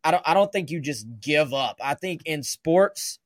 I 0.03 0.12
don't 0.12 0.24
I 0.26 0.34
don't 0.34 0.51
think 0.51 0.72
you 0.72 0.80
just 0.80 1.06
give 1.22 1.53
up. 1.53 1.80
I 1.84 1.93
think 1.93 2.22
in 2.26 2.43
sports 2.43 3.20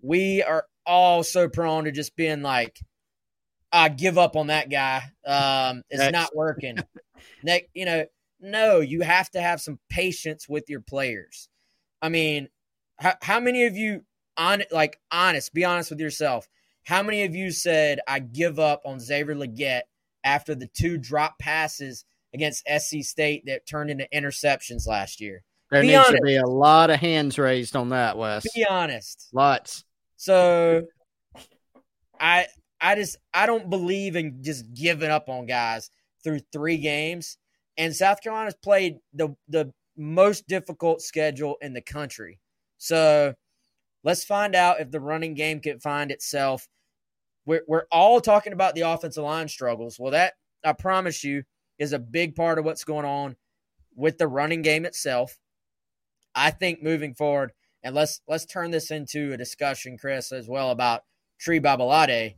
we 0.00 0.42
are 0.42 0.66
all 0.86 1.22
so 1.22 1.48
prone 1.48 1.84
to 1.84 1.92
just 1.92 2.16
being 2.16 2.42
like 2.42 2.78
I 3.72 3.88
give 3.88 4.18
up 4.18 4.36
on 4.36 4.48
that 4.48 4.70
guy. 4.70 5.02
Um, 5.26 5.82
it's 5.88 6.00
Next. 6.00 6.12
not 6.12 6.36
working. 6.36 6.76
Next, 7.42 7.68
you 7.74 7.86
know, 7.86 8.04
no, 8.38 8.80
you 8.80 9.00
have 9.00 9.30
to 9.30 9.40
have 9.40 9.60
some 9.60 9.78
patience 9.88 10.46
with 10.48 10.68
your 10.68 10.80
players. 10.80 11.48
I 12.02 12.10
mean, 12.10 12.48
how, 12.98 13.14
how 13.22 13.40
many 13.40 13.64
of 13.64 13.76
you 13.76 14.02
on 14.36 14.62
like 14.70 14.98
honest, 15.10 15.52
be 15.54 15.64
honest 15.64 15.90
with 15.90 16.00
yourself. 16.00 16.48
How 16.84 17.02
many 17.02 17.24
of 17.24 17.34
you 17.34 17.50
said 17.50 18.00
I 18.08 18.18
give 18.18 18.58
up 18.58 18.82
on 18.84 19.00
Xavier 19.00 19.34
Legette 19.34 19.82
after 20.24 20.54
the 20.54 20.66
two 20.66 20.98
drop 20.98 21.38
passes 21.38 22.04
against 22.34 22.66
SC 22.66 23.02
State 23.02 23.44
that 23.46 23.66
turned 23.66 23.90
into 23.90 24.08
interceptions 24.12 24.86
last 24.86 25.20
year? 25.20 25.44
There 25.70 25.80
be 25.80 25.88
needs 25.88 25.98
honest. 25.98 26.16
to 26.16 26.22
be 26.22 26.36
a 26.36 26.46
lot 26.46 26.90
of 26.90 27.00
hands 27.00 27.38
raised 27.38 27.76
on 27.76 27.90
that, 27.90 28.18
Wes. 28.18 28.44
Be 28.54 28.66
honest. 28.68 29.28
Lots. 29.32 29.84
So 30.16 30.82
I 32.20 32.46
I 32.80 32.94
just 32.94 33.16
I 33.32 33.46
don't 33.46 33.70
believe 33.70 34.16
in 34.16 34.42
just 34.42 34.74
giving 34.74 35.10
up 35.10 35.28
on 35.28 35.46
guys 35.46 35.90
through 36.22 36.40
three 36.52 36.76
games. 36.76 37.38
And 37.78 37.96
South 37.96 38.20
Carolina's 38.22 38.54
played 38.54 38.98
the 39.14 39.34
the 39.48 39.72
most 39.96 40.46
difficult 40.46 41.00
schedule 41.00 41.56
in 41.62 41.72
the 41.72 41.80
country. 41.80 42.38
So 42.76 43.34
let's 44.04 44.24
find 44.24 44.54
out 44.54 44.80
if 44.80 44.90
the 44.90 45.00
running 45.00 45.34
game 45.34 45.60
can 45.60 45.80
find 45.80 46.10
itself. 46.10 46.68
We're 47.44 47.62
we're 47.66 47.86
all 47.90 48.20
talking 48.20 48.52
about 48.52 48.74
the 48.74 48.82
offensive 48.82 49.24
line 49.24 49.48
struggles. 49.48 49.98
Well, 49.98 50.12
that 50.12 50.34
I 50.64 50.72
promise 50.72 51.24
you 51.24 51.44
is 51.78 51.92
a 51.92 51.98
big 51.98 52.34
part 52.34 52.58
of 52.58 52.64
what's 52.64 52.84
going 52.84 53.06
on 53.06 53.36
with 53.94 54.18
the 54.18 54.28
running 54.28 54.62
game 54.62 54.84
itself. 54.84 55.38
I 56.34 56.50
think 56.50 56.82
moving 56.82 57.14
forward, 57.14 57.52
and 57.82 57.94
let's 57.94 58.20
let's 58.28 58.46
turn 58.46 58.70
this 58.70 58.90
into 58.90 59.32
a 59.32 59.36
discussion, 59.36 59.98
Chris, 59.98 60.32
as 60.32 60.48
well 60.48 60.70
about 60.70 61.02
Tree 61.38 61.60
Babalade. 61.60 62.36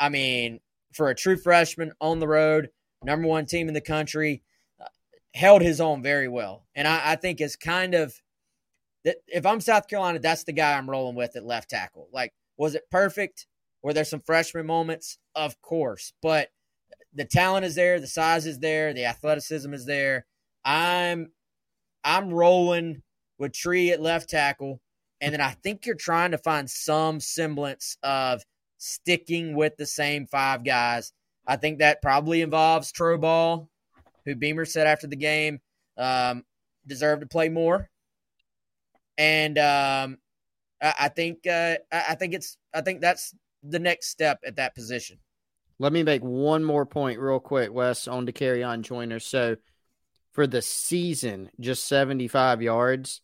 I 0.00 0.08
mean, 0.08 0.60
for 0.92 1.08
a 1.08 1.14
true 1.14 1.36
freshman 1.36 1.92
on 2.00 2.18
the 2.18 2.28
road, 2.28 2.70
number 3.02 3.28
one 3.28 3.46
team 3.46 3.68
in 3.68 3.74
the 3.74 3.80
country, 3.80 4.42
uh, 4.80 4.86
held 5.34 5.62
his 5.62 5.80
own 5.80 6.02
very 6.02 6.28
well. 6.28 6.66
And 6.74 6.86
I, 6.86 7.12
I 7.12 7.16
think 7.16 7.40
it's 7.40 7.56
kind 7.56 7.94
of 7.94 8.20
that 9.04 9.16
if 9.26 9.46
I'm 9.46 9.60
South 9.60 9.88
Carolina, 9.88 10.18
that's 10.18 10.44
the 10.44 10.52
guy 10.52 10.76
I'm 10.76 10.88
rolling 10.88 11.16
with 11.16 11.36
at 11.36 11.44
left 11.44 11.70
tackle. 11.70 12.08
Like, 12.12 12.32
was 12.56 12.74
it 12.74 12.90
perfect? 12.90 13.46
Were 13.82 13.92
there 13.92 14.04
some 14.04 14.20
freshman 14.20 14.66
moments? 14.66 15.18
Of 15.34 15.60
course. 15.62 16.12
But 16.22 16.48
the 17.14 17.24
talent 17.24 17.64
is 17.64 17.74
there, 17.74 18.00
the 18.00 18.06
size 18.06 18.46
is 18.46 18.58
there, 18.58 18.92
the 18.92 19.04
athleticism 19.04 19.72
is 19.72 19.86
there. 19.86 20.26
I'm 20.64 21.32
I'm 22.04 22.30
rolling 22.30 23.02
with 23.38 23.52
Tree 23.52 23.90
at 23.90 24.00
left 24.00 24.30
tackle. 24.30 24.80
And 25.20 25.32
then 25.32 25.40
I 25.40 25.50
think 25.50 25.86
you're 25.86 25.96
trying 25.96 26.30
to 26.30 26.38
find 26.38 26.68
some 26.68 27.20
semblance 27.20 27.96
of– 28.02 28.42
sticking 28.78 29.54
with 29.56 29.76
the 29.76 29.86
same 29.86 30.26
five 30.26 30.64
guys. 30.64 31.12
I 31.46 31.56
think 31.56 31.80
that 31.80 32.00
probably 32.00 32.42
involves 32.42 32.92
Tro 32.92 33.18
Baugh, 33.18 33.66
who 34.24 34.36
Beamer 34.36 34.64
said 34.64 34.86
after 34.86 35.06
the 35.06 35.16
game 35.16 35.60
um, 35.96 36.44
deserved 36.86 37.22
to 37.22 37.26
play 37.26 37.48
more. 37.48 37.90
And 39.18 39.58
um, 39.58 40.18
I, 40.80 40.94
I, 41.00 41.08
think 41.08 41.46
uh, 41.46 41.76
I 41.92 42.14
think 42.14 42.32
it's 42.34 42.56
I 42.72 42.80
think 42.80 43.00
that's 43.00 43.34
the 43.62 43.80
next 43.80 44.08
step 44.08 44.40
at 44.46 44.56
that 44.56 44.74
position. 44.74 45.18
Let 45.80 45.92
me 45.92 46.02
make 46.02 46.22
one 46.22 46.64
more 46.64 46.86
point 46.86 47.20
real 47.20 47.40
quick, 47.40 47.72
Wes, 47.72 48.08
on 48.08 48.26
to 48.26 48.32
carry 48.32 48.64
on 48.64 48.82
Joyner. 48.82 49.20
So 49.20 49.56
for 50.32 50.46
the 50.46 50.62
season, 50.62 51.50
just 51.60 51.86
75 51.86 52.62
yards. 52.62 53.20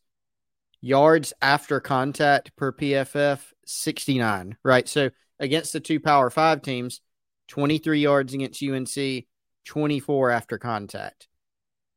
Yards 0.81 1.33
after 1.41 1.81
contact 1.81 2.55
per 2.57 2.71
PFF, 2.71 3.41
69, 3.65 4.59
right? 4.63 4.87
So 4.87 5.11
against 5.41 5.73
the 5.73 5.81
two 5.81 5.99
Power 5.99 6.29
Five 6.29 6.61
teams, 6.61 7.01
23 7.49 8.01
yards 8.01 8.35
against 8.35 8.63
UNC, 8.63 9.25
24 9.65 10.31
after 10.31 10.59
contact. 10.59 11.29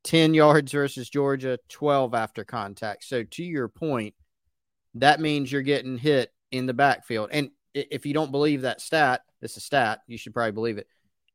10 0.04 0.34
yards 0.34 0.72
versus 0.72 1.08
Georgia, 1.10 1.58
12 1.68 2.14
after 2.14 2.44
contact. 2.44 3.04
So, 3.04 3.24
to 3.24 3.42
your 3.42 3.68
point, 3.68 4.14
that 4.94 5.20
means 5.20 5.50
you're 5.50 5.62
getting 5.62 5.98
hit 5.98 6.32
in 6.50 6.66
the 6.66 6.74
backfield. 6.74 7.30
And 7.32 7.50
if 7.74 8.06
you 8.06 8.14
don't 8.14 8.32
believe 8.32 8.62
that 8.62 8.80
stat, 8.80 9.22
it's 9.42 9.56
a 9.56 9.60
stat, 9.60 10.00
you 10.06 10.18
should 10.18 10.34
probably 10.34 10.52
believe 10.52 10.78
it. 10.78 10.88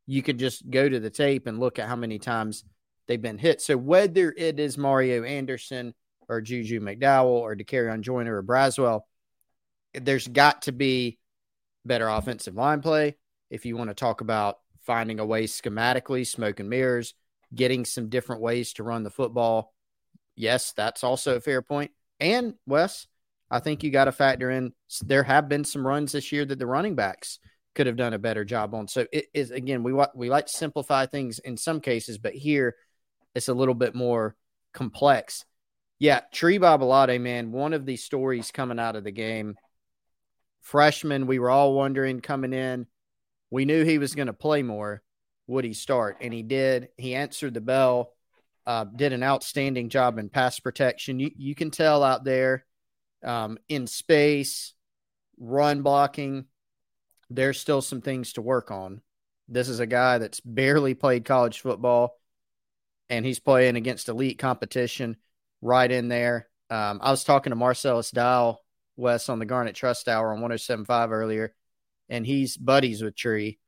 You 0.05 0.22
could 0.22 0.39
just 0.39 0.70
go 0.70 0.88
to 0.88 0.99
the 0.99 1.09
tape 1.09 1.47
and 1.47 1.59
look 1.59 1.80
at 1.80 1.88
how 1.88 1.95
many 1.95 2.20
times 2.20 2.64
they've 3.07 3.22
been 3.22 3.38
hit. 3.38 3.61
So, 3.61 3.78
whether 3.78 4.34
it 4.36 4.59
is 4.59 4.78
Mario 4.78 5.24
Anderson 5.24 5.93
or 6.30 6.41
Juju 6.41 6.80
McDowell 6.80 7.26
or 7.26 7.55
Dakereon 7.55 8.01
Joyner 8.01 8.38
or 8.38 8.43
Braswell, 8.43 9.01
there's 9.93 10.28
got 10.28 10.64
to 10.64 10.72
be 10.72 11.20
better 11.86 12.07
offensive 12.07 12.55
line 12.55 12.82
play. 12.82 13.16
If 13.49 13.66
you 13.66 13.78
want 13.78 13.89
to 13.89 13.93
talk 13.93 14.22
about 14.22 14.57
finding 14.82 15.20
a 15.20 15.26
way 15.26 15.45
schematically, 15.45 16.26
smoke 16.26 16.59
and 16.59 16.70
mirrors, 16.70 17.14
getting 17.54 17.86
some 17.86 18.10
different 18.10 18.41
ways 18.41 18.74
to 18.74 18.84
run 18.84 19.04
the 19.04 19.10
football, 19.10 19.74
yes, 20.36 20.74
that's 20.74 21.04
also 21.04 21.36
a 21.36 21.41
fair 21.41 21.62
point. 21.62 21.91
And 22.20 22.56
Wes, 22.66 23.08
I 23.49 23.60
think 23.60 23.84
you 23.84 23.91
got 23.91 24.06
to 24.06 24.12
factor 24.12 24.49
in 24.49 24.74
there 25.01 25.24
have 25.24 25.49
been 25.49 25.64
some 25.64 25.86
runs 25.86 26.14
this 26.14 26.32
year 26.32 26.45
that 26.45 26.60
the 26.60 26.66
running 26.66 26.95
backs 26.95 27.39
could 27.76 27.88
have 27.88 27.95
done 27.95 28.14
a 28.14 28.20
better 28.20 28.45
job 28.45 28.74
on. 28.74 28.88
So 28.88 29.06
it 29.12 29.26
is 29.34 29.51
again 29.51 29.84
we 29.84 29.93
we 30.16 30.30
like 30.30 30.45
to 30.47 30.58
simplify 30.58 31.06
things 31.06 31.39
in 31.39 31.58
some 31.58 31.80
cases, 31.80 32.18
but 32.18 32.34
here 32.34 32.76
it's 33.36 33.47
a 33.47 33.54
little 33.54 33.74
bit 33.74 33.95
more 33.95 34.36
complex. 34.74 35.45
Yeah, 35.99 36.22
Tree 36.32 36.60
Babalade, 36.60 37.22
man, 37.22 37.51
one 37.51 37.74
of 37.74 37.86
these 37.86 38.04
stories 38.04 38.51
coming 38.51 38.80
out 38.80 38.95
of 38.95 39.04
the 39.04 39.12
game 39.12 39.56
freshman. 40.62 41.28
We 41.28 41.39
were 41.39 41.49
all 41.49 41.74
wondering 41.74 42.22
coming 42.22 42.54
in. 42.54 42.88
We 43.51 43.66
knew 43.66 43.84
he 43.84 43.99
was 43.99 44.16
going 44.16 44.28
to 44.28 44.34
play 44.34 44.64
more. 44.64 45.04
Would 45.48 45.66
he 45.66 45.74
start? 45.74 46.18
And 46.22 46.34
he 46.34 46.44
did. 46.44 46.89
He 46.98 47.16
answered 47.16 47.54
the 47.54 47.62
bell. 47.62 48.14
Uh, 48.66 48.86
did 48.86 49.12
an 49.12 49.24
outstanding 49.24 49.89
job 49.89 50.18
in 50.18 50.30
pass 50.30 50.60
protection. 50.60 51.20
You 51.20 51.32
you 51.36 51.54
can 51.54 51.70
tell 51.70 52.02
out 52.02 52.24
there 52.24 52.66
um, 53.24 53.58
in 53.68 53.88
space, 53.88 54.74
run 55.38 55.82
blocking. 55.82 56.46
There's 57.30 57.60
still 57.60 57.82
some 57.82 58.00
things 58.00 58.34
to 58.34 58.41
work 58.41 58.72
on. 58.72 59.02
This 59.50 59.68
is 59.68 59.82
a 59.82 59.86
guy 59.86 60.18
that's 60.18 60.39
barely 60.39 60.94
played 60.94 61.26
college 61.26 61.60
football, 61.60 62.18
and 63.10 63.26
he's 63.26 63.39
playing 63.39 63.76
against 63.76 64.08
elite 64.08 64.39
competition 64.39 65.18
right 65.62 65.91
in 65.91 66.08
there. 66.08 66.48
Um, 66.70 67.00
I 67.04 67.12
was 67.12 67.26
talking 67.26 67.52
to 67.52 67.58
Marcellus 67.58 68.12
Dial 68.12 68.64
Wes 68.96 69.30
on 69.30 69.39
the 69.39 69.46
Garnet 69.46 69.76
Trust 69.76 70.08
Hour 70.08 70.28
on 70.28 70.41
1075 70.41 71.12
earlier, 71.12 71.54
and 72.10 72.26
he's 72.26 72.58
buddies 72.58 73.02
with 73.02 73.16
Tree. 73.16 73.60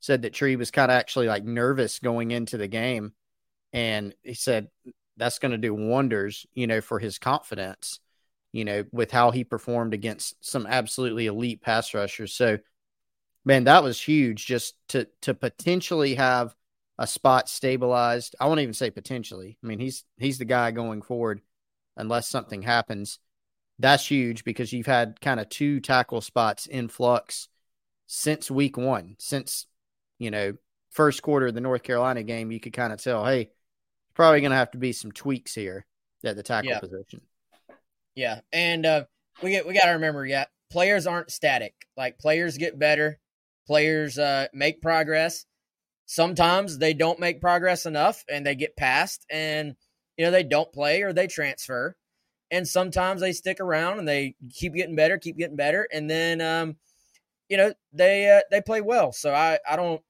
Said 0.00 0.22
that 0.22 0.34
Tree 0.34 0.56
was 0.56 0.70
kind 0.70 0.90
of 0.90 0.96
actually 0.96 1.26
like 1.26 1.44
nervous 1.44 1.98
going 1.98 2.30
into 2.30 2.56
the 2.56 2.68
game. 2.68 3.12
And 3.72 4.14
he 4.22 4.34
said 4.34 4.68
that's 5.16 5.38
going 5.38 5.52
to 5.52 5.58
do 5.58 5.74
wonders, 5.74 6.46
you 6.54 6.66
know, 6.66 6.80
for 6.80 6.98
his 6.98 7.18
confidence, 7.18 8.00
you 8.52 8.64
know, 8.64 8.84
with 8.92 9.10
how 9.10 9.30
he 9.30 9.44
performed 9.44 9.94
against 9.94 10.36
some 10.44 10.66
absolutely 10.66 11.26
elite 11.26 11.62
pass 11.62 11.92
rushers. 11.94 12.32
So, 12.32 12.58
man, 13.44 13.64
that 13.64 13.82
was 13.82 14.00
huge 14.00 14.46
just 14.46 14.74
to 14.88 15.08
to 15.22 15.34
potentially 15.34 16.14
have 16.14 16.54
a 16.98 17.06
spot 17.06 17.48
stabilized. 17.48 18.36
I 18.40 18.46
won't 18.46 18.60
even 18.60 18.74
say 18.74 18.90
potentially. 18.90 19.58
I 19.62 19.66
mean, 19.66 19.78
he's 19.78 20.04
he's 20.18 20.38
the 20.38 20.44
guy 20.44 20.70
going 20.70 21.02
forward 21.02 21.40
unless 21.96 22.28
something 22.28 22.62
happens 22.62 23.18
that's 23.78 24.06
huge 24.06 24.44
because 24.44 24.72
you've 24.72 24.86
had 24.86 25.20
kind 25.20 25.40
of 25.40 25.48
two 25.48 25.80
tackle 25.80 26.20
spots 26.20 26.66
in 26.66 26.88
flux 26.88 27.48
since 28.06 28.50
week 28.50 28.76
one. 28.76 29.16
Since, 29.18 29.66
you 30.18 30.30
know, 30.30 30.54
first 30.90 31.22
quarter 31.22 31.46
of 31.46 31.54
the 31.54 31.60
North 31.60 31.82
Carolina 31.82 32.22
game, 32.22 32.50
you 32.50 32.60
could 32.60 32.72
kind 32.72 32.92
of 32.92 33.02
tell, 33.02 33.24
hey, 33.24 33.50
probably 34.14 34.40
going 34.40 34.50
to 34.50 34.56
have 34.56 34.70
to 34.72 34.78
be 34.78 34.92
some 34.92 35.12
tweaks 35.12 35.54
here 35.54 35.86
at 36.24 36.36
the 36.36 36.42
tackle 36.42 36.70
yeah. 36.70 36.80
position. 36.80 37.20
Yeah. 38.14 38.40
And 38.52 38.86
uh, 38.86 39.04
we 39.42 39.50
get, 39.50 39.66
we 39.66 39.74
got 39.74 39.86
to 39.86 39.92
remember, 39.92 40.24
yeah, 40.24 40.46
players 40.70 41.06
aren't 41.06 41.30
static. 41.30 41.74
Like 41.96 42.18
players 42.18 42.56
get 42.56 42.78
better, 42.78 43.18
players 43.66 44.18
uh, 44.18 44.46
make 44.54 44.80
progress. 44.80 45.44
Sometimes 46.06 46.78
they 46.78 46.94
don't 46.94 47.20
make 47.20 47.40
progress 47.40 47.84
enough 47.84 48.24
and 48.28 48.46
they 48.46 48.54
get 48.54 48.76
passed 48.76 49.26
and, 49.28 49.76
you 50.16 50.24
know, 50.24 50.30
they 50.30 50.44
don't 50.44 50.72
play 50.72 51.02
or 51.02 51.12
they 51.12 51.26
transfer 51.26 51.96
and 52.50 52.66
sometimes 52.66 53.20
they 53.20 53.32
stick 53.32 53.60
around 53.60 53.98
and 53.98 54.06
they 54.06 54.34
keep 54.52 54.74
getting 54.74 54.96
better, 54.96 55.18
keep 55.18 55.36
getting 55.36 55.56
better, 55.56 55.88
and 55.92 56.08
then 56.08 56.40
um, 56.40 56.76
you 57.48 57.56
know 57.56 57.72
they 57.92 58.30
uh, 58.30 58.40
they 58.50 58.60
play 58.60 58.80
well. 58.80 59.12
So 59.12 59.32
I 59.32 59.58
I 59.68 59.76
don't 59.76 60.02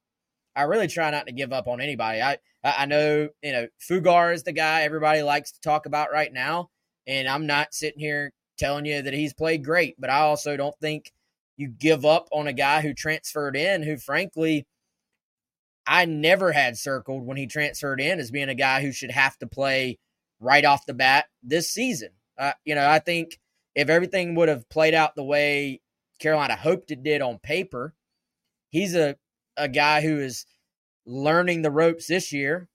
I 0.57 0.63
really 0.63 0.89
try 0.89 1.11
not 1.11 1.27
to 1.27 1.33
give 1.33 1.53
up 1.53 1.69
on 1.69 1.81
anybody. 1.81 2.21
I 2.23 2.39
I 2.65 2.87
know 2.87 3.29
you 3.43 3.53
know 3.53 3.69
Fugar 3.81 4.35
is 4.35 4.43
the 4.43 4.53
guy 4.53 4.83
everybody 4.83 5.23
likes 5.23 5.53
to 5.53 5.61
talk 5.61 5.87
about 5.87 6.11
right 6.11 6.33
now, 6.33 6.71
and 7.07 7.29
I'm 7.29 7.47
not 7.47 7.75
sitting 7.75 8.01
here 8.01 8.33
telling 8.59 8.87
you 8.87 9.03
that 9.03 9.15
he's 9.15 9.35
played 9.35 9.65
great, 9.65 10.01
but 10.01 10.11
I 10.11 10.21
also 10.21 10.57
don't 10.57 10.79
think 10.81 11.13
you 11.57 11.69
give 11.69 12.05
up 12.05 12.29
on 12.33 12.47
a 12.47 12.53
guy 12.53 12.81
who 12.81 12.95
transferred 12.95 13.57
in, 13.57 13.83
who 13.83 13.97
frankly 13.97 14.67
I 15.87 16.05
never 16.05 16.53
had 16.53 16.77
circled 16.77 17.25
when 17.25 17.37
he 17.37 17.47
transferred 17.47 18.01
in 18.01 18.19
as 18.19 18.31
being 18.31 18.49
a 18.49 18.55
guy 18.55 18.83
who 18.83 18.93
should 18.93 19.13
have 19.13 19.39
to 19.39 19.47
play 19.47 19.99
right 20.41 20.65
off 20.65 20.87
the 20.87 20.95
bat 20.95 21.27
this 21.43 21.71
season. 21.71 22.11
Uh, 22.39 22.53
you 22.65 22.75
know, 22.75 22.89
I 22.89 22.99
think 22.99 23.39
if 23.75 23.89
everything 23.89 24.35
would 24.35 24.49
have 24.49 24.69
played 24.69 24.95
out 24.95 25.15
the 25.15 25.25
way 25.25 25.81
Carolina 26.19 26.57
hoped 26.57 26.91
it 26.91 27.03
did 27.03 27.23
on 27.23 27.39
paper, 27.39 27.95
he's 28.71 28.95
a, 28.97 29.17
a 29.57 29.69
guy 29.69 30.01
who 30.03 30.19
is 30.19 30.47
learning 31.07 31.63
the 31.63 31.71
ropes 31.71 32.07
this 32.07 32.33
year, 32.33 32.69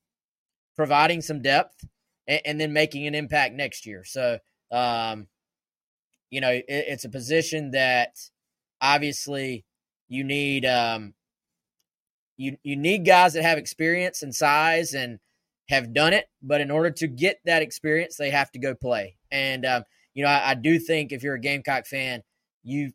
providing 0.75 1.21
some 1.21 1.41
depth, 1.41 1.85
and, 2.27 2.41
and 2.45 2.61
then 2.61 2.73
making 2.73 3.07
an 3.07 3.15
impact 3.15 3.55
next 3.55 3.85
year. 3.85 4.03
So, 4.03 4.39
um, 4.71 5.27
you 6.29 6.41
know, 6.41 6.51
it, 6.51 6.65
it's 6.67 7.05
a 7.05 7.09
position 7.09 7.71
that 7.71 8.15
obviously 8.81 9.65
you 10.07 10.23
need 10.23 10.65
um, 10.65 11.13
you 12.37 12.57
you 12.63 12.75
need 12.75 13.05
guys 13.05 13.33
that 13.33 13.43
have 13.43 13.57
experience 13.57 14.23
and 14.23 14.33
size 14.33 14.93
and 14.93 15.19
have 15.69 15.93
done 15.93 16.13
it. 16.13 16.29
But 16.41 16.61
in 16.61 16.71
order 16.71 16.89
to 16.91 17.07
get 17.07 17.39
that 17.45 17.61
experience, 17.61 18.17
they 18.17 18.29
have 18.29 18.51
to 18.51 18.59
go 18.59 18.75
play. 18.75 19.17
And 19.31 19.65
um, 19.65 19.83
you 20.13 20.23
know, 20.23 20.29
I, 20.29 20.51
I, 20.51 20.53
do 20.55 20.79
think 20.79 21.11
if 21.11 21.23
you're 21.23 21.35
a 21.35 21.39
Gamecock 21.39 21.85
fan, 21.85 22.23
you 22.63 22.91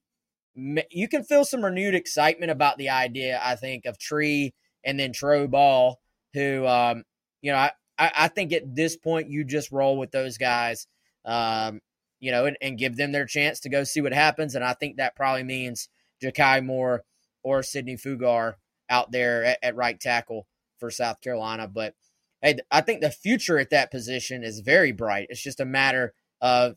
you 0.57 1.09
can 1.09 1.23
feel 1.23 1.45
some 1.45 1.65
renewed 1.65 1.95
excitement 1.95 2.51
about 2.51 2.79
the 2.79 2.89
idea. 2.89 3.41
I 3.43 3.57
think 3.57 3.85
of 3.85 3.99
Tree 3.99 4.55
and 4.85 4.99
then 4.99 5.13
Tro 5.13 5.47
Baugh, 5.47 5.97
who 6.33 6.67
um, 6.67 7.05
you 7.43 7.53
know, 7.53 7.59
I, 7.59 7.71
I 7.99 8.29
think 8.29 8.53
at 8.53 8.75
this 8.75 8.97
point 8.97 9.31
you 9.31 9.45
just 9.45 9.71
roll 9.71 9.99
with 9.99 10.11
those 10.11 10.39
guys. 10.39 10.87
Um, 11.25 11.81
you 12.21 12.31
know, 12.31 12.47
and, 12.47 12.57
and, 12.63 12.79
give 12.79 12.97
them 12.97 13.13
their 13.13 13.27
chance 13.27 13.61
to 13.61 13.69
go 13.69 13.85
see 13.85 14.01
what 14.01 14.13
happens. 14.13 14.55
And 14.55 14.65
I 14.65 14.73
think 14.75 14.97
that 14.97 15.17
probably 15.17 15.43
means 15.43 15.89
Ja'Kai 16.23 16.65
Moore 16.65 17.03
or 17.43 17.63
Sidney 17.63 17.97
Fugar 17.97 18.55
out 18.89 19.13
there 19.13 19.45
at, 19.45 19.59
at 19.63 19.77
right 19.77 19.99
tackle 19.99 20.47
for 20.79 20.91
South 20.91 21.21
Carolina. 21.21 21.69
But 21.69 21.95
hey, 22.43 22.59
I 22.71 22.81
think 22.81 23.01
the 23.01 23.11
future 23.11 23.59
at 23.59 23.71
that 23.71 23.91
position 23.91 24.45
is 24.45 24.61
very 24.61 24.93
bright. 24.93 25.27
It's 25.31 25.43
just 25.43 25.61
a 25.61 25.65
matter 25.65 26.15
of 26.41 26.77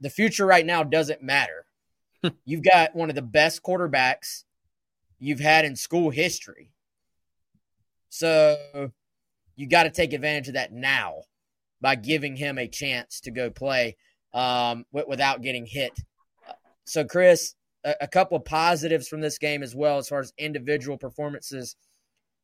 the 0.00 0.10
future 0.10 0.46
right 0.46 0.66
now 0.66 0.82
doesn't 0.82 1.22
matter. 1.22 1.66
you've 2.44 2.64
got 2.64 2.94
one 2.94 3.08
of 3.08 3.14
the 3.14 3.22
best 3.22 3.62
quarterbacks 3.62 4.44
you've 5.18 5.40
had 5.40 5.64
in 5.64 5.76
school 5.76 6.10
history. 6.10 6.72
So 8.08 8.90
you 9.56 9.68
got 9.68 9.84
to 9.84 9.90
take 9.90 10.12
advantage 10.12 10.48
of 10.48 10.54
that 10.54 10.72
now 10.72 11.22
by 11.80 11.94
giving 11.94 12.36
him 12.36 12.58
a 12.58 12.68
chance 12.68 13.20
to 13.20 13.30
go 13.30 13.50
play 13.50 13.96
um, 14.34 14.84
without 14.92 15.42
getting 15.42 15.66
hit. 15.66 15.92
So, 16.84 17.04
Chris, 17.04 17.54
a, 17.84 17.94
a 18.02 18.08
couple 18.08 18.36
of 18.36 18.44
positives 18.44 19.08
from 19.08 19.20
this 19.20 19.38
game 19.38 19.62
as 19.62 19.74
well 19.74 19.98
as 19.98 20.08
far 20.08 20.20
as 20.20 20.32
individual 20.38 20.98
performances. 20.98 21.76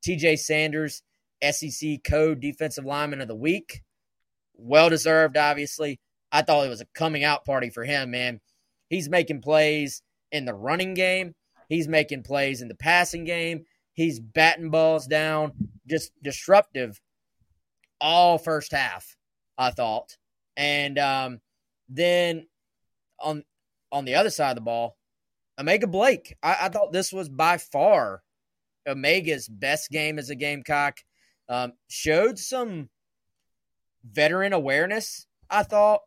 TJ 0.06 0.38
Sanders, 0.38 1.02
SEC 1.42 2.04
Code 2.04 2.40
Defensive 2.40 2.84
Lineman 2.84 3.20
of 3.20 3.28
the 3.28 3.34
Week. 3.34 3.82
Well 4.54 4.88
deserved, 4.88 5.36
obviously. 5.36 6.00
I 6.32 6.42
thought 6.42 6.66
it 6.66 6.70
was 6.70 6.80
a 6.80 6.86
coming 6.94 7.24
out 7.24 7.44
party 7.44 7.70
for 7.70 7.84
him, 7.84 8.10
man. 8.10 8.40
He's 8.88 9.08
making 9.08 9.42
plays 9.42 10.02
in 10.32 10.44
the 10.44 10.54
running 10.54 10.94
game, 10.94 11.34
he's 11.68 11.88
making 11.88 12.22
plays 12.22 12.62
in 12.62 12.68
the 12.68 12.74
passing 12.74 13.24
game, 13.24 13.64
he's 13.94 14.20
batting 14.20 14.70
balls 14.70 15.06
down, 15.06 15.52
just 15.86 16.12
disruptive 16.22 17.00
all 18.00 18.38
first 18.38 18.72
half, 18.72 19.16
I 19.56 19.70
thought. 19.70 20.16
And 20.56 20.98
um, 20.98 21.40
then 21.88 22.46
on 23.20 23.44
on 23.92 24.04
the 24.04 24.14
other 24.14 24.30
side 24.30 24.50
of 24.50 24.56
the 24.56 24.62
ball, 24.62 24.96
O'Mega 25.58 25.86
Blake. 25.86 26.36
I, 26.42 26.56
I, 26.62 26.68
thought 26.68 26.92
this 26.92 27.12
was 27.12 27.28
by 27.28 27.58
far 27.58 28.22
O'Mega's 28.86 29.48
best 29.48 29.90
game 29.90 30.18
as 30.18 30.30
a 30.30 30.34
Gamecock. 30.34 30.98
Um, 31.48 31.74
showed 31.88 32.38
some 32.38 32.90
veteran 34.04 34.52
awareness, 34.52 35.26
I 35.48 35.62
thought, 35.62 36.00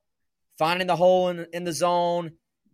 finding 0.57 0.87
the 0.87 0.97
hole 0.97 1.29
in, 1.29 1.47
in 1.53 1.63
the 1.63 1.71
zone, 1.71 2.33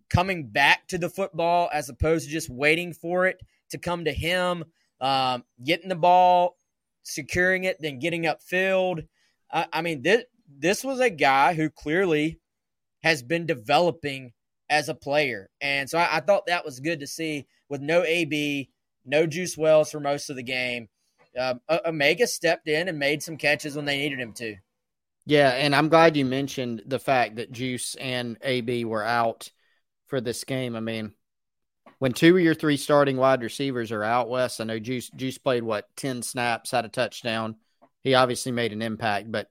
coming 0.09 0.47
back 0.47 0.87
to 0.87 0.97
the 0.97 1.09
football 1.09 1.69
as 1.73 1.89
opposed 1.89 2.25
to 2.25 2.31
just 2.31 2.49
waiting 2.49 2.93
for 2.93 3.27
it 3.27 3.41
to 3.71 3.77
come 3.77 4.05
to 4.05 4.13
him, 4.13 4.63
um, 5.01 5.43
getting 5.63 5.89
the 5.89 5.95
ball, 5.95 6.57
securing 7.03 7.63
it, 7.63 7.77
then 7.79 7.99
getting 7.99 8.23
upfield. 8.23 9.07
I, 9.51 9.65
I 9.73 9.81
mean, 9.81 10.01
this, 10.01 10.23
this 10.47 10.83
was 10.83 10.99
a 10.99 11.09
guy 11.09 11.53
who 11.53 11.69
clearly 11.69 12.39
has 13.03 13.23
been 13.23 13.45
developing 13.45 14.33
as 14.69 14.89
a 14.89 14.95
player. 14.95 15.49
And 15.61 15.89
so 15.89 15.97
I, 15.97 16.17
I, 16.17 16.19
thought 16.21 16.47
that 16.47 16.65
was 16.65 16.79
good 16.79 17.01
to 17.01 17.07
see 17.07 17.45
with 17.69 17.81
no 17.81 18.03
AB, 18.03 18.69
no 19.05 19.27
Juice 19.27 19.57
Wells 19.57 19.91
for 19.91 19.99
most 19.99 20.29
of 20.29 20.35
the 20.35 20.43
game. 20.43 20.89
Um, 21.37 21.59
O'Mega 21.69 22.27
stepped 22.27 22.67
in 22.67 22.87
and 22.87 22.97
made 22.97 23.21
some 23.21 23.37
catches 23.37 23.75
when 23.75 23.85
they 23.85 23.97
needed 23.97 24.19
him 24.19 24.33
to. 24.33 24.55
Yeah, 25.25 25.49
and 25.49 25.75
I'm 25.75 25.89
glad 25.89 26.15
you 26.15 26.23
mentioned 26.23 26.83
the 26.85 26.99
fact 26.99 27.35
that 27.35 27.51
Juice 27.51 27.95
and 27.95 28.37
AB 28.41 28.85
were 28.85 29.03
out 29.03 29.51
for 30.07 30.21
this 30.21 30.43
game. 30.43 30.75
I 30.75 30.79
mean, 30.79 31.13
when 31.99 32.11
two 32.11 32.35
of 32.35 32.43
your 32.43 32.55
three 32.55 32.77
starting 32.77 33.17
wide 33.17 33.41
receivers 33.41 33.91
are 33.91 34.03
out, 34.03 34.29
Wes, 34.29 34.59
I 34.59 34.65
know 34.65 34.79
Juice 34.79 35.09
Juice 35.09 35.37
played 35.37 35.63
what 35.63 35.87
ten 35.95 36.21
snaps, 36.21 36.71
had 36.71 36.85
a 36.85 36.89
touchdown. 36.89 37.55
He 38.03 38.13
obviously 38.13 38.51
made 38.51 38.73
an 38.73 38.81
impact, 38.81 39.31
but 39.31 39.49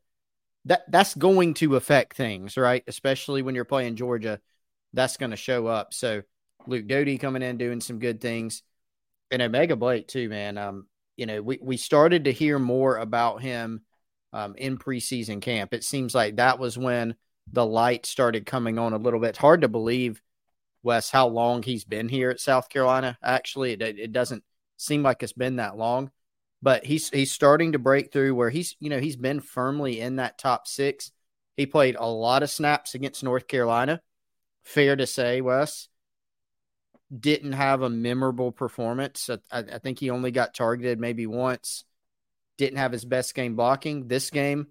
that 0.66 0.90
that's 0.90 1.14
going 1.14 1.54
to 1.54 1.76
affect 1.76 2.16
things, 2.16 2.56
right? 2.56 2.84
Especially 2.86 3.42
when 3.42 3.54
you're 3.54 3.64
playing 3.64 3.96
Georgia 3.96 4.40
that's 4.92 5.16
going 5.16 5.30
to 5.30 5.36
show 5.36 5.66
up. 5.66 5.92
So 5.92 6.22
Luke 6.66 6.86
Doty 6.86 7.18
coming 7.18 7.42
in 7.42 7.58
doing 7.58 7.80
some 7.80 7.98
good 7.98 8.20
things, 8.20 8.62
and 9.30 9.42
O'Mega 9.42 9.76
Blake 9.76 10.08
too, 10.08 10.28
man. 10.28 10.56
Um, 10.56 10.86
you 11.16 11.26
know, 11.26 11.42
we 11.42 11.58
we 11.60 11.76
started 11.76 12.24
to 12.24 12.32
hear 12.32 12.58
more 12.58 12.96
about 12.96 13.42
him 13.42 13.82
um, 14.32 14.54
in 14.56 14.78
preseason 14.78 15.42
camp. 15.42 15.74
It 15.74 15.84
seems 15.84 16.14
like 16.14 16.36
that 16.36 16.58
was 16.58 16.78
when 16.78 17.16
the 17.52 17.66
light 17.66 18.06
started 18.06 18.46
coming 18.46 18.78
on 18.78 18.92
a 18.92 18.98
little 18.98 19.20
bit. 19.20 19.30
It's 19.30 19.38
hard 19.38 19.60
to 19.62 19.68
believe, 19.68 20.22
Wes, 20.84 21.10
how 21.10 21.26
long 21.26 21.62
he's 21.64 21.84
been 21.84 22.08
here 22.08 22.30
at 22.30 22.40
South 22.40 22.68
Carolina. 22.68 23.18
Actually, 23.22 23.72
it 23.72 23.82
it 23.82 24.12
doesn't 24.12 24.44
seem 24.76 25.02
like 25.02 25.22
it's 25.22 25.32
been 25.32 25.56
that 25.56 25.76
long, 25.76 26.12
but 26.62 26.84
he's 26.84 27.10
he's 27.10 27.32
starting 27.32 27.72
to 27.72 27.78
break 27.80 28.12
through 28.12 28.34
where 28.36 28.50
he's 28.50 28.76
you 28.78 28.90
know 28.90 29.00
he's 29.00 29.16
been 29.16 29.40
firmly 29.40 30.00
in 30.00 30.16
that 30.16 30.38
top 30.38 30.68
six. 30.68 31.10
He 31.56 31.66
played 31.66 31.96
a 31.98 32.06
lot 32.06 32.42
of 32.44 32.50
snaps 32.50 32.94
against 32.94 33.24
North 33.24 33.48
Carolina 33.48 34.00
fair 34.64 34.96
to 34.96 35.06
say, 35.06 35.40
Wes, 35.40 35.88
didn't 37.16 37.52
have 37.52 37.82
a 37.82 37.90
memorable 37.90 38.50
performance. 38.50 39.30
I, 39.30 39.58
I, 39.58 39.78
think 39.78 40.00
he 40.00 40.10
only 40.10 40.30
got 40.30 40.54
targeted 40.54 40.98
maybe 40.98 41.26
once. 41.26 41.84
Didn't 42.56 42.78
have 42.78 42.92
his 42.92 43.04
best 43.04 43.34
game 43.34 43.56
blocking. 43.56 44.08
This 44.08 44.30
game, 44.30 44.68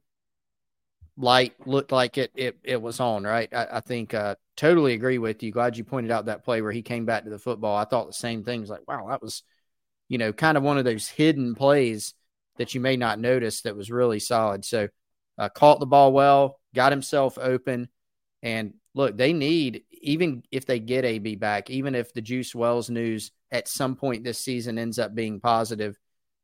light 1.18 1.54
looked 1.66 1.92
like 1.92 2.18
it 2.18 2.32
it, 2.36 2.58
it 2.64 2.82
was 2.82 3.00
on, 3.00 3.24
right? 3.24 3.54
I, 3.54 3.68
I 3.74 3.80
think 3.82 4.14
uh, 4.14 4.36
totally 4.58 4.94
agree 4.94 5.18
with 5.18 5.44
you. 5.44 5.52
Glad 5.52 5.78
you 5.78 5.84
pointed 5.84 6.12
out 6.12 6.26
that 6.26 6.44
play 6.44 6.62
where 6.62 6.72
he 6.72 6.82
came 6.82 7.06
back 7.06 7.24
to 7.24 7.30
the 7.30 7.40
football. 7.40 7.76
I 7.76 7.86
thought 7.86 8.08
the 8.08 8.14
same 8.14 8.44
things 8.44 8.70
like, 8.70 8.88
wow, 8.88 9.08
that 9.10 9.22
was, 9.22 9.44
you 10.10 10.18
know, 10.18 10.34
kind 10.34 10.58
of 10.58 10.64
one 10.64 10.78
of 10.78 10.86
those 10.86 11.08
hidden 11.08 11.56
plays 11.56 12.14
that 12.58 12.74
you 12.74 12.82
may 12.82 12.98
not 12.98 13.20
notice 13.20 13.62
that 13.62 13.76
was 13.76 13.92
really 13.92 14.20
solid. 14.20 14.66
So 14.66 14.88
uh, 15.38 15.50
caught 15.50 15.80
the 15.80 15.86
ball 15.86 16.14
well, 16.14 16.60
got 16.76 16.92
himself 16.92 17.38
open, 17.38 17.90
and 18.42 18.74
look, 18.94 19.18
they 19.18 19.34
need 19.34 19.84
even 20.02 20.44
if 20.52 20.66
they 20.66 20.80
get 20.80 21.06
AB 21.06 21.36
back, 21.36 21.70
even 21.70 21.96
if 21.96 22.14
the 22.14 22.22
Juice 22.22 22.54
Wells 22.54 22.90
news 22.90 23.32
at 23.52 23.68
some 23.68 23.96
point 23.96 24.24
this 24.24 24.40
season 24.40 24.78
ends 24.78 25.00
up 25.00 25.16
being 25.16 25.40
positive, 25.40 25.98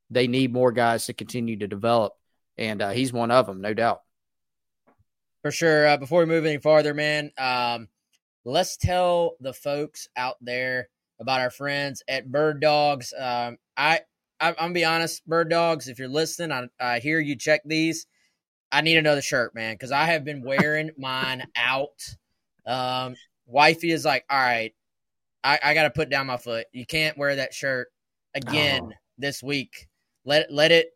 they 0.10 0.28
need 0.28 0.54
more 0.54 0.72
guys 0.72 1.06
to 1.08 1.14
continue 1.14 1.58
to 1.58 1.68
develop, 1.68 2.14
and 2.58 2.82
uh, 2.82 2.90
he's 2.92 3.12
one 3.12 3.32
of 3.32 3.46
them, 3.46 3.62
no 3.62 3.74
doubt. 3.74 4.02
For 5.42 5.52
sure. 5.52 5.88
Uh, 5.88 5.98
before 5.98 6.20
we 6.20 6.26
move 6.26 6.46
any 6.46 6.58
farther, 6.58 6.94
man, 6.94 7.32
um, 7.38 7.88
let's 8.46 8.78
tell 8.78 9.36
the 9.40 9.54
folks 9.54 10.08
out 10.18 10.36
there 10.42 10.90
about 11.20 11.42
our 11.42 11.50
friends 11.50 12.04
at 12.08 12.30
Birddogs. 12.30 13.14
Um, 13.18 13.58
I, 13.78 14.02
I, 14.40 14.50
am 14.50 14.56
gonna 14.56 14.74
be 14.74 14.86
honest, 14.86 15.28
Birddogs. 15.28 15.88
If 15.88 16.00
you're 16.00 16.08
listening, 16.08 16.52
I, 16.52 16.68
I 16.96 17.00
hear 17.00 17.20
you 17.20 17.36
check 17.36 17.62
these. 17.66 18.06
I 18.72 18.82
need 18.82 18.98
another 18.98 19.22
shirt, 19.22 19.56
man, 19.56 19.76
because 19.76 19.92
I 19.92 20.06
have 20.06 20.24
been 20.24 20.44
wearing 20.44 20.92
mine 20.98 21.46
out 21.56 22.04
um, 22.66 23.16
wifey 23.48 23.92
is 23.92 24.06
like, 24.06 24.26
all 24.30 24.38
right, 24.38 24.74
I, 25.44 25.60
I 25.64 25.74
got 25.74 25.84
to 25.84 25.90
put 25.90 26.10
down 26.10 26.28
my 26.28 26.38
foot. 26.38 26.68
You 26.72 26.86
can't 26.86 27.18
wear 27.18 27.36
that 27.36 27.54
shirt 27.54 27.88
again 28.36 28.90
oh. 28.94 28.98
this 29.18 29.42
week. 29.42 29.88
Let 30.26 30.52
let 30.52 30.72
it 30.72 30.90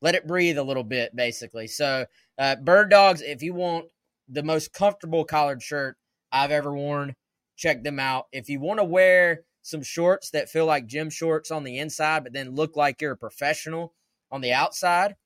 let 0.00 0.14
it 0.14 0.26
breathe 0.26 0.58
a 0.58 0.62
little 0.62 0.84
bit, 0.84 1.14
basically. 1.16 1.66
So, 1.66 2.06
uh, 2.38 2.56
Birddogs, 2.56 3.22
if 3.22 3.42
you 3.42 3.54
want 3.54 3.86
the 4.28 4.42
most 4.42 4.72
comfortable 4.72 5.24
collared 5.24 5.62
shirt 5.62 5.96
I've 6.32 6.50
ever 6.50 6.74
worn, 6.74 7.14
check 7.56 7.82
them 7.82 7.98
out. 7.98 8.26
If 8.32 8.48
you 8.48 8.60
want 8.60 8.80
to 8.80 8.84
wear 8.84 9.44
some 9.62 9.82
shorts 9.82 10.30
that 10.30 10.48
feel 10.48 10.66
like 10.66 10.86
gym 10.86 11.10
shorts 11.10 11.50
on 11.50 11.64
the 11.64 11.78
inside, 11.78 12.24
but 12.24 12.32
then 12.32 12.54
look 12.54 12.76
like 12.76 13.00
you're 13.00 13.12
a 13.12 13.16
professional 13.16 13.94
on 14.30 14.40
the 14.40 14.52
outside, 14.52 15.16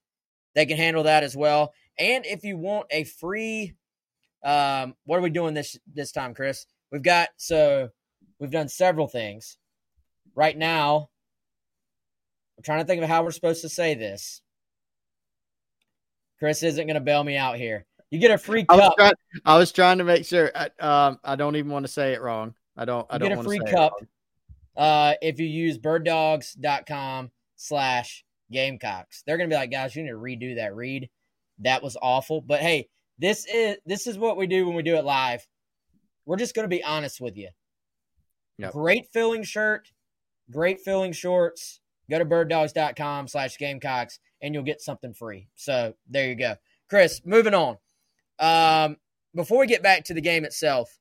they 0.54 0.66
can 0.66 0.76
handle 0.76 1.02
that 1.04 1.22
as 1.22 1.36
well. 1.36 1.72
And 1.98 2.24
if 2.26 2.44
you 2.44 2.56
want 2.56 2.86
a 2.90 3.04
free, 3.04 3.74
um, 4.44 4.94
what 5.04 5.18
are 5.18 5.22
we 5.22 5.30
doing 5.30 5.54
this 5.54 5.78
this 5.92 6.12
time, 6.12 6.34
Chris? 6.34 6.66
We've 6.90 7.02
got 7.02 7.28
so 7.36 7.90
we've 8.38 8.50
done 8.50 8.68
several 8.68 9.06
things. 9.06 9.58
Right 10.34 10.56
now, 10.56 11.10
I'm 12.56 12.62
trying 12.62 12.80
to 12.80 12.86
think 12.86 13.02
of 13.02 13.08
how 13.08 13.22
we're 13.22 13.30
supposed 13.32 13.62
to 13.62 13.68
say 13.68 13.94
this. 13.94 14.42
Chris 16.40 16.62
isn't 16.62 16.86
going 16.86 16.94
to 16.94 17.00
bail 17.00 17.22
me 17.22 17.36
out 17.36 17.56
here. 17.56 17.86
You 18.10 18.18
get 18.18 18.32
a 18.32 18.38
free 18.38 18.66
I 18.68 18.74
was, 18.74 18.88
cup. 18.88 18.96
trying, 18.96 19.12
I 19.44 19.58
was 19.58 19.70
trying 19.70 19.98
to 19.98 20.04
make 20.04 20.24
sure. 20.24 20.50
I, 20.54 20.70
um, 20.80 21.20
I 21.22 21.36
don't 21.36 21.54
even 21.54 21.70
want 21.70 21.86
to 21.86 21.92
say 21.92 22.12
it 22.12 22.20
wrong. 22.20 22.54
I 22.76 22.84
don't. 22.84 23.06
I 23.08 23.16
You 23.16 23.18
don't 23.20 23.28
get 23.28 23.38
a 23.38 23.44
free 23.44 23.60
cup 23.60 23.92
uh, 24.76 25.14
if 25.22 25.38
you 25.38 25.46
use 25.46 25.78
birddogs.com 25.78 27.30
slash 27.56 28.24
gamecocks. 28.50 29.22
They're 29.24 29.36
gonna 29.36 29.48
be 29.48 29.54
like, 29.54 29.70
guys, 29.70 29.94
you 29.94 30.02
need 30.02 30.08
to 30.08 30.16
redo 30.16 30.56
that 30.56 30.74
read. 30.74 31.08
That 31.60 31.82
was 31.82 31.96
awful. 32.00 32.40
But 32.40 32.60
hey, 32.60 32.88
this 33.18 33.46
is 33.46 33.76
this 33.86 34.06
is 34.06 34.18
what 34.18 34.36
we 34.36 34.46
do 34.46 34.66
when 34.66 34.74
we 34.74 34.82
do 34.82 34.96
it 34.96 35.04
live. 35.04 35.46
We're 36.26 36.36
just 36.36 36.54
gonna 36.54 36.68
be 36.68 36.82
honest 36.82 37.20
with 37.20 37.36
you. 37.36 37.50
Yep. 38.58 38.72
Great 38.72 39.06
filling 39.12 39.44
shirt, 39.44 39.92
great 40.50 40.80
filling 40.80 41.12
shorts. 41.12 41.80
Go 42.10 42.18
to 42.18 42.24
birddogs.com 42.24 43.28
slash 43.28 43.56
gamecocks 43.56 44.18
and 44.42 44.52
you'll 44.52 44.64
get 44.64 44.80
something 44.80 45.14
free. 45.14 45.48
So 45.54 45.94
there 46.08 46.28
you 46.28 46.34
go. 46.34 46.56
Chris, 46.88 47.22
moving 47.24 47.54
on. 47.54 47.76
Um, 48.38 48.96
before 49.34 49.60
we 49.60 49.66
get 49.66 49.82
back 49.82 50.04
to 50.04 50.14
the 50.14 50.20
game 50.20 50.44
itself, 50.44 50.98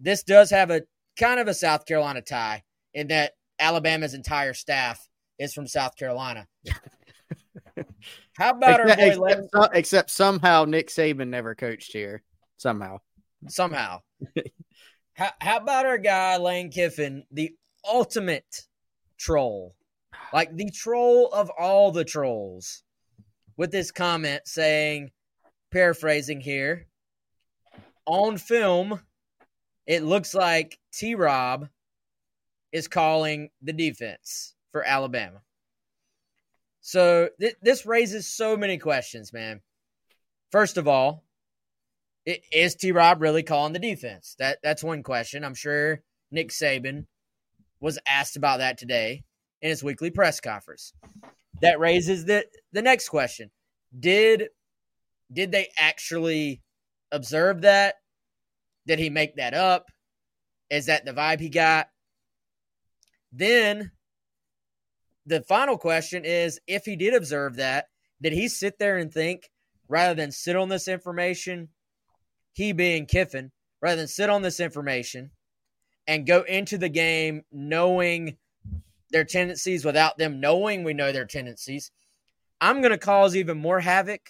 this 0.00 0.22
does 0.22 0.50
have 0.50 0.70
a 0.70 0.82
kind 1.18 1.38
of 1.38 1.48
a 1.48 1.54
South 1.54 1.84
Carolina 1.86 2.22
tie 2.22 2.62
in 2.94 3.08
that 3.08 3.32
Alabama's 3.58 4.14
entire 4.14 4.54
staff 4.54 5.06
is 5.38 5.52
from 5.52 5.66
South 5.66 5.96
Carolina. 5.96 6.46
How 8.38 8.50
about 8.50 8.80
our 8.80 8.88
except, 8.88 9.18
boy 9.18 9.26
except, 9.26 9.76
except 9.76 10.10
somehow 10.10 10.64
Nick 10.64 10.88
Saban 10.88 11.28
never 11.28 11.54
coached 11.54 11.92
here. 11.92 12.22
Somehow. 12.56 12.98
somehow? 13.48 14.00
how, 15.14 15.30
how 15.40 15.56
about 15.58 15.84
our 15.84 15.98
guy 15.98 16.38
Lane 16.38 16.70
Kiffin, 16.70 17.24
the 17.30 17.54
ultimate 17.84 18.66
troll, 19.18 19.74
like 20.32 20.56
the 20.56 20.70
troll 20.70 21.28
of 21.28 21.50
all 21.50 21.90
the 21.90 22.04
trolls, 22.04 22.82
with 23.56 23.70
this 23.70 23.90
comment 23.90 24.42
saying, 24.46 25.10
paraphrasing 25.70 26.40
here, 26.40 26.86
on 28.06 28.38
film, 28.38 29.00
it 29.86 30.02
looks 30.02 30.34
like 30.34 30.78
T. 30.92 31.14
Rob 31.14 31.68
is 32.72 32.88
calling 32.88 33.50
the 33.60 33.72
defense 33.72 34.54
for 34.72 34.82
Alabama. 34.82 35.42
So 36.80 37.28
th- 37.38 37.56
this 37.62 37.86
raises 37.86 38.26
so 38.26 38.56
many 38.56 38.78
questions, 38.78 39.32
man. 39.32 39.60
First 40.50 40.76
of 40.78 40.88
all, 40.88 41.24
i- 42.26 42.40
is 42.50 42.74
T. 42.74 42.90
Rob 42.90 43.20
really 43.20 43.42
calling 43.42 43.72
the 43.72 43.78
defense? 43.78 44.34
That 44.38 44.58
that's 44.62 44.82
one 44.82 45.02
question. 45.02 45.44
I'm 45.44 45.54
sure 45.54 46.02
Nick 46.30 46.48
Saban 46.48 47.06
was 47.80 47.98
asked 48.06 48.36
about 48.36 48.58
that 48.58 48.78
today 48.78 49.24
in 49.62 49.70
his 49.70 49.82
weekly 49.82 50.10
press 50.10 50.40
conference. 50.40 50.92
That 51.62 51.78
raises 51.78 52.24
the 52.24 52.44
the 52.72 52.82
next 52.82 53.08
question: 53.08 53.50
Did 53.98 54.48
did 55.32 55.52
they 55.52 55.68
actually 55.78 56.62
observe 57.10 57.62
that? 57.62 57.94
Did 58.86 58.98
he 58.98 59.10
make 59.10 59.36
that 59.36 59.54
up? 59.54 59.86
Is 60.68 60.86
that 60.86 61.04
the 61.04 61.12
vibe 61.12 61.40
he 61.40 61.48
got? 61.48 61.88
Then 63.30 63.92
the 65.24 65.42
final 65.42 65.78
question 65.78 66.24
is 66.24 66.60
if 66.66 66.84
he 66.84 66.96
did 66.96 67.14
observe 67.14 67.56
that, 67.56 67.86
did 68.20 68.32
he 68.32 68.48
sit 68.48 68.78
there 68.78 68.98
and 68.98 69.12
think 69.12 69.50
rather 69.88 70.14
than 70.14 70.32
sit 70.32 70.56
on 70.56 70.68
this 70.68 70.88
information, 70.88 71.68
he 72.52 72.72
being 72.72 73.06
Kiffin, 73.06 73.52
rather 73.80 73.96
than 73.96 74.08
sit 74.08 74.30
on 74.30 74.42
this 74.42 74.60
information 74.60 75.30
and 76.06 76.26
go 76.26 76.42
into 76.42 76.76
the 76.76 76.88
game 76.88 77.42
knowing 77.52 78.36
their 79.12 79.24
tendencies 79.24 79.84
without 79.84 80.18
them 80.18 80.40
knowing 80.40 80.82
we 80.84 80.94
know 80.94 81.12
their 81.12 81.26
tendencies, 81.26 81.90
I'm 82.60 82.80
going 82.80 82.92
to 82.92 82.98
cause 82.98 83.36
even 83.36 83.58
more 83.58 83.80
havoc 83.80 84.20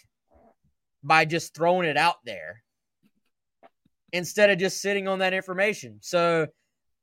by 1.02 1.24
just 1.24 1.54
throwing 1.54 1.88
it 1.88 1.96
out 1.96 2.16
there 2.24 2.62
instead 4.12 4.50
of 4.50 4.58
just 4.58 4.80
sitting 4.80 5.08
on 5.08 5.20
that 5.20 5.32
information. 5.32 5.98
So 6.02 6.46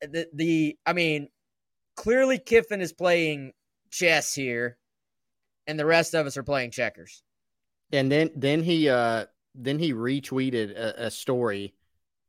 the 0.02 0.28
the 0.34 0.78
I 0.86 0.94
mean, 0.94 1.30
clearly 1.96 2.38
Kiffin 2.38 2.82
is 2.82 2.94
playing 2.94 3.54
chess 3.92 4.34
here 4.34 4.78
and 5.68 5.80
the 5.80 5.86
rest 5.86 6.14
of 6.14 6.26
us 6.26 6.38
are 6.38 6.44
playing 6.44 6.72
checkers. 6.72 7.24
And 7.92 8.12
then 8.12 8.32
then 8.36 8.64
he 8.64 8.90
uh 8.90 9.26
then 9.56 9.80
he 9.80 9.94
retweeted 9.94 10.72
a, 10.76 11.06
a 11.06 11.12
story 11.12 11.74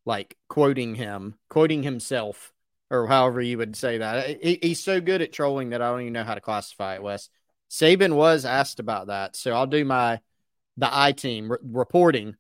like 0.07 0.37
quoting 0.49 0.95
him, 0.95 1.37
quoting 1.49 1.83
himself, 1.83 2.53
or 2.91 3.07
however 3.07 3.41
you 3.41 3.59
would 3.59 3.77
say 3.77 3.99
that. 3.99 4.43
He, 4.43 4.59
he's 4.61 4.83
so 4.83 5.01
good 5.01 5.23
at 5.23 5.33
trolling 5.33 5.71
that 5.71 5.83
I 5.83 5.91
don't 5.91 6.03
even 6.03 6.13
know 6.13 6.25
how 6.25 6.35
to 6.35 6.41
classify 6.41 6.97
it. 6.97 7.03
Wes 7.03 7.29
Saban 7.71 8.15
was 8.15 8.45
asked 8.45 8.81
about 8.81 9.07
that, 9.07 9.37
so 9.37 9.53
I'll 9.53 9.67
do 9.67 9.85
my 9.85 10.21
the 10.77 10.89
I 10.91 11.13
team 11.13 11.53
re- 11.53 11.59
reporting. 11.63 12.37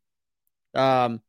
Um, 0.74 1.20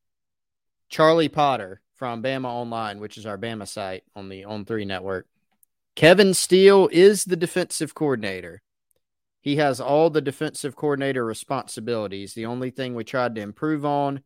Charlie 0.89 1.30
Potter 1.30 1.82
from 1.95 2.24
Bama 2.24 2.45
Online, 2.45 2.99
which 2.99 3.17
is 3.17 3.26
our 3.26 3.38
Bama 3.38 3.67
site 3.67 4.03
on 4.15 4.30
the 4.30 4.45
On 4.45 4.65
Three 4.65 4.86
Network. 4.86 5.28
Kevin 5.95 6.34
Steele 6.34 6.89
is 6.91 7.26
the 7.26 7.36
defensive 7.36 7.93
coordinator. 7.93 8.61
He 9.41 9.57
has 9.57 9.82
all 9.82 10.09
the 10.09 10.22
defensive 10.22 10.76
coordinator 10.76 11.26
responsibilities. 11.26 12.34
The 12.34 12.45
only 12.45 12.69
thing 12.69 12.95
we 12.95 13.03
tried 13.03 13.36
to 13.36 13.41
improve 13.41 13.86
on 13.86 14.22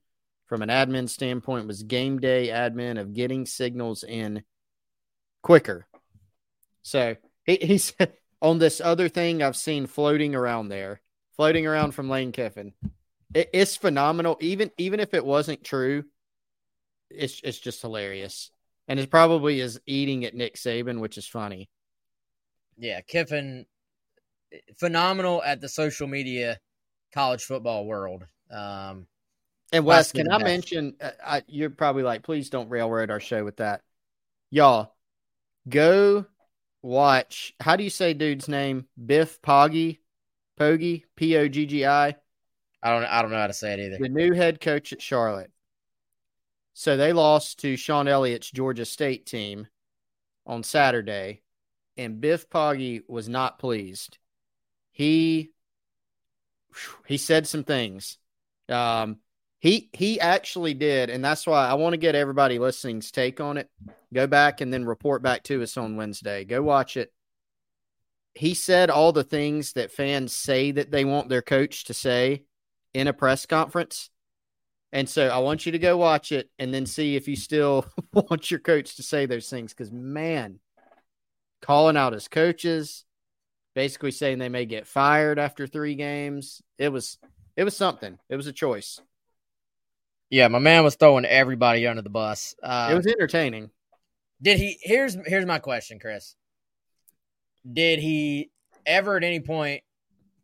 from 0.45 0.61
an 0.61 0.69
admin 0.69 1.09
standpoint 1.09 1.67
was 1.67 1.83
game 1.83 2.19
day 2.19 2.49
admin 2.49 2.99
of 2.99 3.13
getting 3.13 3.45
signals 3.45 4.03
in 4.03 4.43
quicker. 5.45 5.85
So 6.81 7.15
he, 7.45 7.57
he 7.61 7.77
said 7.77 8.13
on 8.41 8.57
this 8.57 8.81
other 8.81 9.07
thing 9.09 9.43
I've 9.43 9.55
seen 9.55 9.85
floating 9.85 10.33
around 10.33 10.69
there, 10.69 11.01
floating 11.35 11.67
around 11.67 11.91
from 11.93 12.09
Lane 12.09 12.31
Kiffin. 12.31 12.73
It, 13.33 13.51
it's 13.53 13.77
phenomenal. 13.77 14.37
Even 14.41 14.71
even 14.77 14.99
if 14.99 15.13
it 15.13 15.23
wasn't 15.23 15.63
true, 15.63 16.05
it's 17.11 17.39
it's 17.43 17.59
just 17.59 17.81
hilarious. 17.81 18.49
And 18.87 18.99
it 18.99 19.11
probably 19.11 19.59
is 19.59 19.79
eating 19.85 20.25
at 20.25 20.33
Nick 20.35 20.55
Saban, 20.55 20.99
which 20.99 21.17
is 21.17 21.27
funny. 21.27 21.69
Yeah, 22.77 23.01
Kiffin 23.01 23.67
phenomenal 24.77 25.43
at 25.43 25.61
the 25.61 25.69
social 25.69 26.07
media 26.07 26.59
college 27.13 27.43
football 27.43 27.85
world. 27.85 28.25
Um, 28.49 29.07
And 29.71 29.85
Wes, 29.85 30.11
can 30.11 30.31
I 30.31 30.39
mention? 30.39 30.95
Uh, 31.01 31.11
I, 31.23 31.43
you're 31.47 31.69
probably 31.69 32.03
like, 32.03 32.23
please 32.23 32.49
don't 32.49 32.69
railroad 32.69 33.11
our 33.11 33.19
show 33.19 33.43
with 33.43 33.57
that, 33.57 33.81
y'all. 34.49 34.94
Go 35.68 36.26
watch. 36.82 37.53
How 37.59 37.76
do 37.76 37.84
you 37.84 37.89
say 37.89 38.13
dude's 38.13 38.47
name? 38.47 38.86
Biff 39.03 39.41
Poggi, 39.41 39.99
Poggi, 40.59 41.03
P 41.16 41.36
O 41.38 41.47
G 41.47 41.66
G 41.66 41.86
I, 41.86 42.16
I 42.84 42.89
don't 42.91 43.03
I 43.05 43.22
don't 43.22 43.32
know 43.32 43.39
how 43.39 43.47
to 43.47 43.53
say 43.53 43.74
it 43.74 43.80
either. 43.80 43.97
the 43.99 44.09
new 44.09 44.34
head 44.34 44.61
coach 44.61 44.93
at 44.93 45.01
Charlotte. 45.01 45.51
So 46.74 46.97
they 46.97 47.13
lost 47.13 47.59
to 47.59 47.78
Shawn 47.78 48.07
Elliott's 48.07 48.51
Georgia 48.51 48.86
State 48.86 49.26
team 49.26 49.68
on 50.45 50.61
Saturday, 50.61 51.41
and 51.97 52.22
Biff 52.22 52.49
Poggi 52.49 53.01
was 53.07 53.28
not 53.28 53.59
pleased. 53.59 54.18
He 54.91 55.51
he 57.07 57.18
said 57.18 57.47
some 57.47 57.63
things. 57.63 58.18
Um, 58.70 59.18
he 59.60 59.89
he 59.93 60.20
actually 60.20 60.74
did, 60.74 61.10
and 61.10 61.24
that's 61.24 61.47
why 61.47 61.68
I 61.68 61.74
want 61.76 61.93
to 61.93 61.97
get 61.97 62.16
everybody 62.16 62.60
listening's 62.60 63.12
take 63.12 63.39
on 63.39 63.58
it. 63.58 63.70
Go 64.14 64.28
back 64.28 64.62
and 64.62 64.74
then 64.74 64.86
report 64.86 65.22
back 65.22 65.43
to 65.43 65.64
us 65.64 65.78
on 65.78 65.95
Wednesday. 65.95 66.45
Go 66.45 66.62
watch 66.62 66.97
it. 66.97 67.12
He 68.34 68.53
said 68.53 68.89
all 68.89 69.12
the 69.12 69.24
things 69.24 69.74
that 69.74 69.91
fans 69.91 70.36
say 70.36 70.72
that 70.72 70.91
they 70.91 71.06
want 71.06 71.30
their 71.30 71.41
coach 71.41 71.86
to 71.86 71.93
say 71.93 72.43
in 72.93 73.08
a 73.08 73.14
press 73.14 73.45
conference. 73.45 74.10
And 74.91 75.10
so 75.10 75.28
I 75.28 75.39
want 75.39 75.66
you 75.66 75.74
to 75.74 75.80
go 75.80 75.97
watch 75.97 76.32
it 76.32 76.49
and 76.58 76.74
then 76.74 76.86
see 76.86 77.16
if 77.16 77.28
you 77.28 77.36
still 77.36 77.86
want 78.14 78.49
your 78.49 78.60
coach 78.60 78.95
to 78.95 79.03
say 79.03 79.26
those 79.26 79.49
things. 79.49 79.74
Because, 79.74 79.91
man, 79.91 80.60
calling 81.62 81.97
out 81.97 82.14
his 82.14 82.28
coaches, 82.28 83.03
basically 83.74 84.12
saying 84.12 84.39
they 84.39 84.49
may 84.49 84.66
get 84.66 84.88
fired 84.88 85.39
after 85.39 85.68
three 85.68 85.95
games. 85.95 86.62
It 86.78 86.89
was 86.89 87.18
it 87.58 87.64
was 87.64 87.76
something. 87.76 88.18
It 88.30 88.36
was 88.36 88.47
a 88.47 88.53
choice. 88.53 89.01
Yeah, 90.30 90.47
my 90.47 90.59
man 90.59 90.84
was 90.84 90.95
throwing 90.95 91.26
everybody 91.26 91.86
under 91.88 92.01
the 92.01 92.09
bus. 92.09 92.55
Uh, 92.61 92.89
it 92.91 92.95
was 92.95 93.07
entertaining. 93.07 93.69
did 94.41 94.57
he? 94.59 94.78
Here's 94.82 95.15
here's 95.28 95.45
my 95.45 95.59
question, 95.59 95.99
Chris. 95.99 96.36
Did 97.71 97.99
he 97.99 98.51
ever 98.86 99.17
at 99.17 99.23
any 99.23 99.39
point 99.39 99.82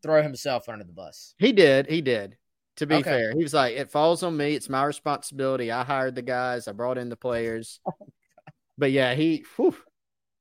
throw 0.02 0.22
himself 0.24 0.70
under 0.70 0.84
the 0.84 0.94
bus? 0.94 1.36
He 1.40 1.52
did. 1.52 1.88
He 1.88 2.02
did. 2.02 2.38
To 2.78 2.88
be 2.88 2.96
Okay. 2.96 3.04
fair, 3.10 3.34
he 3.36 3.44
was 3.44 3.54
like, 3.54 3.76
"It 3.76 3.92
falls 3.92 4.24
on 4.24 4.38
me. 4.38 4.56
It's 4.56 4.70
my 4.70 4.84
responsibility. 4.86 5.72
I 5.72 5.84
hired 5.84 6.16
the 6.16 6.22
guys. 6.22 6.68
I 6.68 6.72
brought 6.72 6.98
in 6.98 7.10
the 7.10 7.18
players." 7.18 7.80
but 8.78 8.92
yeah, 8.92 9.14
he. 9.14 9.46
Whew, 9.58 9.76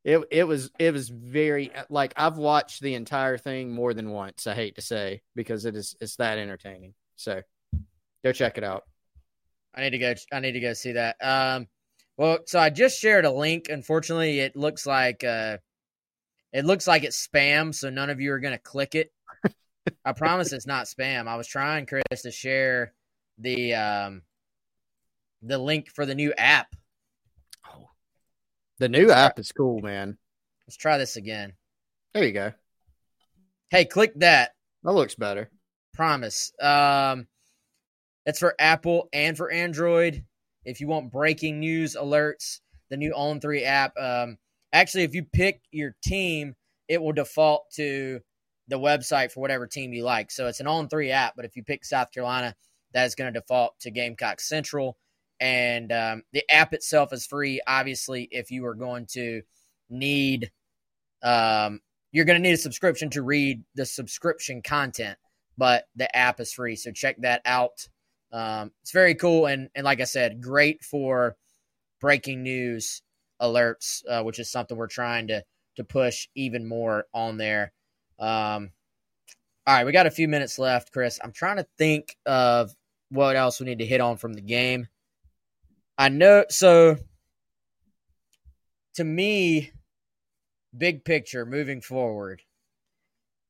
It 0.05 0.24
it 0.30 0.45
was 0.45 0.70
it 0.78 0.93
was 0.93 1.09
very 1.09 1.70
like 1.91 2.14
I've 2.16 2.38
watched 2.38 2.80
the 2.82 2.95
entire 2.95 3.36
thing 3.36 3.72
more 3.72 3.93
than 3.93 4.11
once. 4.11 4.47
I 4.47 4.55
hate 4.55 4.76
to 4.76 4.80
say 4.82 5.22
because 5.34 5.64
it 5.66 5.76
is 5.76 5.97
it's 6.01 6.16
that 6.16 6.38
entertaining. 6.38 6.95
So 7.16 7.43
go 8.24 8.32
check 8.32 8.57
it 8.57 8.64
out. 8.64 8.84
I 9.75 9.83
need 9.83 9.91
to 9.91 9.99
go. 9.99 10.14
I 10.33 10.41
need 10.41 10.53
to 10.53 10.61
go 10.61 10.73
see 10.73 10.93
that. 10.93 11.16
Um, 11.21 11.68
well, 12.16 12.39
so 12.47 12.59
I 12.59 12.71
just 12.71 12.99
shared 12.99 13.25
a 13.25 13.31
link. 13.31 13.68
Unfortunately, 13.68 14.41
it 14.41 14.57
looks 14.57 14.87
like 14.87 15.25
uh, 15.25 15.59
it 16.53 16.64
looks 16.64 16.87
like 16.87 17.05
it's 17.05 17.27
spam. 17.27 17.75
So 17.75 17.91
none 17.91 18.11
of 18.11 18.21
you 18.21 18.33
are 18.33 18.41
going 18.41 18.53
to 18.53 18.59
click 18.59 18.95
it. 18.95 19.12
I 20.05 20.12
promise 20.12 20.53
it's 20.53 20.66
not 20.66 20.87
spam. 20.87 21.29
I 21.29 21.37
was 21.37 21.47
trying, 21.47 21.87
Chris, 21.87 22.23
to 22.23 22.31
share 22.31 22.93
the 23.39 23.75
um, 23.75 24.23
the 25.43 25.59
link 25.59 25.91
for 25.95 26.05
the 26.05 26.14
new 26.14 26.33
app. 26.37 26.68
Oh, 27.73 27.89
the 28.79 28.89
new 28.89 29.11
app 29.11 29.39
is 29.39 29.53
cool, 29.53 29.81
man. 29.81 30.18
Let's 30.66 30.77
try 30.77 30.99
this 30.99 31.16
again. 31.16 31.55
There 32.14 32.25
you 32.25 32.33
go. 32.33 32.53
Hey, 33.71 33.85
click 33.85 34.12
that. 34.16 34.51
That 34.83 34.93
looks 34.93 35.14
better. 35.14 35.51
Promise. 35.95 36.53
Um, 36.61 37.27
it's 38.31 38.39
for 38.39 38.55
Apple 38.59 39.09
and 39.12 39.37
for 39.37 39.51
Android. 39.51 40.24
If 40.64 40.81
you 40.81 40.87
want 40.87 41.12
breaking 41.12 41.61
news 41.61 41.97
alerts, 41.97 42.61
the 42.89 42.97
new 42.97 43.12
On 43.12 43.41
Three 43.41 43.64
app. 43.64 43.93
Um, 43.99 44.39
actually, 44.72 45.03
if 45.03 45.14
you 45.14 45.24
pick 45.24 45.61
your 45.72 45.97
team, 46.03 46.55
it 46.89 47.03
will 47.03 47.12
default 47.12 47.70
to 47.74 48.20
the 48.68 48.78
website 48.78 49.33
for 49.33 49.41
whatever 49.41 49.66
team 49.66 49.93
you 49.93 50.05
like. 50.05 50.31
So 50.31 50.47
it's 50.47 50.61
an 50.61 50.66
On 50.66 50.89
Three 50.89 51.11
app, 51.11 51.35
but 51.37 51.45
if 51.45 51.57
you 51.57 51.64
pick 51.64 51.85
South 51.85 52.12
Carolina, 52.12 52.55
that 52.95 53.05
is 53.05 53.14
going 53.14 53.33
to 53.33 53.41
default 53.41 53.78
to 53.81 53.91
Gamecock 53.91 54.41
Central. 54.41 54.97
And 55.41 55.91
um, 55.91 56.22
the 56.33 56.49
app 56.51 56.72
itself 56.72 57.12
is 57.12 57.26
free. 57.26 57.61
Obviously, 57.66 58.28
if 58.31 58.51
you 58.51 58.64
are 58.66 58.74
going 58.74 59.07
to 59.12 59.43
need, 59.89 60.53
um, 61.22 61.81
you're 62.12 62.26
going 62.26 62.41
to 62.41 62.49
need 62.49 62.55
a 62.55 62.59
subscription 62.59 63.11
to 63.11 63.22
read 63.22 63.64
the 63.74 63.87
subscription 63.87 64.62
content, 64.62 65.18
but 65.57 65.87
the 65.97 66.14
app 66.14 66.39
is 66.39 66.53
free. 66.53 66.76
So 66.76 66.93
check 66.93 67.16
that 67.22 67.43
out. 67.45 67.89
Um, 68.33 68.72
it's 68.83 68.93
very 68.93 69.14
cool 69.14 69.47
and 69.47 69.68
and 69.74 69.85
like 69.85 70.01
I 70.01 70.05
said, 70.05 70.41
great 70.41 70.85
for 70.85 71.37
breaking 72.01 72.43
news 72.43 73.03
alerts, 73.41 74.03
uh, 74.09 74.22
which 74.22 74.39
is 74.39 74.51
something 74.51 74.76
we're 74.76 74.87
trying 74.87 75.28
to 75.28 75.45
to 75.76 75.85
push 75.85 76.28
even 76.35 76.68
more 76.68 77.07
on 77.12 77.37
there. 77.37 77.72
Um, 78.18 78.70
all 79.66 79.74
right, 79.74 79.87
we 79.87 79.93
got 79.93 80.07
a 80.07 80.11
few 80.11 80.28
minutes 80.28 80.59
left, 80.59 80.93
Chris. 80.93 81.18
I'm 81.22 81.33
trying 81.33 81.57
to 81.57 81.66
think 81.78 82.16
of 82.26 82.74
what 83.11 83.37
else 83.37 83.61
we 83.61 83.66
need 83.66 83.78
to 83.78 83.87
hit 83.87 84.01
on 84.01 84.16
from 84.16 84.33
the 84.35 84.41
game. 84.41 84.89
I 85.99 86.09
know 86.09 86.45
so 86.49 86.97
to 88.95 89.05
me, 89.05 89.72
big 90.76 91.05
picture 91.05 91.47
moving 91.47 91.81
forward, 91.81 92.43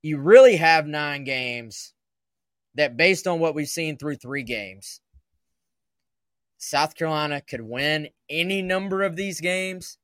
you 0.03 0.19
really 0.19 0.57
have 0.57 0.87
nine 0.87 1.25
games 1.25 1.95
that 2.75 2.97
based 2.97 3.27
on 3.27 3.41
what 3.41 3.55
we've 3.55 3.69
seen 3.69 3.97
through 3.97 4.17
three 4.17 4.43
games, 4.43 5.01
South 6.59 6.95
Carolina 6.95 7.41
could 7.41 7.63
win 7.63 8.09
any 8.29 8.63
number 8.63 9.03
of 9.03 9.17
these 9.17 9.41
games. 9.41 9.99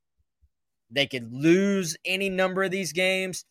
They 0.90 1.06
could 1.06 1.32
lose 1.32 1.96
any 2.04 2.30
number 2.30 2.62
of 2.62 2.70
these 2.70 2.92
games. 2.92 3.44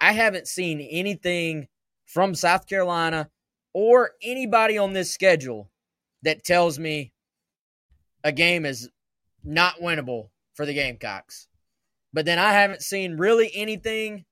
I 0.00 0.12
haven't 0.12 0.46
seen 0.46 0.80
anything 0.80 1.68
from 2.04 2.34
South 2.34 2.66
Carolina 2.66 3.30
or 3.72 4.12
anybody 4.22 4.78
on 4.78 4.92
this 4.92 5.12
schedule 5.12 5.70
that 6.22 6.44
tells 6.44 6.78
me 6.78 7.12
a 8.22 8.32
game 8.32 8.64
is 8.64 8.88
not 9.44 9.80
winnable 9.80 10.30
for 10.54 10.66
the 10.66 10.74
Gamecocks. 10.74 11.48
But 12.12 12.24
then 12.24 12.38
I 12.38 12.52
haven't 12.52 12.82
seen 12.82 13.16
really 13.16 13.50
anything 13.54 14.24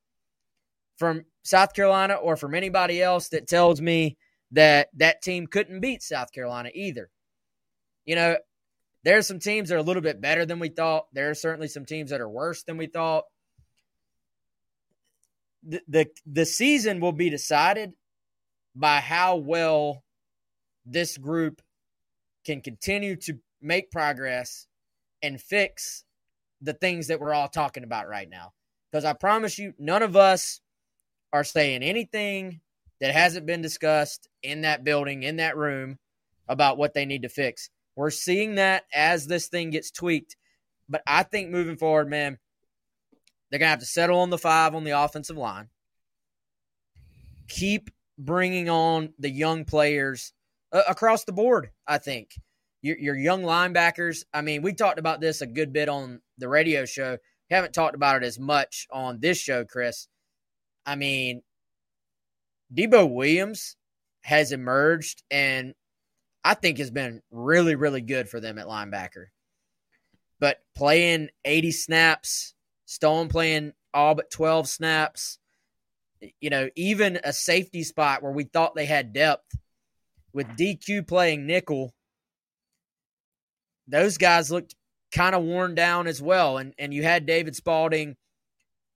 from 0.97 1.25
South 1.45 1.75
Carolina 1.75 2.15
or 2.15 2.37
from 2.37 2.55
anybody 2.55 3.01
else 3.01 3.29
that 3.29 3.47
tells 3.47 3.81
me 3.81 4.17
that 4.53 4.89
that 4.97 5.23
team 5.23 5.47
couldn't 5.47 5.81
beat 5.81 6.03
South 6.03 6.33
Carolina 6.33 6.71
either. 6.75 7.11
You 8.07 8.17
know, 8.17 8.37
there 9.05 9.19
are 9.19 9.23
some 9.23 9.39
teams 9.39 9.69
that 9.69 9.77
are 9.77 9.79
a 9.79 9.83
little 9.83 10.03
bit 10.03 10.21
better 10.21 10.47
than 10.47 10.59
we 10.59 10.71
thought. 10.71 11.07
There 11.13 11.31
are 11.31 11.35
certainly 11.35 11.69
some 11.69 11.85
teams 11.85 12.11
that 12.11 12.21
are 12.21 12.29
worse 12.29 12.63
than 12.63 12.79
we 12.79 12.87
thought. 12.87 13.25
The, 15.63 15.81
the, 15.89 16.07
the 16.27 16.47
season 16.47 17.01
will 17.01 17.13
be 17.13 17.31
decided 17.31 17.93
by 18.75 19.01
how 19.01 19.37
well 19.37 20.03
this 20.87 21.17
group 21.19 21.63
can 22.45 22.61
continue 22.61 23.17
to 23.17 23.39
make 23.61 23.91
progress 23.91 24.67
and 25.23 25.41
fix 25.41 26.05
the 26.61 26.75
things 26.75 27.09
that 27.09 27.21
we're 27.21 27.33
all 27.35 27.49
talking 27.49 27.85
about 27.85 28.09
right 28.09 28.29
now. 28.29 28.53
Because 28.91 29.05
I 29.05 29.13
promise 29.13 29.59
you, 29.59 29.75
none 29.79 30.03
of 30.03 30.17
us 30.17 30.61
are 31.35 31.45
saying 31.45 31.83
anything 31.83 32.61
that 33.01 33.13
hasn't 33.13 33.45
been 33.45 33.61
discussed 33.61 34.29
in 34.45 34.61
that 34.61 34.85
building, 34.85 35.25
in 35.25 35.37
that 35.37 35.57
room, 35.57 35.99
about 36.49 36.79
what 36.79 36.95
they 36.95 37.05
need 37.05 37.23
to 37.23 37.29
fix. 37.29 37.71
We're 37.97 38.11
seeing 38.11 38.55
that 38.55 38.85
as 38.95 39.27
this 39.27 39.49
thing 39.49 39.71
gets 39.71 39.91
tweaked. 39.91 40.37
But 40.89 41.03
I 41.09 41.25
think 41.25 41.51
moving 41.51 41.77
forward, 41.77 42.09
man, 42.09 42.39
they're 43.51 43.59
going 43.59 43.67
to 43.67 43.71
have 43.71 43.81
to 43.81 43.87
settle 43.87 44.21
on 44.21 44.31
the 44.31 44.39
five 44.39 44.77
on 44.77 44.85
the 44.85 44.93
offensive 44.93 45.37
line. 45.37 45.71
Keep 47.49 47.91
bringing 48.17 48.69
on 48.71 49.13
the 49.19 49.31
young 49.31 49.65
players 49.65 50.33
uh, 50.73 50.83
across 50.89 51.25
the 51.25 51.33
board, 51.33 51.71
I 51.85 51.99
think. 51.99 52.31
Your, 52.81 52.97
your 52.97 53.17
young 53.17 53.43
linebackers. 53.43 54.25
I 54.33 54.43
mean, 54.43 54.63
we 54.63 54.73
talked 54.73 55.01
about 55.01 55.21
this 55.21 55.41
a 55.41 55.49
good 55.49 55.73
bit 55.73 55.89
on 55.89 56.21
the 56.39 56.49
radio 56.49 56.85
show. 56.85 57.19
Haven't 57.51 57.75
talked 57.75 57.97
about 57.97 58.23
it 58.23 58.27
as 58.27 58.39
much 58.39 58.87
on 58.93 59.19
this 59.19 59.39
show, 59.39 59.65
Chris. 59.65 60.07
I 60.87 60.97
mean, 60.97 61.43
Debo 62.75 63.11
Williams 63.11 63.77
has 64.23 64.53
emerged 64.53 65.23
and 65.31 65.75
I 66.45 66.55
think 66.55 66.79
has 66.79 66.91
been 66.91 67.23
really, 67.31 67.75
really 67.75 68.01
good 68.01 68.29
for 68.29 68.41
them 68.41 68.59
at 68.59 68.67
linebacker. 68.67 69.27
But 70.41 70.59
playing 70.75 71.31
80 71.45 71.71
snaps, 71.73 72.55
Stone 72.87 73.29
playing 73.29 73.73
all 73.95 74.15
but 74.15 74.31
12 74.31 74.69
snaps, 74.69 75.39
you 76.41 76.51
know, 76.51 76.69
even 76.77 77.19
a 77.23 77.33
safety 77.33 77.83
spot 77.83 78.23
where 78.23 78.33
we 78.33 78.45
thought 78.45 78.75
they 78.75 78.87
had 78.87 79.13
depth 79.13 79.57
with 80.33 80.47
DQ 80.49 81.07
playing 81.07 81.47
nickel, 81.47 81.95
those 83.87 84.19
guys 84.19 84.51
looked 84.51 84.75
kind 85.13 85.35
of 85.35 85.43
worn 85.43 85.75
down 85.75 86.07
as 86.07 86.21
well. 86.21 86.59
And 86.59 86.75
and 86.79 86.93
you 86.93 87.03
had 87.03 87.27
David 87.27 87.57
Spaulding 87.57 88.17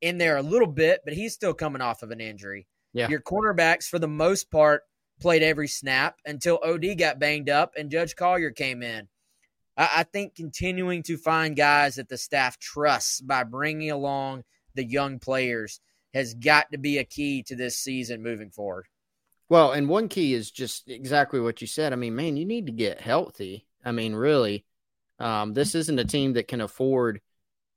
in 0.00 0.18
there 0.18 0.36
a 0.36 0.42
little 0.42 0.68
bit, 0.68 1.00
but 1.04 1.14
he's 1.14 1.34
still 1.34 1.54
coming 1.54 1.82
off 1.82 2.02
of 2.02 2.10
an 2.10 2.20
injury. 2.20 2.66
Yeah. 2.92 3.08
Your 3.08 3.20
cornerbacks, 3.20 3.88
for 3.88 3.98
the 3.98 4.08
most 4.08 4.50
part, 4.50 4.82
played 5.20 5.42
every 5.42 5.68
snap 5.68 6.16
until 6.24 6.60
OD 6.64 6.96
got 6.96 7.18
banged 7.18 7.50
up 7.50 7.74
and 7.76 7.90
Judge 7.90 8.16
Collier 8.16 8.50
came 8.50 8.82
in. 8.82 9.08
I, 9.76 9.88
I 9.96 10.02
think 10.04 10.34
continuing 10.34 11.02
to 11.04 11.16
find 11.16 11.56
guys 11.56 11.96
that 11.96 12.08
the 12.08 12.18
staff 12.18 12.58
trusts 12.58 13.20
by 13.20 13.44
bringing 13.44 13.90
along 13.90 14.44
the 14.74 14.84
young 14.84 15.18
players 15.18 15.80
has 16.14 16.34
got 16.34 16.70
to 16.72 16.78
be 16.78 16.98
a 16.98 17.04
key 17.04 17.42
to 17.44 17.56
this 17.56 17.76
season 17.76 18.22
moving 18.22 18.50
forward. 18.50 18.86
Well, 19.48 19.72
and 19.72 19.88
one 19.88 20.08
key 20.08 20.34
is 20.34 20.50
just 20.50 20.88
exactly 20.88 21.40
what 21.40 21.60
you 21.60 21.66
said. 21.66 21.92
I 21.92 21.96
mean, 21.96 22.14
man, 22.14 22.36
you 22.36 22.44
need 22.44 22.66
to 22.66 22.72
get 22.72 23.00
healthy. 23.00 23.66
I 23.84 23.92
mean, 23.92 24.14
really, 24.14 24.64
um, 25.18 25.54
this 25.54 25.74
isn't 25.74 25.98
a 25.98 26.04
team 26.04 26.34
that 26.34 26.48
can 26.48 26.60
afford 26.60 27.20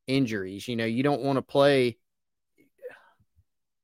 injuries. 0.07 0.67
You 0.67 0.75
know, 0.75 0.85
you 0.85 1.03
don't 1.03 1.21
want 1.21 1.37
to 1.37 1.41
play 1.41 1.97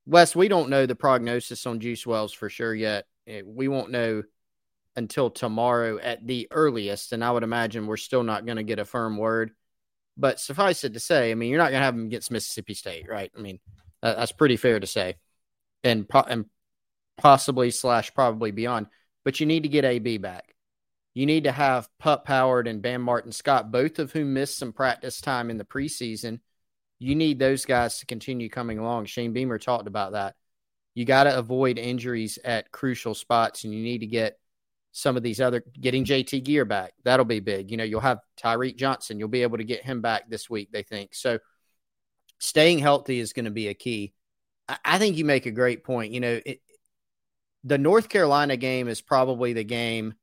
Wes, 0.07 0.35
we 0.35 0.47
don't 0.47 0.69
know 0.69 0.85
the 0.85 0.95
prognosis 0.95 1.65
on 1.65 1.81
Juice 1.81 2.07
Wells 2.07 2.31
for 2.31 2.49
sure 2.49 2.73
yet. 2.73 3.05
Eh, 3.27 3.41
we 3.45 3.67
won't 3.67 3.91
know 3.91 4.23
until 4.95 5.29
tomorrow 5.29 5.99
at 5.99 6.25
the 6.25 6.47
earliest, 6.49 7.11
and 7.11 7.23
I 7.23 7.29
would 7.29 7.43
imagine 7.43 7.85
we're 7.85 7.97
still 7.97 8.23
not 8.23 8.45
going 8.45 8.55
to 8.55 8.63
get 8.63 8.79
a 8.79 8.85
firm 8.85 9.17
word. 9.17 9.51
But 10.15 10.39
suffice 10.39 10.85
it 10.85 10.93
to 10.93 10.99
say, 10.99 11.29
I 11.29 11.35
mean, 11.35 11.49
you're 11.49 11.59
not 11.59 11.71
going 11.71 11.81
to 11.81 11.85
have 11.85 11.93
him 11.93 12.05
against 12.05 12.31
Mississippi 12.31 12.73
State, 12.73 13.07
right? 13.07 13.29
I 13.37 13.41
mean, 13.41 13.59
that's 14.01 14.31
pretty 14.31 14.55
fair 14.55 14.79
to 14.79 14.87
say, 14.87 15.15
and 15.83 16.07
and 16.27 16.45
possibly 17.17 17.69
slash 17.69 18.13
probably 18.13 18.51
beyond. 18.51 18.87
But 19.25 19.41
you 19.41 19.45
need 19.45 19.63
to 19.63 19.69
get 19.69 19.85
AB 19.85 20.17
back. 20.19 20.55
You 21.13 21.25
need 21.25 21.43
to 21.43 21.51
have 21.51 21.89
Pup 21.99 22.27
Howard 22.27 22.67
and 22.67 22.81
Bam 22.81 23.01
Martin 23.01 23.33
Scott, 23.33 23.71
both 23.71 23.99
of 23.99 24.13
whom 24.13 24.33
missed 24.33 24.57
some 24.57 24.71
practice 24.71 25.19
time 25.19 25.49
in 25.49 25.57
the 25.57 25.65
preseason 25.65 26.39
you 26.99 27.15
need 27.15 27.39
those 27.39 27.65
guys 27.65 27.99
to 27.99 28.05
continue 28.05 28.49
coming 28.49 28.79
along. 28.79 29.05
Shane 29.05 29.33
Beamer 29.33 29.59
talked 29.59 29.87
about 29.87 30.13
that. 30.13 30.35
You 30.95 31.05
got 31.05 31.25
to 31.25 31.37
avoid 31.37 31.77
injuries 31.77 32.39
at 32.43 32.71
crucial 32.71 33.13
spots, 33.13 33.63
and 33.63 33.73
you 33.73 33.83
need 33.83 33.99
to 33.99 34.07
get 34.07 34.39
some 34.91 35.15
of 35.15 35.21
these 35.21 35.39
other 35.39 35.63
getting 35.79 36.05
JT 36.05 36.43
Gear 36.43 36.65
back. 36.65 36.93
That'll 37.03 37.25
be 37.25 37.39
big. 37.39 37.69
You 37.69 37.77
know, 37.77 37.83
you'll 37.83 37.99
have 37.99 38.19
Tyreek 38.41 38.77
Johnson. 38.77 39.19
You'll 39.19 39.27
be 39.27 39.43
able 39.43 39.59
to 39.59 39.63
get 39.63 39.83
him 39.83 40.01
back 40.01 40.27
this 40.27 40.49
week. 40.49 40.71
They 40.71 40.81
think 40.81 41.13
so. 41.13 41.37
Staying 42.39 42.79
healthy 42.79 43.19
is 43.19 43.33
going 43.33 43.45
to 43.45 43.51
be 43.51 43.67
a 43.67 43.75
key. 43.75 44.13
I, 44.83 44.97
think 44.97 45.17
you 45.17 45.23
make 45.23 45.45
a 45.45 45.51
great 45.51 45.83
point. 45.83 46.13
You 46.13 46.19
know, 46.19 46.41
it, 46.45 46.61
the 47.63 47.77
North 47.77 48.09
Carolina 48.09 48.57
game 48.57 48.87
is 48.87 49.01
probably 49.01 49.53
the 49.53 49.63
game 49.63 50.15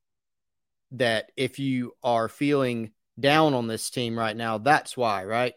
that 0.93 1.31
if 1.37 1.59
you 1.59 1.93
are 2.03 2.29
feeling 2.29 2.91
down 3.19 3.55
on 3.55 3.69
this 3.69 3.91
team 3.91 4.19
right 4.19 4.37
now, 4.37 4.59
that's 4.59 4.97
why, 4.97 5.25
right? 5.25 5.55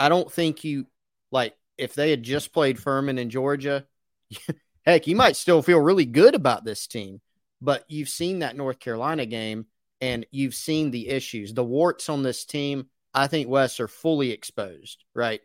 I 0.00 0.08
don't 0.08 0.32
think 0.32 0.64
you 0.64 0.86
like 1.30 1.54
if 1.76 1.94
they 1.94 2.10
had 2.10 2.22
just 2.22 2.52
played 2.52 2.78
Furman 2.78 3.18
in 3.18 3.28
Georgia, 3.28 3.86
heck, 4.86 5.06
you 5.06 5.14
might 5.14 5.36
still 5.36 5.60
feel 5.60 5.78
really 5.78 6.06
good 6.06 6.34
about 6.34 6.64
this 6.64 6.86
team. 6.86 7.20
But 7.60 7.84
you've 7.88 8.08
seen 8.08 8.38
that 8.38 8.56
North 8.56 8.80
Carolina 8.80 9.26
game 9.26 9.66
and 10.00 10.24
you've 10.30 10.54
seen 10.54 10.90
the 10.90 11.10
issues. 11.10 11.52
The 11.52 11.62
warts 11.62 12.08
on 12.08 12.22
this 12.22 12.46
team, 12.46 12.86
I 13.12 13.26
think 13.26 13.48
Wes 13.48 13.78
are 13.78 13.88
fully 13.88 14.30
exposed, 14.30 15.04
right? 15.14 15.42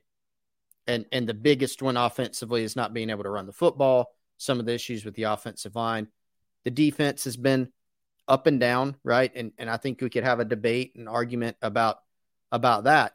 And 0.88 1.06
and 1.12 1.28
the 1.28 1.34
biggest 1.34 1.82
one 1.82 1.98
offensively 1.98 2.64
is 2.64 2.78
not 2.78 2.94
being 2.94 3.10
able 3.10 3.24
to 3.24 3.30
run 3.30 3.48
the 3.48 3.54
football, 3.54 4.14
some 4.38 4.62
of 4.62 4.66
the 4.66 4.74
issues 4.74 5.04
with 5.04 5.16
the 5.16 5.24
offensive 5.24 5.76
line. 5.76 6.08
The 6.64 6.72
defense 6.72 7.26
has 7.26 7.36
been 7.36 7.74
up 8.26 8.48
and 8.48 8.60
down, 8.60 8.96
right? 9.04 9.32
And 9.36 9.52
and 9.58 9.70
I 9.70 9.76
think 9.76 10.00
we 10.00 10.10
could 10.10 10.24
have 10.24 10.40
a 10.40 10.46
debate 10.46 10.94
and 10.96 11.10
argument 11.10 11.58
about 11.62 11.98
about 12.54 12.86
that. 12.86 13.14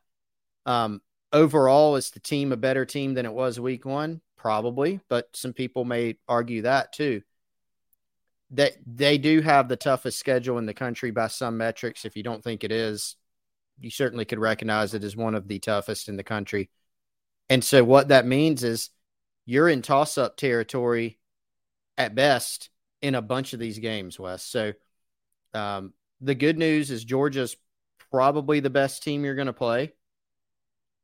Um, 0.66 1.01
overall, 1.33 1.97
is 1.97 2.11
the 2.11 2.20
team 2.20 2.53
a 2.53 2.57
better 2.57 2.85
team 2.85 3.14
than 3.14 3.26
it 3.26 3.33
was 3.33 3.59
week 3.61 3.85
one? 3.85 4.20
Probably, 4.37 5.01
but 5.09 5.28
some 5.35 5.53
people 5.53 5.85
may 5.85 6.16
argue 6.28 6.62
that 6.62 6.93
too. 6.93 7.22
That 8.53 8.72
they 8.87 9.18
do 9.18 9.41
have 9.43 9.68
the 9.68 9.76
toughest 9.76 10.18
schedule 10.18 10.59
in 10.59 10.66
the 10.66 10.74
country 10.74 11.11
by 11.11 11.28
some 11.28 11.57
metrics. 11.57 12.05
If 12.05 12.16
you 12.16 12.22
don't 12.22 12.43
think 12.43 12.64
it 12.64 12.72
is, 12.72 13.16
you 13.78 13.91
certainly 13.91 14.24
could 14.24 14.39
recognize 14.39 14.95
it 14.95 15.05
as 15.05 15.16
one 15.16 15.35
of 15.35 15.47
the 15.47 15.59
toughest 15.59 16.09
in 16.09 16.16
the 16.16 16.24
country. 16.24 16.70
And 17.49 17.62
so, 17.62 17.85
what 17.85 18.09
that 18.09 18.26
means 18.26 18.64
is 18.64 18.91
you're 19.45 19.68
in 19.68 19.83
toss 19.83 20.18
up 20.18 20.37
territory 20.37 21.18
at 21.99 22.14
best 22.14 22.70
in 23.03 23.14
a 23.14 23.22
bunch 23.22 23.53
of 23.53 23.61
these 23.61 23.78
games, 23.78 24.18
Wes. 24.18 24.43
So, 24.43 24.72
um, 25.55 25.93
the 26.20 26.35
good 26.35 26.59
news 26.59 26.91
is 26.91 27.05
Georgia's 27.05 27.57
probably 28.11 28.61
the 28.61 28.70
best 28.70 29.03
team 29.03 29.24
you're 29.24 29.35
going 29.35 29.47
to 29.47 29.53
play. 29.53 29.93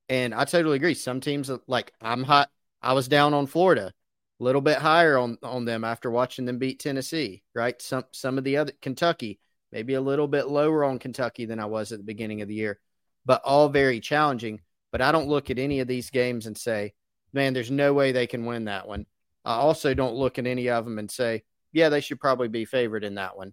And 0.09 0.35
I 0.35 0.45
totally 0.45 0.77
agree. 0.77 0.95
Some 0.95 1.21
teams 1.21 1.51
like 1.67 1.93
I'm 2.01 2.23
hot. 2.23 2.51
I 2.83 2.93
was 2.93 3.09
down 3.09 3.35
on 3.35 3.47
Florida, 3.47 3.93
a 4.41 4.45
little 4.45 4.61
bit 4.61 4.79
higher 4.79 5.19
on 5.19 5.39
on 5.43 5.65
them 5.65 5.85
after 5.85 6.11
watching 6.11 6.45
them 6.45 6.59
beat 6.59 6.79
Tennessee. 6.79 7.43
Right. 7.55 7.81
Some 7.83 8.05
some 8.13 8.39
of 8.39 8.45
the 8.45 8.59
other 8.59 8.73
Kentucky, 8.81 9.41
maybe 9.73 9.95
a 9.95 10.01
little 10.01 10.29
bit 10.29 10.49
lower 10.49 10.85
on 10.85 10.99
Kentucky 10.99 11.45
than 11.47 11.59
I 11.59 11.67
was 11.67 11.93
at 11.93 11.99
the 11.99 12.05
beginning 12.05 12.43
of 12.43 12.49
the 12.49 12.55
year, 12.55 12.79
but 13.25 13.43
all 13.45 13.69
very 13.69 14.01
challenging. 14.01 14.61
But 14.93 15.03
I 15.03 15.13
don't 15.13 15.29
look 15.29 15.51
at 15.51 15.59
any 15.59 15.81
of 15.81 15.89
these 15.89 16.11
games 16.11 16.47
and 16.47 16.57
say, 16.57 16.95
man, 17.33 17.53
there's 17.53 17.71
no 17.71 17.93
way 17.93 18.13
they 18.13 18.27
can 18.27 18.47
win 18.47 18.65
that 18.67 18.87
one. 18.87 19.07
I 19.45 19.57
also 19.57 19.95
don't 19.95 20.15
look 20.15 20.39
at 20.39 20.47
any 20.47 20.71
of 20.71 20.85
them 20.85 20.99
and 20.99 21.11
say, 21.11 21.43
yeah, 21.73 21.89
they 21.89 22.01
should 22.01 22.21
probably 22.21 22.49
be 22.49 22.65
favored 22.65 23.05
in 23.05 23.17
that 23.17 23.37
one. 23.37 23.53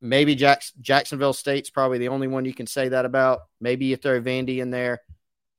Maybe 0.00 0.34
Jacksonville 0.34 1.32
State's 1.32 1.70
probably 1.70 1.98
the 1.98 2.08
only 2.08 2.28
one 2.28 2.44
you 2.44 2.54
can 2.54 2.66
say 2.66 2.88
that 2.88 3.04
about. 3.04 3.40
Maybe 3.60 3.86
you 3.86 3.96
throw 3.96 4.20
Vandy 4.20 4.58
in 4.58 4.70
there. 4.70 5.00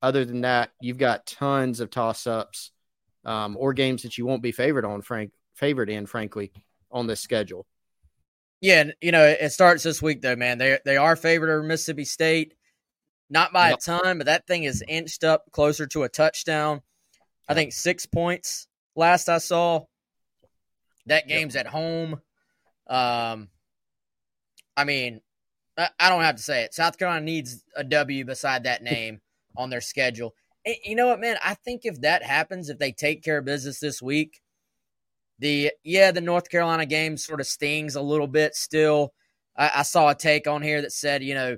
Other 0.01 0.23
than 0.23 0.41
that, 0.41 0.71
you've 0.81 0.97
got 0.97 1.25
tons 1.25 1.79
of 1.79 1.89
toss 1.89 2.25
ups 2.25 2.71
um, 3.25 3.57
or 3.59 3.73
games 3.73 4.03
that 4.03 4.17
you 4.17 4.25
won't 4.25 4.41
be 4.41 4.51
favored 4.51 4.85
on, 4.85 5.01
Frank, 5.01 5.31
favored 5.55 5.89
in, 5.89 6.05
frankly, 6.05 6.51
on 6.91 7.07
this 7.07 7.19
schedule. 7.19 7.65
Yeah, 8.61 8.81
and 8.81 8.93
you 9.01 9.11
know, 9.11 9.23
it 9.23 9.51
starts 9.51 9.83
this 9.83 10.01
week 10.01 10.21
though, 10.21 10.35
man. 10.35 10.57
They 10.57 10.79
they 10.83 10.97
are 10.97 11.15
favored 11.15 11.49
over 11.49 11.63
Mississippi 11.63 12.03
State, 12.03 12.55
not 13.29 13.53
by 13.53 13.69
a 13.69 13.77
ton, 13.77 14.17
but 14.17 14.25
that 14.25 14.47
thing 14.47 14.63
is 14.65 14.83
inched 14.87 15.23
up 15.23 15.45
closer 15.51 15.87
to 15.87 16.03
a 16.03 16.09
touchdown. 16.09 16.81
I 17.47 17.53
think 17.53 17.71
six 17.73 18.05
points 18.05 18.67
last 18.95 19.29
I 19.29 19.37
saw. 19.37 19.85
That 21.05 21.27
game's 21.27 21.55
yep. 21.55 21.65
at 21.65 21.71
home. 21.71 22.21
Um, 22.87 23.47
I 24.75 24.83
mean, 24.83 25.21
I 25.77 26.09
don't 26.09 26.21
have 26.21 26.35
to 26.35 26.43
say 26.43 26.63
it. 26.63 26.73
South 26.73 26.97
Carolina 26.97 27.25
needs 27.25 27.63
a 27.75 27.83
W 27.83 28.25
beside 28.25 28.63
that 28.63 28.83
name 28.83 29.21
on 29.59 29.69
their 29.69 29.81
schedule. 29.81 30.33
And 30.65 30.75
you 30.83 30.95
know 30.95 31.07
what, 31.07 31.19
man? 31.19 31.37
I 31.43 31.53
think 31.53 31.81
if 31.83 32.01
that 32.01 32.23
happens, 32.23 32.69
if 32.69 32.79
they 32.79 32.91
take 32.91 33.23
care 33.23 33.37
of 33.37 33.45
business 33.45 33.79
this 33.79 34.01
week, 34.01 34.41
the 35.37 35.71
yeah, 35.83 36.11
the 36.11 36.21
North 36.21 36.49
Carolina 36.49 36.85
game 36.85 37.17
sort 37.17 37.41
of 37.41 37.47
stings 37.47 37.95
a 37.95 38.01
little 38.01 38.27
bit 38.27 38.55
still. 38.55 39.13
I, 39.57 39.71
I 39.75 39.83
saw 39.83 40.09
a 40.09 40.15
take 40.15 40.47
on 40.47 40.61
here 40.61 40.81
that 40.81 40.91
said, 40.91 41.23
you 41.23 41.35
know, 41.35 41.57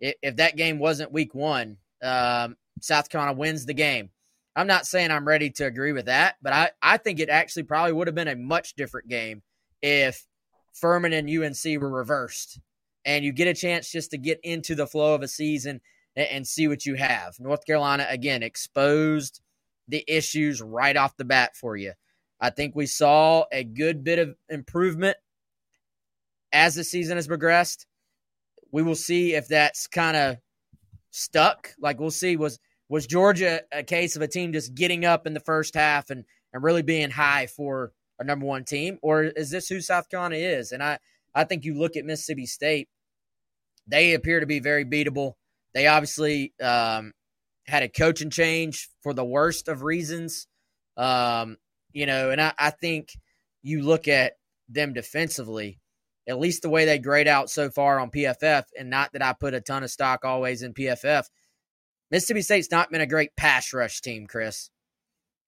if, 0.00 0.14
if 0.22 0.36
that 0.36 0.56
game 0.56 0.78
wasn't 0.78 1.12
week 1.12 1.34
one, 1.34 1.76
um, 2.02 2.56
South 2.80 3.10
Carolina 3.10 3.36
wins 3.36 3.66
the 3.66 3.74
game. 3.74 4.10
I'm 4.56 4.66
not 4.66 4.86
saying 4.86 5.10
I'm 5.10 5.26
ready 5.26 5.50
to 5.50 5.66
agree 5.66 5.92
with 5.92 6.06
that, 6.06 6.36
but 6.42 6.52
I, 6.52 6.70
I 6.82 6.96
think 6.96 7.20
it 7.20 7.28
actually 7.28 7.62
probably 7.64 7.92
would 7.92 8.08
have 8.08 8.16
been 8.16 8.28
a 8.28 8.34
much 8.34 8.74
different 8.74 9.08
game 9.08 9.42
if 9.80 10.26
Furman 10.72 11.12
and 11.12 11.30
UNC 11.30 11.80
were 11.80 11.88
reversed, 11.88 12.58
and 13.04 13.24
you 13.24 13.32
get 13.32 13.48
a 13.48 13.54
chance 13.54 13.90
just 13.90 14.10
to 14.10 14.18
get 14.18 14.40
into 14.42 14.74
the 14.74 14.88
flow 14.88 15.14
of 15.14 15.22
a 15.22 15.28
season 15.28 15.80
and, 16.16 16.46
see 16.46 16.68
what 16.68 16.84
you 16.84 16.94
have. 16.94 17.34
North 17.38 17.64
Carolina 17.64 18.06
again 18.08 18.42
exposed 18.42 19.40
the 19.88 20.04
issues 20.06 20.60
right 20.60 20.96
off 20.96 21.16
the 21.16 21.24
bat 21.24 21.56
for 21.56 21.76
you. 21.76 21.92
I 22.40 22.50
think 22.50 22.74
we 22.74 22.86
saw 22.86 23.44
a 23.52 23.64
good 23.64 24.02
bit 24.02 24.18
of 24.18 24.34
improvement 24.48 25.16
as 26.52 26.74
the 26.74 26.84
season 26.84 27.16
has 27.16 27.26
progressed. 27.26 27.86
We 28.72 28.82
will 28.82 28.94
see 28.94 29.34
if 29.34 29.48
that's 29.48 29.86
kind 29.86 30.16
of 30.16 30.36
stuck. 31.10 31.74
Like 31.80 32.00
we'll 32.00 32.10
see 32.10 32.36
was 32.36 32.58
was 32.88 33.06
Georgia 33.06 33.62
a 33.72 33.82
case 33.82 34.16
of 34.16 34.22
a 34.22 34.28
team 34.28 34.52
just 34.52 34.74
getting 34.74 35.04
up 35.04 35.26
in 35.26 35.34
the 35.34 35.40
first 35.40 35.74
half 35.74 36.10
and 36.10 36.24
and 36.52 36.62
really 36.62 36.82
being 36.82 37.10
high 37.10 37.46
for 37.46 37.92
a 38.18 38.24
number 38.24 38.46
one 38.46 38.64
team, 38.64 38.98
or 39.02 39.24
is 39.24 39.50
this 39.50 39.68
who 39.68 39.80
South 39.80 40.08
Carolina 40.08 40.36
is? 40.36 40.72
And 40.72 40.82
I, 40.82 40.98
I 41.34 41.44
think 41.44 41.64
you 41.64 41.74
look 41.74 41.96
at 41.96 42.04
Mississippi 42.04 42.46
State, 42.46 42.88
they 43.86 44.14
appear 44.14 44.40
to 44.40 44.46
be 44.46 44.60
very 44.60 44.84
beatable. 44.84 45.34
They 45.74 45.86
obviously 45.86 46.52
um, 46.62 47.12
had 47.66 47.82
a 47.82 47.88
coaching 47.88 48.30
change 48.30 48.88
for 49.02 49.14
the 49.14 49.24
worst 49.24 49.68
of 49.68 49.82
reasons. 49.82 50.46
Um, 50.96 51.56
you 51.92 52.06
know, 52.06 52.30
and 52.30 52.40
I, 52.40 52.52
I 52.58 52.70
think 52.70 53.10
you 53.62 53.82
look 53.82 54.08
at 54.08 54.34
them 54.68 54.92
defensively, 54.92 55.80
at 56.28 56.38
least 56.38 56.62
the 56.62 56.70
way 56.70 56.84
they 56.84 56.98
grade 56.98 57.28
out 57.28 57.50
so 57.50 57.70
far 57.70 57.98
on 57.98 58.10
PFF, 58.10 58.64
and 58.78 58.90
not 58.90 59.12
that 59.12 59.22
I 59.22 59.32
put 59.32 59.54
a 59.54 59.60
ton 59.60 59.82
of 59.82 59.90
stock 59.90 60.24
always 60.24 60.62
in 60.62 60.74
PFF. 60.74 61.24
Mississippi 62.10 62.42
State's 62.42 62.70
not 62.70 62.90
been 62.90 63.00
a 63.00 63.06
great 63.06 63.34
pass 63.36 63.72
rush 63.72 64.00
team, 64.00 64.26
Chris. 64.26 64.70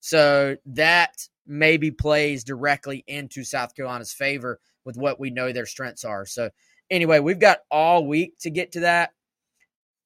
So 0.00 0.56
that 0.66 1.28
maybe 1.46 1.90
plays 1.90 2.44
directly 2.44 3.04
into 3.06 3.44
South 3.44 3.74
Carolina's 3.74 4.12
favor 4.12 4.60
with 4.84 4.96
what 4.96 5.20
we 5.20 5.30
know 5.30 5.52
their 5.52 5.66
strengths 5.66 6.04
are. 6.04 6.26
So, 6.26 6.50
anyway, 6.90 7.20
we've 7.20 7.38
got 7.38 7.58
all 7.70 8.06
week 8.06 8.38
to 8.40 8.50
get 8.50 8.72
to 8.72 8.80
that. 8.80 9.10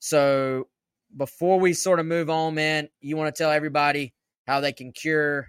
So, 0.07 0.69
before 1.17 1.59
we 1.59 1.73
sort 1.73 1.99
of 1.99 2.07
move 2.07 2.31
on, 2.31 2.55
man, 2.55 2.89
you 3.01 3.17
want 3.17 3.35
to 3.35 3.43
tell 3.43 3.51
everybody 3.51 4.15
how 4.47 4.61
they 4.61 4.73
can 4.73 4.93
cure 4.93 5.49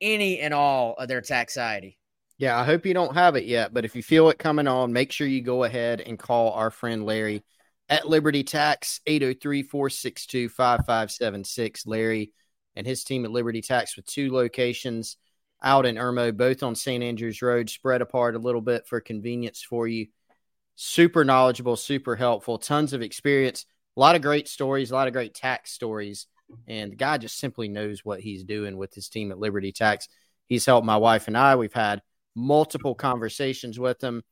any 0.00 0.38
and 0.38 0.54
all 0.54 0.94
of 0.94 1.08
their 1.08 1.20
taxiety. 1.20 1.98
Yeah, 2.38 2.56
I 2.56 2.62
hope 2.62 2.86
you 2.86 2.94
don't 2.94 3.14
have 3.14 3.34
it 3.34 3.46
yet, 3.46 3.74
but 3.74 3.84
if 3.84 3.96
you 3.96 4.02
feel 4.04 4.30
it 4.30 4.38
coming 4.38 4.68
on, 4.68 4.92
make 4.92 5.10
sure 5.10 5.26
you 5.26 5.42
go 5.42 5.64
ahead 5.64 6.00
and 6.00 6.16
call 6.16 6.52
our 6.52 6.70
friend 6.70 7.04
Larry 7.04 7.42
at 7.88 8.08
Liberty 8.08 8.44
Tax 8.44 9.00
803 9.06 9.64
462 9.64 10.48
5576. 10.50 11.84
Larry 11.84 12.32
and 12.76 12.86
his 12.86 13.02
team 13.02 13.24
at 13.24 13.32
Liberty 13.32 13.60
Tax 13.60 13.96
with 13.96 14.06
two 14.06 14.32
locations 14.32 15.16
out 15.64 15.84
in 15.84 15.96
Irmo, 15.96 16.36
both 16.36 16.62
on 16.62 16.76
St. 16.76 17.02
Andrews 17.02 17.42
Road, 17.42 17.68
spread 17.68 18.02
apart 18.02 18.36
a 18.36 18.38
little 18.38 18.60
bit 18.60 18.86
for 18.86 19.00
convenience 19.00 19.62
for 19.68 19.88
you. 19.88 20.06
Super 20.76 21.24
knowledgeable, 21.24 21.74
super 21.74 22.14
helpful, 22.14 22.56
tons 22.56 22.92
of 22.92 23.02
experience, 23.02 23.66
a 23.96 24.00
lot 24.00 24.16
of 24.16 24.22
great 24.22 24.48
stories, 24.48 24.90
a 24.90 24.94
lot 24.94 25.06
of 25.08 25.12
great 25.12 25.34
tax 25.34 25.72
stories. 25.72 26.26
And 26.66 26.92
the 26.92 26.96
guy 26.96 27.18
just 27.18 27.38
simply 27.38 27.68
knows 27.68 28.04
what 28.04 28.20
he's 28.20 28.44
doing 28.44 28.76
with 28.76 28.94
his 28.94 29.08
team 29.08 29.30
at 29.30 29.38
Liberty 29.38 29.72
Tax. 29.72 30.08
He's 30.48 30.66
helped 30.66 30.86
my 30.86 30.96
wife 30.96 31.28
and 31.28 31.38
I. 31.38 31.56
We've 31.56 31.72
had 31.72 32.02
multiple 32.34 32.94
conversations 32.94 33.78
with 33.78 34.02
him, 34.02 34.22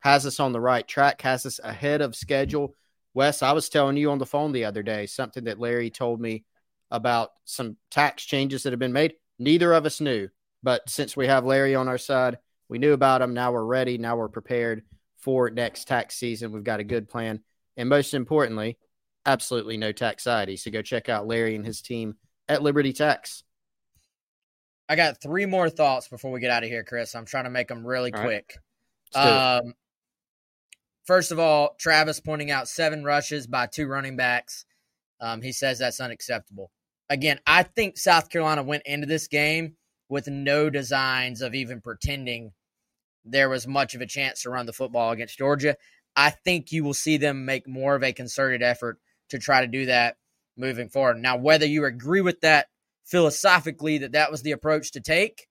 has 0.00 0.26
us 0.26 0.40
on 0.40 0.52
the 0.52 0.60
right 0.60 0.86
track, 0.86 1.20
has 1.22 1.44
us 1.44 1.60
ahead 1.62 2.00
of 2.00 2.16
schedule. 2.16 2.74
Wes, 3.14 3.42
I 3.42 3.52
was 3.52 3.68
telling 3.68 3.96
you 3.96 4.10
on 4.10 4.18
the 4.18 4.26
phone 4.26 4.52
the 4.52 4.64
other 4.64 4.82
day 4.82 5.06
something 5.06 5.44
that 5.44 5.58
Larry 5.58 5.90
told 5.90 6.20
me 6.20 6.44
about 6.90 7.30
some 7.44 7.76
tax 7.90 8.24
changes 8.24 8.62
that 8.62 8.72
have 8.72 8.78
been 8.78 8.92
made. 8.92 9.14
Neither 9.38 9.72
of 9.72 9.86
us 9.86 10.00
knew, 10.00 10.28
but 10.62 10.88
since 10.88 11.16
we 11.16 11.26
have 11.26 11.44
Larry 11.44 11.74
on 11.74 11.88
our 11.88 11.98
side, 11.98 12.38
we 12.68 12.78
knew 12.78 12.92
about 12.92 13.20
them. 13.20 13.34
Now 13.34 13.52
we're 13.52 13.64
ready. 13.64 13.98
Now 13.98 14.16
we're 14.16 14.28
prepared 14.28 14.82
for 15.18 15.50
next 15.50 15.88
tax 15.88 16.16
season. 16.16 16.52
We've 16.52 16.64
got 16.64 16.80
a 16.80 16.84
good 16.84 17.08
plan. 17.08 17.40
And 17.76 17.88
most 17.88 18.14
importantly, 18.14 18.78
absolutely 19.26 19.76
no 19.76 19.92
tax 19.92 20.24
taxiety. 20.24 20.56
So 20.56 20.70
go 20.70 20.82
check 20.82 21.08
out 21.08 21.26
Larry 21.26 21.54
and 21.54 21.66
his 21.66 21.82
team 21.82 22.16
at 22.48 22.62
Liberty 22.62 22.92
Tax. 22.92 23.42
I 24.88 24.96
got 24.96 25.20
three 25.20 25.46
more 25.46 25.68
thoughts 25.68 26.08
before 26.08 26.30
we 26.30 26.40
get 26.40 26.50
out 26.50 26.62
of 26.62 26.68
here, 26.68 26.84
Chris. 26.84 27.14
I'm 27.14 27.26
trying 27.26 27.44
to 27.44 27.50
make 27.50 27.68
them 27.68 27.84
really 27.84 28.12
all 28.12 28.22
quick. 28.22 28.58
Right. 29.14 29.56
Um, 29.56 29.74
first 31.04 31.32
of 31.32 31.40
all, 31.40 31.74
Travis 31.78 32.20
pointing 32.20 32.52
out 32.52 32.68
seven 32.68 33.02
rushes 33.02 33.46
by 33.46 33.66
two 33.66 33.88
running 33.88 34.16
backs. 34.16 34.64
Um, 35.20 35.42
he 35.42 35.52
says 35.52 35.78
that's 35.78 36.00
unacceptable 36.00 36.70
again, 37.08 37.40
I 37.46 37.62
think 37.62 37.98
South 37.98 38.30
Carolina 38.30 38.62
went 38.62 38.84
into 38.86 39.06
this 39.06 39.28
game 39.28 39.76
with 40.08 40.28
no 40.28 40.70
designs 40.70 41.40
of 41.40 41.54
even 41.54 41.80
pretending 41.80 42.52
there 43.24 43.48
was 43.48 43.66
much 43.66 43.94
of 43.94 44.00
a 44.00 44.06
chance 44.06 44.42
to 44.42 44.50
run 44.50 44.66
the 44.66 44.72
football 44.72 45.10
against 45.10 45.38
Georgia. 45.38 45.76
I 46.14 46.30
think 46.30 46.72
you 46.72 46.84
will 46.84 46.94
see 46.94 47.16
them 47.16 47.44
make 47.44 47.68
more 47.68 47.96
of 47.96 48.04
a 48.04 48.12
concerted 48.12 48.62
effort 48.62 48.98
to 49.30 49.38
try 49.38 49.60
to 49.60 49.66
do 49.66 49.86
that 49.86 50.16
moving 50.56 50.88
forward. 50.88 51.18
Now, 51.18 51.36
whether 51.36 51.66
you 51.66 51.84
agree 51.84 52.20
with 52.20 52.40
that 52.40 52.68
philosophically, 53.04 53.98
that 53.98 54.12
that 54.12 54.30
was 54.30 54.42
the 54.42 54.52
approach 54.52 54.92
to 54.92 55.00
take, 55.00 55.48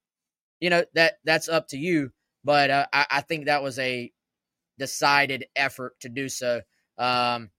you 0.60 0.70
know 0.70 0.84
that 0.94 1.16
that's 1.24 1.50
up 1.50 1.68
to 1.70 1.78
you. 1.78 2.12
But 2.44 2.70
uh, 2.70 2.86
I, 2.94 3.06
I, 3.10 3.22
think 3.22 3.46
that 3.46 3.64
was 3.64 3.80
a 3.80 4.12
decided 4.78 5.46
effort 5.56 6.00
to 6.02 6.10
do 6.10 6.30
so. 6.30 6.62
Um, 6.98 7.50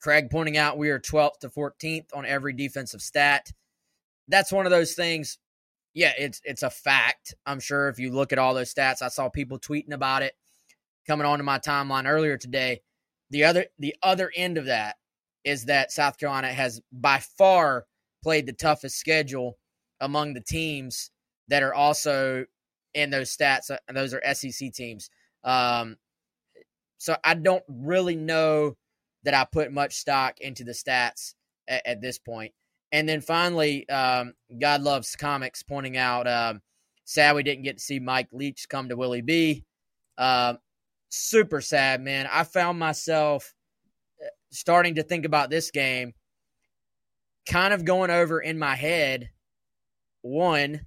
Craig 0.00 0.30
pointing 0.30 0.56
out 0.56 0.78
we 0.78 0.88
are 0.90 0.98
12th 0.98 1.40
to 1.40 1.50
14th 1.50 2.06
on 2.14 2.24
every 2.24 2.54
defensive 2.54 3.02
stat. 3.02 3.52
That's 4.28 4.52
one 4.52 4.64
of 4.64 4.70
those 4.70 4.94
things. 4.94 5.38
Yeah, 5.92 6.12
it's 6.18 6.40
it's 6.44 6.62
a 6.62 6.70
fact. 6.70 7.34
I'm 7.44 7.60
sure 7.60 7.88
if 7.88 7.98
you 7.98 8.12
look 8.12 8.32
at 8.32 8.38
all 8.38 8.54
those 8.54 8.72
stats, 8.72 9.02
I 9.02 9.08
saw 9.08 9.28
people 9.28 9.58
tweeting 9.58 9.92
about 9.92 10.22
it 10.22 10.34
coming 11.06 11.26
onto 11.26 11.44
my 11.44 11.58
timeline 11.58 12.06
earlier 12.06 12.36
today. 12.36 12.80
The 13.30 13.44
other 13.44 13.66
the 13.78 13.94
other 14.02 14.32
end 14.34 14.56
of 14.56 14.66
that 14.66 14.96
is 15.44 15.66
that 15.66 15.92
South 15.92 16.18
Carolina 16.18 16.48
has 16.48 16.80
by 16.92 17.18
far 17.38 17.86
played 18.22 18.46
the 18.46 18.52
toughest 18.52 18.98
schedule 18.98 19.58
among 20.00 20.34
the 20.34 20.40
teams 20.40 21.10
that 21.48 21.62
are 21.62 21.74
also 21.74 22.44
in 22.94 23.10
those 23.10 23.34
stats, 23.34 23.70
and 23.88 23.96
those 23.96 24.14
are 24.14 24.34
SEC 24.34 24.72
teams. 24.72 25.10
Um, 25.44 25.96
so 26.98 27.16
I 27.24 27.34
don't 27.34 27.64
really 27.68 28.16
know 28.16 28.76
that 29.24 29.34
I 29.34 29.46
put 29.50 29.72
much 29.72 29.94
stock 29.94 30.40
into 30.40 30.64
the 30.64 30.72
stats 30.72 31.34
at, 31.68 31.86
at 31.86 32.00
this 32.00 32.18
point. 32.18 32.52
And 32.92 33.08
then 33.08 33.20
finally, 33.20 33.88
um, 33.88 34.34
God 34.60 34.82
loves 34.82 35.14
comics 35.16 35.62
pointing 35.62 35.96
out, 35.96 36.26
um, 36.26 36.60
sad 37.04 37.36
we 37.36 37.42
didn't 37.42 37.64
get 37.64 37.78
to 37.78 37.82
see 37.82 38.00
Mike 38.00 38.28
Leach 38.32 38.68
come 38.68 38.88
to 38.88 38.96
Willie 38.96 39.22
B. 39.22 39.64
Uh, 40.18 40.54
super 41.08 41.60
sad, 41.60 42.00
man. 42.02 42.28
I 42.30 42.44
found 42.44 42.78
myself 42.78 43.54
uh, 43.54 43.59
starting 44.50 44.96
to 44.96 45.02
think 45.02 45.24
about 45.24 45.50
this 45.50 45.70
game, 45.70 46.14
kind 47.48 47.72
of 47.72 47.84
going 47.84 48.10
over 48.10 48.40
in 48.40 48.58
my 48.58 48.74
head. 48.74 49.30
One, 50.22 50.86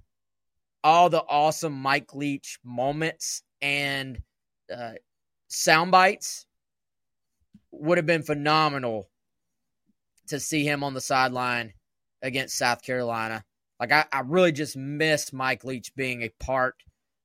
all 0.82 1.10
the 1.10 1.22
awesome 1.22 1.72
Mike 1.72 2.14
Leach 2.14 2.58
moments 2.62 3.42
and 3.60 4.22
uh, 4.74 4.92
sound 5.48 5.90
bites 5.90 6.46
would 7.70 7.98
have 7.98 8.06
been 8.06 8.22
phenomenal 8.22 9.08
to 10.28 10.38
see 10.40 10.64
him 10.64 10.84
on 10.84 10.94
the 10.94 11.00
sideline 11.00 11.72
against 12.22 12.56
South 12.56 12.82
Carolina. 12.82 13.44
Like 13.80 13.92
I, 13.92 14.04
I 14.12 14.20
really 14.20 14.52
just 14.52 14.76
miss 14.76 15.32
Mike 15.32 15.64
Leach 15.64 15.94
being 15.94 16.22
a 16.22 16.30
part 16.40 16.76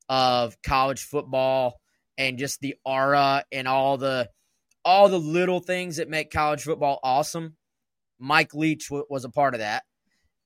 of 0.08 0.62
college 0.62 1.04
football 1.04 1.80
and 2.18 2.38
just 2.38 2.60
the 2.60 2.76
aura 2.84 3.46
and 3.52 3.68
all 3.68 3.98
the 3.98 4.30
all 4.86 5.10
the 5.10 5.20
little 5.20 5.60
things 5.60 5.98
that 5.98 6.10
make 6.10 6.32
college 6.32 6.64
football 6.64 7.00
awesome. 7.04 7.56
Mike 8.20 8.54
Leach 8.54 8.90
w- 8.90 9.06
was 9.10 9.26
a 9.26 9.30
part 9.30 9.54
of 9.54 9.60
that. 9.60 9.84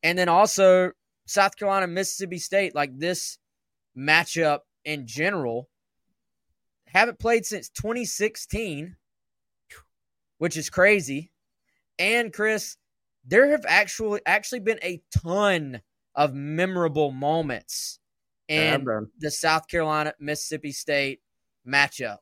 And 0.01 0.17
then 0.17 0.29
also 0.29 0.91
South 1.25 1.55
Carolina, 1.57 1.87
Mississippi 1.87 2.37
State, 2.37 2.75
like 2.75 2.97
this 2.97 3.37
matchup 3.97 4.59
in 4.83 5.07
general, 5.07 5.69
haven't 6.87 7.19
played 7.19 7.45
since 7.45 7.69
2016, 7.69 8.95
which 10.37 10.57
is 10.57 10.69
crazy. 10.69 11.31
And 11.97 12.33
Chris, 12.33 12.77
there 13.25 13.49
have 13.51 13.65
actually 13.67 14.21
actually 14.25 14.59
been 14.59 14.79
a 14.83 15.01
ton 15.15 15.81
of 16.15 16.33
memorable 16.33 17.11
moments 17.11 17.99
in 18.47 18.85
yeah, 18.85 18.99
the 19.19 19.31
South 19.31 19.67
Carolina 19.67 20.13
Mississippi 20.19 20.71
State 20.71 21.21
matchup. 21.67 22.17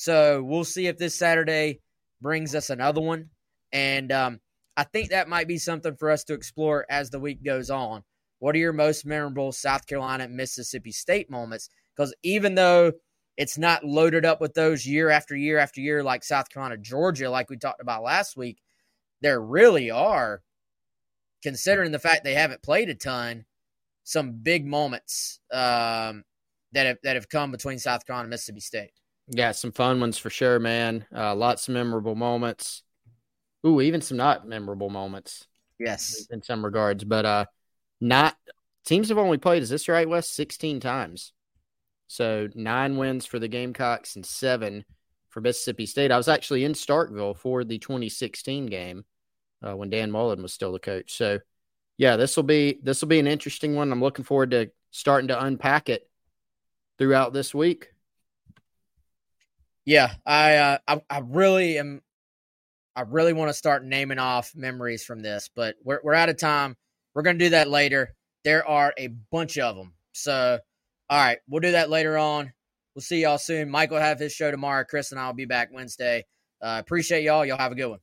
So 0.00 0.44
we'll 0.44 0.62
see 0.62 0.86
if 0.86 0.96
this 0.96 1.16
Saturday 1.16 1.80
brings 2.20 2.54
us 2.54 2.70
another 2.70 3.00
one. 3.00 3.30
And 3.72 4.12
um, 4.12 4.38
I 4.76 4.84
think 4.84 5.10
that 5.10 5.28
might 5.28 5.48
be 5.48 5.58
something 5.58 5.96
for 5.96 6.12
us 6.12 6.22
to 6.24 6.34
explore 6.34 6.86
as 6.88 7.10
the 7.10 7.18
week 7.18 7.42
goes 7.42 7.68
on. 7.68 8.04
What 8.38 8.54
are 8.54 8.58
your 8.58 8.72
most 8.72 9.04
memorable 9.04 9.50
South 9.50 9.88
Carolina 9.88 10.28
Mississippi 10.28 10.92
State 10.92 11.28
moments? 11.28 11.68
Because 11.96 12.14
even 12.22 12.54
though 12.54 12.92
it's 13.36 13.58
not 13.58 13.84
loaded 13.84 14.24
up 14.24 14.40
with 14.40 14.54
those 14.54 14.86
year 14.86 15.10
after 15.10 15.34
year 15.34 15.58
after 15.58 15.80
year 15.80 16.04
like 16.04 16.22
South 16.22 16.48
Carolina, 16.48 16.76
Georgia, 16.76 17.28
like 17.28 17.50
we 17.50 17.56
talked 17.56 17.82
about 17.82 18.04
last 18.04 18.36
week, 18.36 18.62
there 19.20 19.40
really 19.40 19.90
are, 19.90 20.42
considering 21.42 21.90
the 21.90 21.98
fact 21.98 22.22
they 22.22 22.34
haven't 22.34 22.62
played 22.62 22.88
a 22.88 22.94
ton, 22.94 23.46
some 24.04 24.30
big 24.44 24.64
moments 24.64 25.40
um, 25.52 26.22
that 26.70 26.86
have 26.86 26.98
that 27.02 27.16
have 27.16 27.28
come 27.28 27.50
between 27.50 27.80
South 27.80 28.06
Carolina 28.06 28.26
and 28.26 28.30
Mississippi 28.30 28.60
State. 28.60 28.92
Yeah, 29.30 29.52
some 29.52 29.72
fun 29.72 30.00
ones 30.00 30.18
for 30.18 30.30
sure, 30.30 30.58
man. 30.58 31.04
Uh, 31.14 31.34
lots 31.34 31.68
of 31.68 31.74
memorable 31.74 32.14
moments. 32.14 32.82
Ooh, 33.66 33.80
even 33.80 34.00
some 34.00 34.16
not 34.16 34.46
memorable 34.48 34.90
moments. 34.90 35.46
Yes, 35.78 36.26
in 36.30 36.42
some 36.42 36.64
regards, 36.64 37.04
but 37.04 37.24
uh, 37.24 37.44
not 38.00 38.36
teams 38.84 39.10
have 39.10 39.18
only 39.18 39.38
played, 39.38 39.62
is 39.62 39.68
this 39.68 39.88
right, 39.88 40.08
Wes? 40.08 40.28
16 40.30 40.80
times. 40.80 41.32
So 42.06 42.48
nine 42.54 42.96
wins 42.96 43.26
for 43.26 43.38
the 43.38 43.48
Gamecocks 43.48 44.16
and 44.16 44.24
seven 44.24 44.84
for 45.28 45.42
Mississippi 45.42 45.84
State. 45.84 46.10
I 46.10 46.16
was 46.16 46.28
actually 46.28 46.64
in 46.64 46.72
Starkville 46.72 47.36
for 47.36 47.64
the 47.64 47.78
2016 47.78 48.66
game 48.66 49.04
uh, 49.62 49.76
when 49.76 49.90
Dan 49.90 50.10
Mullen 50.10 50.42
was 50.42 50.54
still 50.54 50.72
the 50.72 50.78
coach. 50.78 51.16
So 51.16 51.38
yeah, 51.98 52.16
this 52.16 52.34
will 52.34 52.44
be 52.44 52.78
this 52.82 53.02
will 53.02 53.08
be 53.08 53.18
an 53.18 53.26
interesting 53.26 53.74
one. 53.74 53.92
I'm 53.92 54.00
looking 54.00 54.24
forward 54.24 54.52
to 54.52 54.70
starting 54.90 55.28
to 55.28 55.44
unpack 55.44 55.90
it 55.90 56.08
throughout 56.98 57.34
this 57.34 57.54
week. 57.54 57.88
Yeah, 59.88 60.12
I 60.26 60.56
uh, 60.56 60.78
I, 60.86 61.00
I 61.08 61.22
really 61.26 61.78
am. 61.78 62.02
I 62.94 63.04
really 63.08 63.32
want 63.32 63.48
to 63.48 63.54
start 63.54 63.82
naming 63.82 64.18
off 64.18 64.52
memories 64.54 65.02
from 65.02 65.22
this, 65.22 65.48
but 65.56 65.76
we're 65.82 66.00
we're 66.04 66.12
out 66.12 66.28
of 66.28 66.36
time. 66.36 66.76
We're 67.14 67.22
to 67.22 67.32
do 67.32 67.48
that 67.48 67.70
later. 67.70 68.14
There 68.44 68.68
are 68.68 68.92
a 68.98 69.08
bunch 69.32 69.56
of 69.56 69.76
them. 69.76 69.94
So, 70.12 70.58
all 71.08 71.18
right, 71.18 71.38
we'll 71.48 71.62
do 71.62 71.72
that 71.72 71.88
later 71.88 72.18
on. 72.18 72.52
We'll 72.94 73.00
see 73.00 73.22
y'all 73.22 73.38
soon. 73.38 73.70
Mike 73.70 73.90
will 73.90 73.98
have 73.98 74.18
his 74.18 74.34
show 74.34 74.50
tomorrow. 74.50 74.84
Chris 74.84 75.10
and 75.10 75.18
I 75.18 75.26
will 75.26 75.32
be 75.32 75.46
back 75.46 75.70
Wednesday. 75.72 76.26
Uh, 76.60 76.76
appreciate 76.78 77.22
y'all. 77.22 77.46
Y'all 77.46 77.56
have 77.56 77.72
a 77.72 77.74
good 77.74 77.88
one. 77.88 78.00